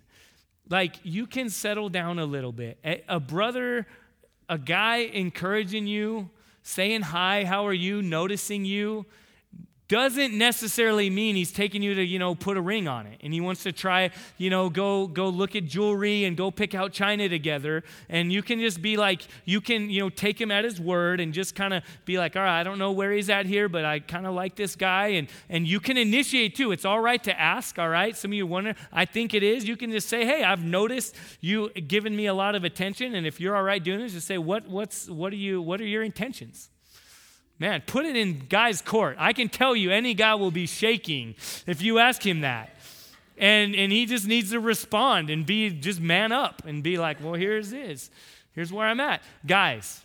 Like, 0.68 0.96
you 1.02 1.26
can 1.26 1.48
settle 1.48 1.88
down 1.88 2.18
a 2.18 2.24
little 2.24 2.52
bit. 2.52 2.78
A, 2.84 3.02
a 3.08 3.20
brother, 3.20 3.86
a 4.48 4.58
guy 4.58 4.98
encouraging 4.98 5.86
you, 5.86 6.30
saying 6.62 7.02
hi, 7.02 7.44
how 7.44 7.66
are 7.66 7.72
you, 7.72 8.02
noticing 8.02 8.64
you, 8.64 9.06
doesn't 9.90 10.38
necessarily 10.38 11.10
mean 11.10 11.34
he's 11.34 11.50
taking 11.50 11.82
you 11.82 11.94
to 11.94 12.02
you 12.02 12.20
know 12.20 12.36
put 12.36 12.56
a 12.56 12.60
ring 12.60 12.86
on 12.86 13.08
it. 13.08 13.20
And 13.24 13.34
he 13.34 13.40
wants 13.40 13.64
to 13.64 13.72
try 13.72 14.10
you 14.38 14.48
know 14.48 14.70
go 14.70 15.08
go 15.08 15.28
look 15.28 15.56
at 15.56 15.64
jewelry 15.64 16.24
and 16.24 16.36
go 16.36 16.52
pick 16.52 16.76
out 16.76 16.92
china 16.92 17.28
together. 17.28 17.82
And 18.08 18.32
you 18.32 18.40
can 18.40 18.60
just 18.60 18.80
be 18.80 18.96
like 18.96 19.22
you 19.44 19.60
can 19.60 19.90
you 19.90 20.00
know 20.00 20.08
take 20.08 20.40
him 20.40 20.52
at 20.52 20.64
his 20.64 20.80
word 20.80 21.18
and 21.18 21.34
just 21.34 21.56
kind 21.56 21.74
of 21.74 21.82
be 22.04 22.18
like 22.18 22.36
all 22.36 22.42
right 22.42 22.60
i 22.60 22.62
don't 22.62 22.78
know 22.78 22.92
where 22.92 23.10
he's 23.10 23.28
at 23.28 23.46
here 23.46 23.68
but 23.68 23.84
i 23.84 23.98
kind 23.98 24.26
of 24.26 24.34
like 24.34 24.54
this 24.54 24.76
guy. 24.76 25.08
And 25.08 25.28
and 25.48 25.66
you 25.66 25.80
can 25.80 25.96
initiate 25.96 26.54
too. 26.54 26.70
It's 26.70 26.84
all 26.84 27.00
right 27.00 27.22
to 27.24 27.38
ask 27.38 27.76
all 27.76 27.88
right? 27.88 28.16
Some 28.16 28.30
of 28.30 28.34
you 28.34 28.46
wonder 28.46 28.76
i 28.92 29.04
think 29.04 29.34
it 29.34 29.42
is. 29.42 29.66
You 29.66 29.76
can 29.76 29.90
just 29.90 30.08
say 30.08 30.24
hey 30.24 30.44
i've 30.44 30.62
noticed 30.62 31.16
you 31.40 31.68
giving 31.70 32.14
me 32.14 32.26
a 32.26 32.34
lot 32.34 32.54
of 32.54 32.62
attention 32.62 33.16
and 33.16 33.26
if 33.26 33.40
you're 33.40 33.56
all 33.56 33.64
right 33.64 33.82
doing 33.82 33.98
this 33.98 34.12
just 34.12 34.28
say 34.28 34.38
what 34.38 34.68
what's 34.68 35.10
what 35.10 35.32
are 35.32 35.36
you 35.36 35.60
what 35.60 35.80
are 35.80 35.86
your 35.86 36.04
intentions 36.04 36.70
Man, 37.60 37.82
put 37.86 38.06
it 38.06 38.16
in 38.16 38.46
guy's 38.48 38.80
court. 38.80 39.16
I 39.18 39.34
can 39.34 39.50
tell 39.50 39.76
you 39.76 39.90
any 39.90 40.14
guy 40.14 40.34
will 40.34 40.50
be 40.50 40.66
shaking 40.66 41.34
if 41.66 41.82
you 41.82 41.98
ask 41.98 42.26
him 42.26 42.40
that. 42.40 42.74
And, 43.36 43.74
and 43.76 43.92
he 43.92 44.06
just 44.06 44.26
needs 44.26 44.50
to 44.50 44.60
respond 44.60 45.28
and 45.28 45.44
be 45.44 45.70
just 45.70 46.00
man 46.00 46.32
up 46.32 46.62
and 46.66 46.82
be 46.82 46.96
like, 46.96 47.22
well, 47.22 47.34
here's 47.34 47.70
this. 47.70 48.10
Here's 48.52 48.72
where 48.72 48.86
I'm 48.86 48.98
at. 48.98 49.22
Guys, 49.46 50.00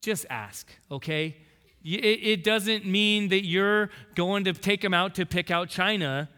just 0.00 0.24
ask, 0.30 0.68
okay? 0.90 1.36
It, 1.84 2.20
it 2.22 2.44
doesn't 2.44 2.86
mean 2.86 3.28
that 3.28 3.44
you're 3.44 3.90
going 4.14 4.44
to 4.44 4.52
take 4.52 4.82
him 4.84 4.94
out 4.94 5.16
to 5.16 5.26
pick 5.26 5.50
out 5.50 5.68
China 5.68 6.28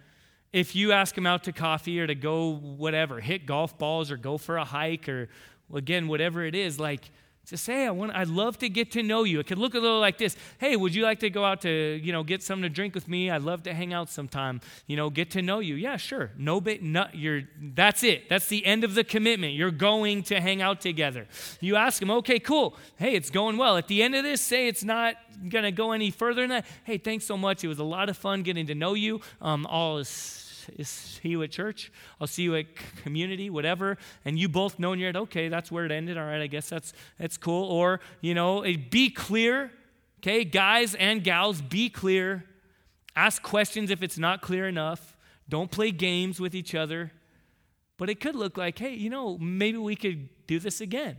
if 0.53 0.75
you 0.75 0.93
ask 0.93 1.17
him 1.17 1.27
out 1.27 1.45
to 1.45 1.53
coffee 1.53 2.01
or 2.01 2.07
to 2.07 2.15
go 2.15 2.55
whatever, 2.55 3.21
hit 3.21 3.45
golf 3.45 3.77
balls 3.77 4.11
or 4.11 4.17
go 4.17 4.39
for 4.39 4.57
a 4.57 4.65
hike 4.65 5.07
or, 5.07 5.29
again, 5.75 6.09
whatever 6.09 6.45
it 6.45 6.55
is. 6.55 6.81
Like, 6.81 7.11
to 7.47 7.57
say, 7.57 7.87
I 7.87 7.91
want, 7.91 8.13
I'd 8.15 8.29
love 8.29 8.59
to 8.59 8.69
get 8.69 8.93
to 8.93 9.03
know 9.03 9.25
you. 9.25 9.41
It 9.41 9.47
could 9.47 9.59
look 9.59 9.75
a 9.75 9.79
little 9.79 10.01
like 10.01 10.19
this. 10.19 10.37
Hey, 10.59 10.77
would 10.77 10.95
you 10.95 11.03
like 11.03 11.21
to 11.21 11.31
go 11.31 11.45
out 11.45 11.61
to, 11.63 12.01
you 12.03 12.13
know, 12.13 12.23
get 12.23 12.43
something 12.43 12.63
to 12.63 12.69
drink 12.69 12.95
with 12.95 13.09
me? 13.09 13.31
I'd 13.31 13.43
love 13.43 13.63
to 13.65 13.75
hang 13.75 13.93
out 13.93 14.11
sometime. 14.11 14.61
You 14.87 14.97
know, 14.97 15.11
get 15.11 15.31
to 15.33 15.43
know 15.43 15.61
you. 15.61 15.75
Yeah, 15.77 15.97
sure. 15.97 16.31
No 16.37 16.61
bit, 16.61 16.83
no, 16.83 17.07
you're, 17.13 17.43
that's 17.75 18.03
it. 18.03 18.29
That's 18.29 18.49
the 18.49 18.65
end 18.67 18.85
of 18.85 18.95
the 18.95 19.05
commitment. 19.05 19.55
You're 19.55 19.71
going 19.71 20.23
to 20.25 20.41
hang 20.41 20.61
out 20.61 20.81
together. 20.81 21.27
You 21.61 21.77
ask 21.77 22.01
them, 22.01 22.11
okay, 22.11 22.39
cool. 22.39 22.77
Hey, 22.97 23.15
it's 23.15 23.31
going 23.31 23.57
well. 23.57 23.77
At 23.77 23.89
the 23.89 24.03
end 24.03 24.15
of 24.15 24.25
this, 24.25 24.41
say 24.41 24.69
it's 24.69 24.85
not 24.85 25.17
going 25.49 25.65
to 25.65 25.73
go 25.73 25.93
any 25.93 26.11
further 26.11 26.43
than 26.43 26.51
that. 26.51 26.67
Hey, 26.85 26.99
thanks 26.99 27.25
so 27.25 27.37
much. 27.37 27.63
It 27.63 27.69
was 27.69 27.79
a 27.79 27.85
lot 27.85 28.09
of 28.09 28.17
fun 28.17 28.43
getting 28.43 28.67
to 28.67 28.75
know 28.75 28.95
you. 28.95 29.21
Um, 29.41 29.67
all 29.67 29.99
is 29.99 30.46
see 30.83 31.29
you 31.29 31.43
at 31.43 31.51
church. 31.51 31.93
I'll 32.21 32.27
see 32.27 32.43
you 32.43 32.57
at 32.57 32.67
community, 33.03 33.51
whatever. 33.51 33.99
And 34.25 34.39
you 34.39 34.49
both 34.49 34.79
know 34.79 34.93
in 34.93 34.99
your 34.99 35.09
head, 35.09 35.17
okay, 35.17 35.49
that's 35.49 35.71
where 35.71 35.85
it 35.85 35.93
ended. 35.93 36.19
All 36.19 36.25
right, 36.25 36.41
I 36.41 36.47
guess 36.47 36.69
that's 36.69 36.93
that's 37.19 37.37
cool. 37.37 37.71
Or 37.71 38.01
you 38.21 38.35
know, 38.35 38.63
be 38.91 39.11
clear. 39.11 39.71
Okay, 40.21 40.45
guys 40.45 40.95
and 40.95 41.23
gals, 41.23 41.61
be 41.61 41.89
clear. 41.89 42.45
Ask 43.15 43.43
questions 43.43 43.91
if 43.91 44.03
it's 44.03 44.19
not 44.19 44.43
clear 44.43 44.67
enough. 44.67 45.17
Don't 45.49 45.71
play 45.71 45.91
games 45.91 46.41
with 46.41 46.55
each 46.55 46.75
other. 46.75 47.13
But 47.99 48.11
it 48.11 48.21
could 48.21 48.35
look 48.35 48.57
like, 48.57 48.79
hey, 48.79 48.95
you 48.95 49.09
know, 49.09 49.39
maybe 49.39 49.79
we 49.79 49.97
could 49.97 50.29
do 50.47 50.59
this 50.59 50.81
again. 50.81 51.17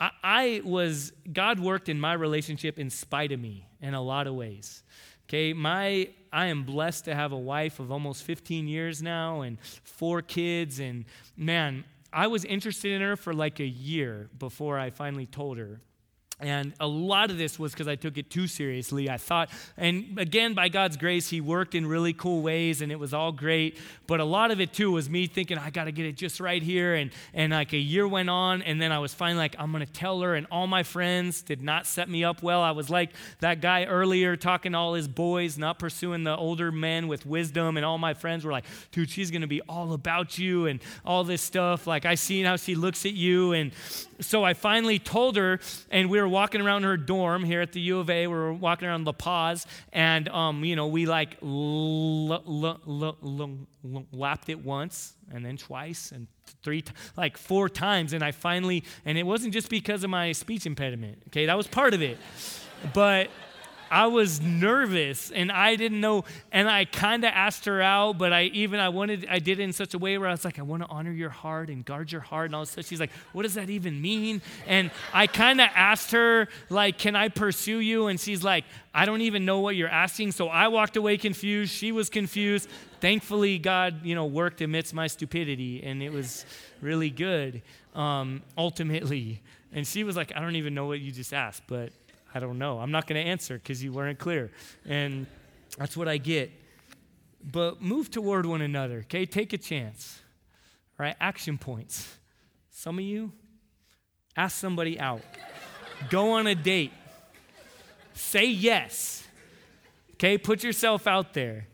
I, 0.00 0.10
I 0.22 0.62
was, 0.64 1.12
God 1.32 1.60
worked 1.60 1.88
in 1.88 2.00
my 2.00 2.14
relationship 2.14 2.78
in 2.78 2.90
spite 2.90 3.32
of 3.32 3.40
me 3.40 3.66
in 3.80 3.94
a 3.94 4.02
lot 4.02 4.26
of 4.26 4.34
ways. 4.34 4.82
Okay, 5.28 5.52
my 5.52 6.08
I 6.32 6.46
am 6.46 6.64
blessed 6.64 7.04
to 7.04 7.14
have 7.14 7.32
a 7.32 7.38
wife 7.38 7.80
of 7.80 7.92
almost 7.92 8.22
15 8.22 8.66
years 8.66 9.02
now 9.02 9.42
and 9.42 9.58
four 9.82 10.22
kids 10.22 10.80
and 10.80 11.04
man, 11.36 11.84
I 12.12 12.28
was 12.28 12.46
interested 12.46 12.92
in 12.92 13.02
her 13.02 13.14
for 13.16 13.34
like 13.34 13.60
a 13.60 13.66
year 13.66 14.30
before 14.38 14.78
I 14.78 14.88
finally 14.88 15.26
told 15.26 15.58
her. 15.58 15.80
And 16.40 16.72
a 16.78 16.86
lot 16.86 17.30
of 17.30 17.38
this 17.38 17.58
was 17.58 17.72
because 17.72 17.88
I 17.88 17.96
took 17.96 18.16
it 18.16 18.30
too 18.30 18.46
seriously. 18.46 19.10
I 19.10 19.16
thought, 19.16 19.50
and 19.76 20.16
again, 20.18 20.54
by 20.54 20.68
God's 20.68 20.96
grace, 20.96 21.28
He 21.28 21.40
worked 21.40 21.74
in 21.74 21.84
really 21.84 22.12
cool 22.12 22.42
ways 22.42 22.80
and 22.80 22.92
it 22.92 22.98
was 22.98 23.12
all 23.12 23.32
great. 23.32 23.76
But 24.06 24.20
a 24.20 24.24
lot 24.24 24.52
of 24.52 24.60
it 24.60 24.72
too 24.72 24.92
was 24.92 25.10
me 25.10 25.26
thinking, 25.26 25.58
I 25.58 25.70
got 25.70 25.84
to 25.84 25.92
get 25.92 26.06
it 26.06 26.16
just 26.16 26.38
right 26.38 26.62
here. 26.62 26.94
And, 26.94 27.10
and 27.34 27.52
like 27.52 27.72
a 27.72 27.78
year 27.78 28.06
went 28.06 28.30
on, 28.30 28.62
and 28.62 28.80
then 28.80 28.92
I 28.92 29.00
was 29.00 29.12
finally 29.12 29.40
like, 29.40 29.56
I'm 29.58 29.72
going 29.72 29.84
to 29.84 29.92
tell 29.92 30.20
her. 30.20 30.36
And 30.36 30.46
all 30.50 30.68
my 30.68 30.84
friends 30.84 31.42
did 31.42 31.60
not 31.60 31.86
set 31.86 32.08
me 32.08 32.22
up 32.22 32.40
well. 32.40 32.62
I 32.62 32.70
was 32.70 32.88
like 32.88 33.10
that 33.40 33.60
guy 33.60 33.86
earlier 33.86 34.36
talking 34.36 34.72
to 34.72 34.78
all 34.78 34.94
his 34.94 35.08
boys, 35.08 35.58
not 35.58 35.80
pursuing 35.80 36.22
the 36.22 36.36
older 36.36 36.70
men 36.70 37.08
with 37.08 37.26
wisdom. 37.26 37.76
And 37.76 37.84
all 37.84 37.98
my 37.98 38.14
friends 38.14 38.44
were 38.44 38.52
like, 38.52 38.64
dude, 38.92 39.10
she's 39.10 39.32
going 39.32 39.42
to 39.42 39.48
be 39.48 39.60
all 39.62 39.92
about 39.92 40.38
you 40.38 40.66
and 40.66 40.78
all 41.04 41.24
this 41.24 41.42
stuff. 41.42 41.88
Like, 41.88 42.06
I 42.06 42.14
seen 42.14 42.44
how 42.44 42.56
she 42.56 42.76
looks 42.76 43.04
at 43.06 43.14
you. 43.14 43.52
And 43.52 43.72
so 44.20 44.44
I 44.44 44.54
finally 44.54 44.98
told 44.98 45.36
her, 45.36 45.60
and 45.90 46.10
we 46.10 46.20
were 46.20 46.28
walking 46.28 46.60
around 46.60 46.82
her 46.84 46.96
dorm 46.96 47.44
here 47.44 47.60
at 47.60 47.72
the 47.72 47.80
U 47.80 47.98
of 48.00 48.10
A. 48.10 48.26
We 48.26 48.34
were 48.34 48.52
walking 48.52 48.88
around 48.88 49.04
La 49.06 49.12
Paz, 49.12 49.66
and 49.92 50.28
um, 50.28 50.64
you 50.64 50.76
know, 50.76 50.86
we 50.88 51.06
like 51.06 51.36
l- 51.42 52.32
l- 52.32 53.16
l- 53.22 54.06
lapped 54.12 54.48
it 54.48 54.64
once, 54.64 55.14
and 55.32 55.44
then 55.44 55.56
twice, 55.56 56.12
and 56.12 56.26
three, 56.62 56.82
t- 56.82 56.92
like 57.16 57.36
four 57.36 57.68
times, 57.68 58.12
and 58.12 58.24
I 58.24 58.32
finally, 58.32 58.84
and 59.04 59.16
it 59.18 59.24
wasn't 59.24 59.52
just 59.52 59.70
because 59.70 60.02
of 60.04 60.10
my 60.10 60.32
speech 60.32 60.66
impediment. 60.66 61.22
Okay, 61.28 61.46
that 61.46 61.56
was 61.56 61.66
part 61.66 61.94
of 61.94 62.02
it, 62.02 62.18
but 62.94 63.30
I 63.90 64.06
was 64.06 64.40
nervous 64.40 65.30
and 65.30 65.50
I 65.50 65.76
didn't 65.76 66.00
know. 66.00 66.24
And 66.52 66.68
I 66.68 66.84
kind 66.84 67.24
of 67.24 67.30
asked 67.34 67.64
her 67.64 67.80
out, 67.80 68.18
but 68.18 68.32
I 68.32 68.44
even, 68.44 68.80
I 68.80 68.88
wanted, 68.88 69.26
I 69.30 69.38
did 69.38 69.60
it 69.60 69.62
in 69.62 69.72
such 69.72 69.94
a 69.94 69.98
way 69.98 70.18
where 70.18 70.28
I 70.28 70.32
was 70.32 70.44
like, 70.44 70.58
I 70.58 70.62
want 70.62 70.82
to 70.82 70.88
honor 70.88 71.12
your 71.12 71.30
heart 71.30 71.68
and 71.68 71.84
guard 71.84 72.12
your 72.12 72.20
heart. 72.20 72.46
And 72.46 72.54
all 72.54 72.62
this 72.62 72.70
stuff. 72.70 72.86
She's 72.86 73.00
like, 73.00 73.12
what 73.32 73.42
does 73.42 73.54
that 73.54 73.70
even 73.70 74.00
mean? 74.00 74.42
And 74.66 74.90
I 75.12 75.26
kind 75.26 75.60
of 75.60 75.68
asked 75.74 76.12
her, 76.12 76.48
like, 76.70 76.98
can 76.98 77.16
I 77.16 77.28
pursue 77.28 77.78
you? 77.78 78.06
And 78.06 78.18
she's 78.20 78.42
like, 78.42 78.64
I 78.94 79.04
don't 79.04 79.22
even 79.22 79.44
know 79.44 79.60
what 79.60 79.76
you're 79.76 79.88
asking. 79.88 80.32
So 80.32 80.48
I 80.48 80.68
walked 80.68 80.96
away 80.96 81.16
confused. 81.18 81.72
She 81.72 81.92
was 81.92 82.08
confused. 82.08 82.68
Thankfully, 83.00 83.58
God, 83.58 84.04
you 84.04 84.14
know, 84.14 84.26
worked 84.26 84.60
amidst 84.60 84.92
my 84.92 85.06
stupidity 85.06 85.82
and 85.84 86.02
it 86.02 86.12
was 86.12 86.44
really 86.80 87.10
good 87.10 87.62
um, 87.94 88.42
ultimately. 88.56 89.40
And 89.72 89.86
she 89.86 90.04
was 90.04 90.16
like, 90.16 90.32
I 90.34 90.40
don't 90.40 90.56
even 90.56 90.74
know 90.74 90.86
what 90.86 91.00
you 91.00 91.12
just 91.12 91.34
asked, 91.34 91.62
but 91.66 91.90
I 92.34 92.40
don't 92.40 92.58
know. 92.58 92.78
I'm 92.78 92.90
not 92.90 93.06
going 93.06 93.22
to 93.22 93.30
answer 93.30 93.54
because 93.54 93.82
you 93.82 93.92
weren't 93.92 94.18
clear. 94.18 94.50
And 94.86 95.26
that's 95.78 95.96
what 95.96 96.08
I 96.08 96.18
get. 96.18 96.50
But 97.42 97.80
move 97.80 98.10
toward 98.10 98.46
one 98.46 98.60
another, 98.60 98.98
okay? 99.00 99.24
Take 99.24 99.52
a 99.52 99.58
chance. 99.58 100.20
right? 100.98 101.16
Action 101.20 101.56
points. 101.58 102.16
Some 102.70 102.98
of 102.98 103.04
you, 103.04 103.32
ask 104.36 104.56
somebody 104.56 105.00
out, 105.00 105.22
go 106.10 106.32
on 106.32 106.46
a 106.46 106.54
date, 106.54 106.92
say 108.12 108.46
yes. 108.46 109.26
Okay? 110.14 110.36
Put 110.38 110.62
yourself 110.62 111.06
out 111.06 111.34
there. 111.34 111.68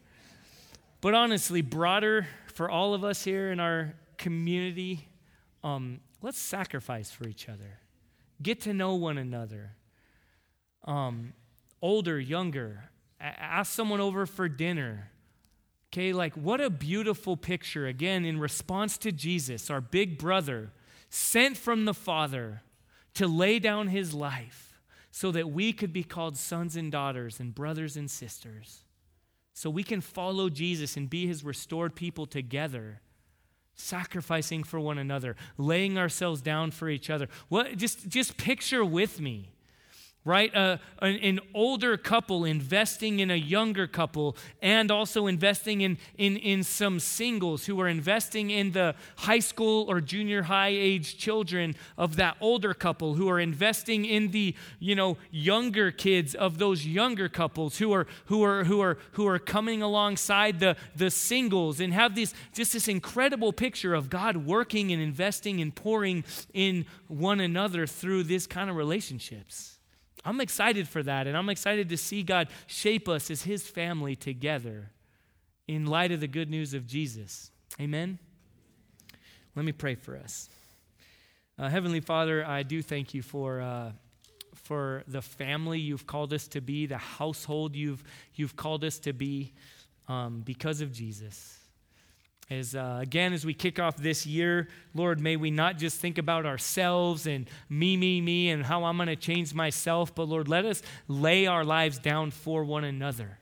But 1.00 1.14
honestly, 1.14 1.62
broader 1.62 2.26
for 2.46 2.70
all 2.70 2.94
of 2.94 3.04
us 3.04 3.24
here 3.24 3.50
in 3.50 3.60
our 3.60 3.94
community, 4.16 5.08
um, 5.62 6.00
let's 6.22 6.38
sacrifice 6.38 7.10
for 7.10 7.26
each 7.26 7.48
other. 7.48 7.80
Get 8.42 8.62
to 8.62 8.72
know 8.72 8.94
one 8.94 9.18
another. 9.18 9.72
Um, 10.84 11.32
older, 11.80 12.18
younger. 12.18 12.84
Ask 13.20 13.72
someone 13.72 14.00
over 14.00 14.26
for 14.26 14.48
dinner. 14.48 15.10
Okay, 15.92 16.12
like 16.12 16.34
what 16.34 16.60
a 16.60 16.70
beautiful 16.70 17.36
picture, 17.36 17.86
again, 17.86 18.24
in 18.24 18.38
response 18.38 18.98
to 18.98 19.12
Jesus, 19.12 19.70
our 19.70 19.80
big 19.80 20.18
brother, 20.18 20.72
sent 21.08 21.56
from 21.56 21.84
the 21.84 21.94
Father 21.94 22.62
to 23.14 23.28
lay 23.28 23.58
down 23.58 23.88
his 23.88 24.12
life 24.12 24.80
so 25.12 25.30
that 25.30 25.50
we 25.50 25.72
could 25.72 25.92
be 25.92 26.02
called 26.02 26.36
sons 26.36 26.74
and 26.74 26.90
daughters 26.90 27.38
and 27.38 27.54
brothers 27.54 27.96
and 27.96 28.10
sisters. 28.10 28.82
So 29.52 29.70
we 29.70 29.84
can 29.84 30.00
follow 30.00 30.48
Jesus 30.48 30.96
and 30.96 31.08
be 31.08 31.28
his 31.28 31.44
restored 31.44 31.94
people 31.94 32.26
together 32.26 33.00
sacrificing 33.76 34.62
for 34.62 34.78
one 34.78 34.98
another, 34.98 35.36
laying 35.58 35.98
ourselves 35.98 36.40
down 36.40 36.70
for 36.70 36.88
each 36.88 37.10
other. 37.10 37.28
What 37.48 37.76
just 37.76 38.08
just 38.08 38.36
picture 38.36 38.84
with 38.84 39.20
me 39.20 39.53
right? 40.24 40.54
Uh, 40.54 40.78
an, 41.00 41.16
an, 41.16 41.40
older 41.52 41.96
couple 41.98 42.44
investing 42.44 43.20
in 43.20 43.30
a 43.30 43.36
younger 43.36 43.86
couple 43.86 44.36
and 44.62 44.90
also 44.90 45.26
investing 45.26 45.82
in, 45.82 45.98
in, 46.16 46.38
in 46.38 46.64
some 46.64 46.98
singles 46.98 47.66
who 47.66 47.78
are 47.80 47.88
investing 47.88 48.50
in 48.50 48.72
the 48.72 48.94
high 49.16 49.38
school 49.38 49.84
or 49.88 50.00
junior 50.00 50.42
high 50.42 50.68
age 50.68 51.18
children 51.18 51.76
of 51.98 52.16
that 52.16 52.36
older 52.40 52.72
couple 52.72 53.14
who 53.14 53.28
are 53.28 53.38
investing 53.38 54.04
in 54.06 54.30
the 54.30 54.54
you 54.78 54.94
know 54.94 55.16
younger 55.30 55.90
kids 55.90 56.34
of 56.34 56.58
those 56.58 56.86
younger 56.86 57.28
couples 57.28 57.76
who 57.78 57.92
are 57.92 58.06
who 58.26 58.42
are 58.42 58.64
who 58.64 58.80
are 58.80 58.98
who 59.12 59.26
are 59.26 59.38
coming 59.38 59.82
alongside 59.82 60.58
the 60.58 60.74
the 60.96 61.10
singles 61.10 61.80
and 61.80 61.92
have 61.92 62.14
this 62.14 62.34
just 62.52 62.72
this 62.72 62.88
incredible 62.88 63.52
picture 63.52 63.94
of 63.94 64.08
God 64.08 64.38
working 64.38 64.90
and 64.90 65.02
investing 65.02 65.60
and 65.60 65.74
pouring 65.74 66.24
in 66.54 66.86
one 67.08 67.40
another 67.40 67.86
through 67.86 68.24
this 68.24 68.46
kind 68.46 68.70
of 68.70 68.76
relationships 68.76 69.73
I'm 70.24 70.40
excited 70.40 70.88
for 70.88 71.02
that, 71.02 71.26
and 71.26 71.36
I'm 71.36 71.48
excited 71.48 71.88
to 71.90 71.96
see 71.96 72.22
God 72.22 72.48
shape 72.66 73.08
us 73.08 73.30
as 73.30 73.42
His 73.42 73.66
family 73.66 74.16
together 74.16 74.90
in 75.68 75.86
light 75.86 76.12
of 76.12 76.20
the 76.20 76.28
good 76.28 76.50
news 76.50 76.74
of 76.74 76.86
Jesus. 76.86 77.50
Amen? 77.80 78.18
Let 79.54 79.64
me 79.64 79.72
pray 79.72 79.94
for 79.94 80.16
us. 80.16 80.48
Uh, 81.58 81.68
Heavenly 81.68 82.00
Father, 82.00 82.44
I 82.46 82.62
do 82.62 82.82
thank 82.82 83.14
you 83.14 83.22
for. 83.22 83.60
Uh, 83.60 83.92
for 84.54 85.02
the 85.08 85.20
family 85.20 85.78
you've 85.78 86.06
called 86.06 86.32
us 86.32 86.48
to 86.48 86.60
be, 86.60 86.86
the 86.86 86.96
household 86.96 87.76
you've, 87.76 88.02
you've 88.34 88.56
called 88.56 88.82
us 88.82 88.98
to 89.00 89.12
be 89.12 89.52
um, 90.08 90.42
because 90.44 90.80
of 90.80 90.90
Jesus. 90.90 91.58
As 92.50 92.74
uh, 92.74 92.98
again, 93.00 93.32
as 93.32 93.46
we 93.46 93.54
kick 93.54 93.78
off 93.80 93.96
this 93.96 94.26
year, 94.26 94.68
Lord, 94.94 95.18
may 95.18 95.36
we 95.36 95.50
not 95.50 95.78
just 95.78 95.98
think 95.98 96.18
about 96.18 96.44
ourselves 96.44 97.26
and 97.26 97.48
me, 97.70 97.96
me, 97.96 98.20
me, 98.20 98.50
and 98.50 98.64
how 98.64 98.84
I'm 98.84 98.96
going 98.96 99.06
to 99.06 99.16
change 99.16 99.54
myself, 99.54 100.14
but 100.14 100.28
Lord, 100.28 100.46
let 100.46 100.66
us 100.66 100.82
lay 101.08 101.46
our 101.46 101.64
lives 101.64 101.98
down 101.98 102.30
for 102.30 102.62
one 102.62 102.84
another. 102.84 103.38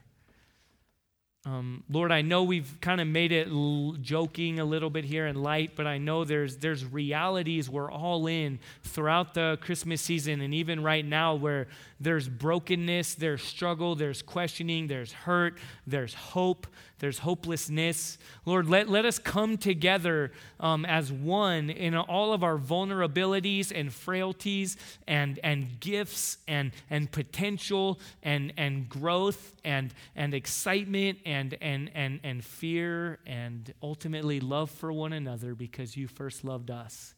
Um, 1.45 1.83
Lord, 1.89 2.13
I 2.13 2.21
know 2.21 2.43
we've 2.43 2.77
kind 2.79 3.01
of 3.01 3.07
made 3.07 3.33
it 3.33 3.49
l- 3.49 3.97
joking 4.01 4.59
a 4.59 4.65
little 4.65 4.89
bit 4.89 5.03
here 5.03 5.25
and 5.25 5.43
light, 5.43 5.71
but 5.75 5.85
I 5.85 5.97
know 5.97 6.23
there's 6.23 6.55
there's 6.55 6.85
realities 6.85 7.69
we're 7.69 7.91
all 7.91 8.27
in 8.27 8.59
throughout 8.83 9.33
the 9.33 9.57
Christmas 9.59 10.01
season, 10.01 10.39
and 10.39 10.53
even 10.53 10.81
right 10.81 11.05
now, 11.05 11.35
where 11.35 11.67
there's 11.99 12.29
brokenness, 12.29 13.15
there's 13.15 13.43
struggle, 13.43 13.95
there's 13.95 14.21
questioning, 14.21 14.87
there's 14.87 15.11
hurt, 15.11 15.57
there's 15.85 16.13
hope, 16.13 16.67
there's 16.99 17.19
hopelessness. 17.19 18.17
Lord, 18.45 18.69
let, 18.69 18.89
let 18.89 19.05
us 19.05 19.19
come 19.19 19.57
together 19.57 20.31
um, 20.59 20.85
as 20.85 21.11
one 21.11 21.69
in 21.69 21.95
all 21.95 22.33
of 22.33 22.43
our 22.43 22.57
vulnerabilities 22.57 23.71
and 23.73 23.91
frailties 23.91 24.77
and, 25.07 25.39
and 25.43 25.79
gifts 25.79 26.37
and, 26.47 26.71
and 26.89 27.11
potential 27.11 27.99
and, 28.21 28.53
and 28.57 28.87
growth 28.87 29.53
and, 29.63 29.93
and 30.15 30.33
excitement 30.33 31.19
and, 31.33 31.57
and, 31.61 31.89
and, 31.95 32.19
and 32.23 32.43
fear 32.43 33.17
and 33.25 33.73
ultimately 33.81 34.39
love 34.39 34.69
for 34.69 34.93
one 34.93 35.13
another 35.13 35.55
because 35.55 35.97
you 35.97 36.07
first 36.07 36.43
loved 36.43 36.69
us. 36.69 37.15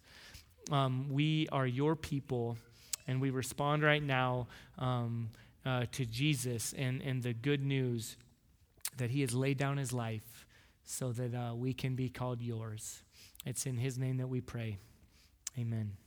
Um, 0.71 1.07
we 1.09 1.47
are 1.51 1.67
your 1.67 1.95
people, 1.95 2.57
and 3.07 3.19
we 3.19 3.29
respond 3.29 3.83
right 3.83 4.01
now 4.01 4.47
um, 4.79 5.29
uh, 5.65 5.85
to 5.91 6.05
Jesus 6.05 6.73
and, 6.77 7.01
and 7.01 7.21
the 7.21 7.33
good 7.33 7.63
news 7.63 8.15
that 8.97 9.09
he 9.09 9.21
has 9.21 9.33
laid 9.33 9.57
down 9.57 9.77
his 9.77 9.91
life 9.91 10.45
so 10.85 11.11
that 11.11 11.35
uh, 11.35 11.53
we 11.53 11.73
can 11.73 11.95
be 11.95 12.09
called 12.09 12.41
yours. 12.41 13.03
It's 13.45 13.65
in 13.65 13.77
his 13.77 13.97
name 13.97 14.17
that 14.17 14.27
we 14.27 14.39
pray. 14.39 14.77
Amen. 15.59 16.04